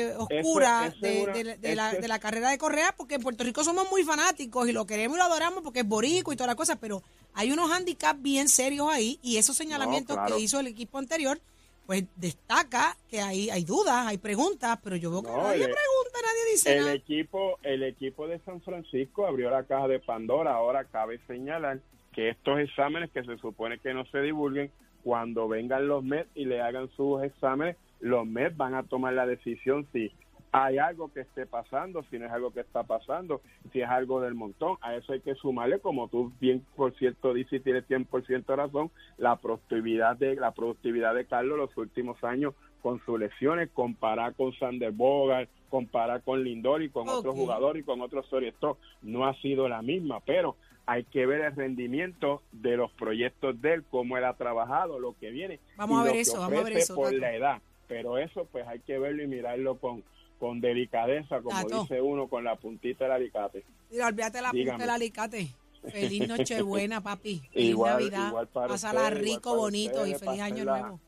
eh, 0.00 0.14
oscura 0.16 0.86
es 0.86 1.00
de, 1.00 1.26
de- 1.26 1.56
de 1.58 1.74
la, 1.74 1.92
de 1.92 2.08
la 2.08 2.18
carrera 2.18 2.48
de 2.50 2.56
Correa? 2.56 2.94
Porque 2.96 3.16
en 3.16 3.20
Puerto 3.22 3.44
Rico 3.44 3.62
somos 3.64 3.90
muy 3.90 4.02
fanáticos 4.02 4.66
y 4.68 4.72
lo 4.72 4.86
queremos 4.86 5.16
y 5.16 5.18
lo 5.18 5.24
adoramos 5.24 5.62
porque 5.62 5.80
es 5.80 5.86
borico 5.86 6.32
y 6.32 6.36
toda 6.36 6.46
la 6.46 6.54
cosa, 6.54 6.76
pero 6.76 7.02
hay 7.34 7.52
unos 7.52 7.70
handicaps 7.70 8.22
bien 8.22 8.48
serios 8.48 8.88
ahí 8.90 9.18
y 9.22 9.36
esos 9.36 9.56
señalamientos 9.56 10.16
claro. 10.16 10.34
que 10.36 10.40
hizo 10.42 10.58
el 10.58 10.68
equipo 10.68 10.96
anterior, 10.96 11.38
pues 11.84 12.04
destaca 12.16 12.96
que 13.10 13.20
hay, 13.20 13.50
hay 13.50 13.64
dudas, 13.64 14.06
hay 14.06 14.16
preguntas, 14.18 14.78
pero 14.82 14.96
yo 14.96 15.10
veo 15.10 15.22
que 15.22 15.28
nadie 15.30 15.56
el- 15.64 15.70
pregunta, 15.70 16.18
nadie 16.22 16.52
dice 16.52 16.72
El 16.72 16.80
nada. 16.80 16.92
equipo, 16.94 17.58
el 17.62 17.82
equipo 17.82 18.26
de 18.26 18.38
San 18.40 18.62
Francisco 18.62 19.26
abrió 19.26 19.50
la 19.50 19.64
caja 19.64 19.86
de 19.86 20.00
Pandora. 20.00 20.54
Ahora 20.54 20.84
cabe 20.86 21.20
señalar 21.26 21.80
que 22.14 22.30
estos 22.30 22.58
exámenes 22.58 23.10
que 23.12 23.22
se 23.22 23.36
supone 23.36 23.78
que 23.78 23.92
no 23.92 24.06
se 24.06 24.20
divulguen, 24.22 24.72
cuando 25.06 25.46
vengan 25.46 25.86
los 25.86 26.02
MED 26.02 26.26
y 26.34 26.46
le 26.46 26.60
hagan 26.60 26.88
sus 26.96 27.22
exámenes, 27.22 27.76
los 28.00 28.26
MED 28.26 28.54
van 28.56 28.74
a 28.74 28.82
tomar 28.82 29.12
la 29.12 29.24
decisión 29.24 29.86
si 29.92 30.10
hay 30.50 30.78
algo 30.78 31.12
que 31.12 31.20
esté 31.20 31.46
pasando, 31.46 32.02
si 32.10 32.18
no 32.18 32.26
es 32.26 32.32
algo 32.32 32.50
que 32.52 32.58
está 32.58 32.82
pasando, 32.82 33.40
si 33.72 33.82
es 33.82 33.88
algo 33.88 34.20
del 34.20 34.34
montón. 34.34 34.78
A 34.80 34.96
eso 34.96 35.12
hay 35.12 35.20
que 35.20 35.36
sumarle, 35.36 35.78
como 35.78 36.08
tú 36.08 36.32
bien, 36.40 36.66
por 36.74 36.92
cierto, 36.96 37.34
dices 37.34 37.60
y 37.60 37.62
tienes 37.62 37.86
100% 37.88 38.46
de 38.46 38.56
razón, 38.56 38.90
la 39.16 39.36
productividad 39.36 40.16
de 40.16 40.34
la 40.34 40.50
productividad 40.50 41.14
de 41.14 41.26
Carlos 41.26 41.56
los 41.56 41.76
últimos 41.76 42.24
años 42.24 42.54
con 42.82 43.00
sus 43.04 43.16
lesiones, 43.20 43.70
comparar 43.72 44.34
con 44.34 44.52
Sander 44.54 44.90
Bogart, 44.90 45.48
comparar 45.68 46.22
con 46.22 46.42
Lindor 46.42 46.82
y 46.82 46.90
con 46.90 47.08
otros 47.08 47.34
Ok. 47.34 47.40
jugadores 47.40 47.82
y 47.82 47.86
con 47.86 48.00
otros 48.00 48.26
shortstop, 48.28 48.76
no 49.02 49.24
ha 49.26 49.34
sido 49.34 49.68
la 49.68 49.82
misma, 49.82 50.18
pero 50.26 50.56
hay 50.86 51.04
que 51.04 51.26
ver 51.26 51.40
el 51.40 51.54
rendimiento 51.56 52.42
de 52.52 52.76
los 52.76 52.92
proyectos 52.92 53.60
de 53.60 53.74
él, 53.74 53.84
cómo 53.90 54.16
él 54.16 54.24
ha 54.24 54.34
trabajado, 54.34 54.98
lo 55.00 55.14
que 55.18 55.30
viene. 55.30 55.58
Vamos 55.76 55.98
y 55.98 56.00
a 56.00 56.04
ver 56.04 56.10
lo 56.12 56.14
que 56.14 56.20
eso, 56.20 56.38
vamos 56.40 56.60
a 56.60 56.62
ver 56.64 56.76
eso, 56.76 56.94
por 56.94 57.06
Tato. 57.06 57.18
la 57.18 57.34
edad. 57.34 57.62
Pero 57.88 58.18
eso 58.18 58.46
pues 58.50 58.66
hay 58.66 58.80
que 58.80 58.98
verlo 58.98 59.22
y 59.22 59.26
mirarlo 59.26 59.76
con, 59.78 60.02
con 60.38 60.60
delicadeza, 60.60 61.40
como 61.40 61.60
Tato. 61.60 61.82
dice 61.82 62.00
uno, 62.00 62.28
con 62.28 62.44
la 62.44 62.56
puntita 62.56 63.04
del 63.04 63.12
alicate. 63.14 63.64
Mira, 63.90 64.06
olvídate 64.08 64.40
la 64.40 64.50
punta 64.50 64.56
Dígame. 64.58 64.78
del 64.84 64.90
alicate. 64.90 65.48
Feliz 65.90 66.28
Nochebuena, 66.28 67.00
papi. 67.00 67.38
Feliz 67.52 67.70
Igual- 67.70 67.92
Navidad. 67.94 68.28
igual 68.28 68.46
para 68.48 68.68
Pásala 68.68 69.02
ustedes, 69.04 69.22
rico, 69.22 69.50
para 69.50 69.56
bonito 69.56 70.06
y 70.06 70.14
feliz 70.14 70.40
año 70.40 70.64
nuevo. 70.64 71.00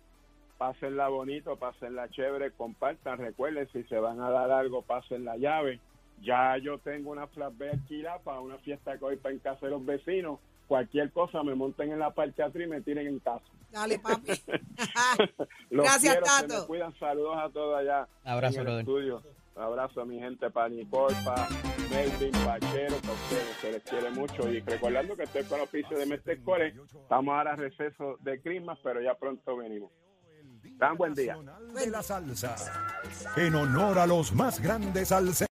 Pásenla 0.57 1.09
bonito, 1.09 1.57
pásenla 1.57 2.09
chévere, 2.11 2.51
compartan, 2.51 3.19
recuerden, 3.19 3.69
si 3.73 3.85
se 3.85 3.97
van 4.01 4.21
a 4.21 4.29
dar 4.31 4.51
algo, 4.51 4.83
pasen 4.83 5.25
la 5.25 5.37
llave. 5.37 5.79
Ya 6.23 6.57
yo 6.59 6.79
tengo 6.79 7.11
una 7.11 7.27
flashback 7.27 7.75
alquilada 7.75 8.19
para 8.21 8.41
una 8.41 8.59
fiesta 8.59 8.99
que 8.99 9.05
hoy 9.05 9.17
para 9.17 9.35
en 9.35 9.41
casa 9.41 9.67
de 9.67 9.71
los 9.73 9.85
vecinos. 9.85 10.39
Cualquier 10.67 11.11
cosa 11.13 11.43
me 11.43 11.55
monten 11.55 11.93
en 11.93 11.99
la 11.99 12.11
parte 12.11 12.43
atrás 12.43 12.65
y 12.65 12.69
me 12.69 12.81
tiren 12.83 13.07
en 13.07 13.19
casa. 13.21 13.45
Dale, 13.71 13.99
papi. 13.99 14.33
Los 15.71 15.85
Gracias, 15.85 16.17
quiero, 16.17 16.27
se 16.27 16.43
Tato. 16.43 16.61
me 16.61 16.67
cuidan, 16.67 16.99
saludos 16.99 17.37
a 17.39 17.49
todos 17.51 17.79
allá 17.79 18.07
Abrazo, 18.25 18.61
en 18.61 18.69
el 18.69 18.79
estudio. 18.81 19.23
Un 19.57 19.63
abrazo 19.63 20.03
a 20.03 20.05
mi 20.05 20.19
gente, 20.21 20.51
para 20.51 20.69
Nicole, 20.69 21.17
para 21.25 21.49
Melvin, 21.91 22.31
para 22.45 22.61
Chero, 22.61 22.97
para 23.01 23.13
ustedes, 23.15 23.57
se 23.61 23.73
les 23.73 23.83
quiere 23.83 24.11
mucho. 24.11 24.49
Y 24.49 24.61
recordando 24.61 25.17
que 25.17 25.25
estoy 25.25 25.45
con 25.45 25.61
oficio 25.61 25.99
de 25.99 26.07
Mestre 26.07 26.41
Core, 26.43 26.75
estamos 27.03 27.35
ahora 27.35 27.55
a 27.55 27.57
receso 27.57 28.19
de 28.21 28.41
Christmas, 28.41 28.79
pero 28.83 29.01
ya 29.01 29.15
pronto 29.15 29.57
venimos. 29.57 29.91
Tan 30.79 30.97
buen 30.97 31.13
día. 31.15 31.37
de 31.75 31.91
la 31.91 32.03
salsa. 32.03 32.55
En 33.37 33.55
honor 33.57 33.99
a 33.99 34.07
los 34.07 34.33
más 34.33 34.61
grandes 34.61 35.09
salseros. 35.09 35.48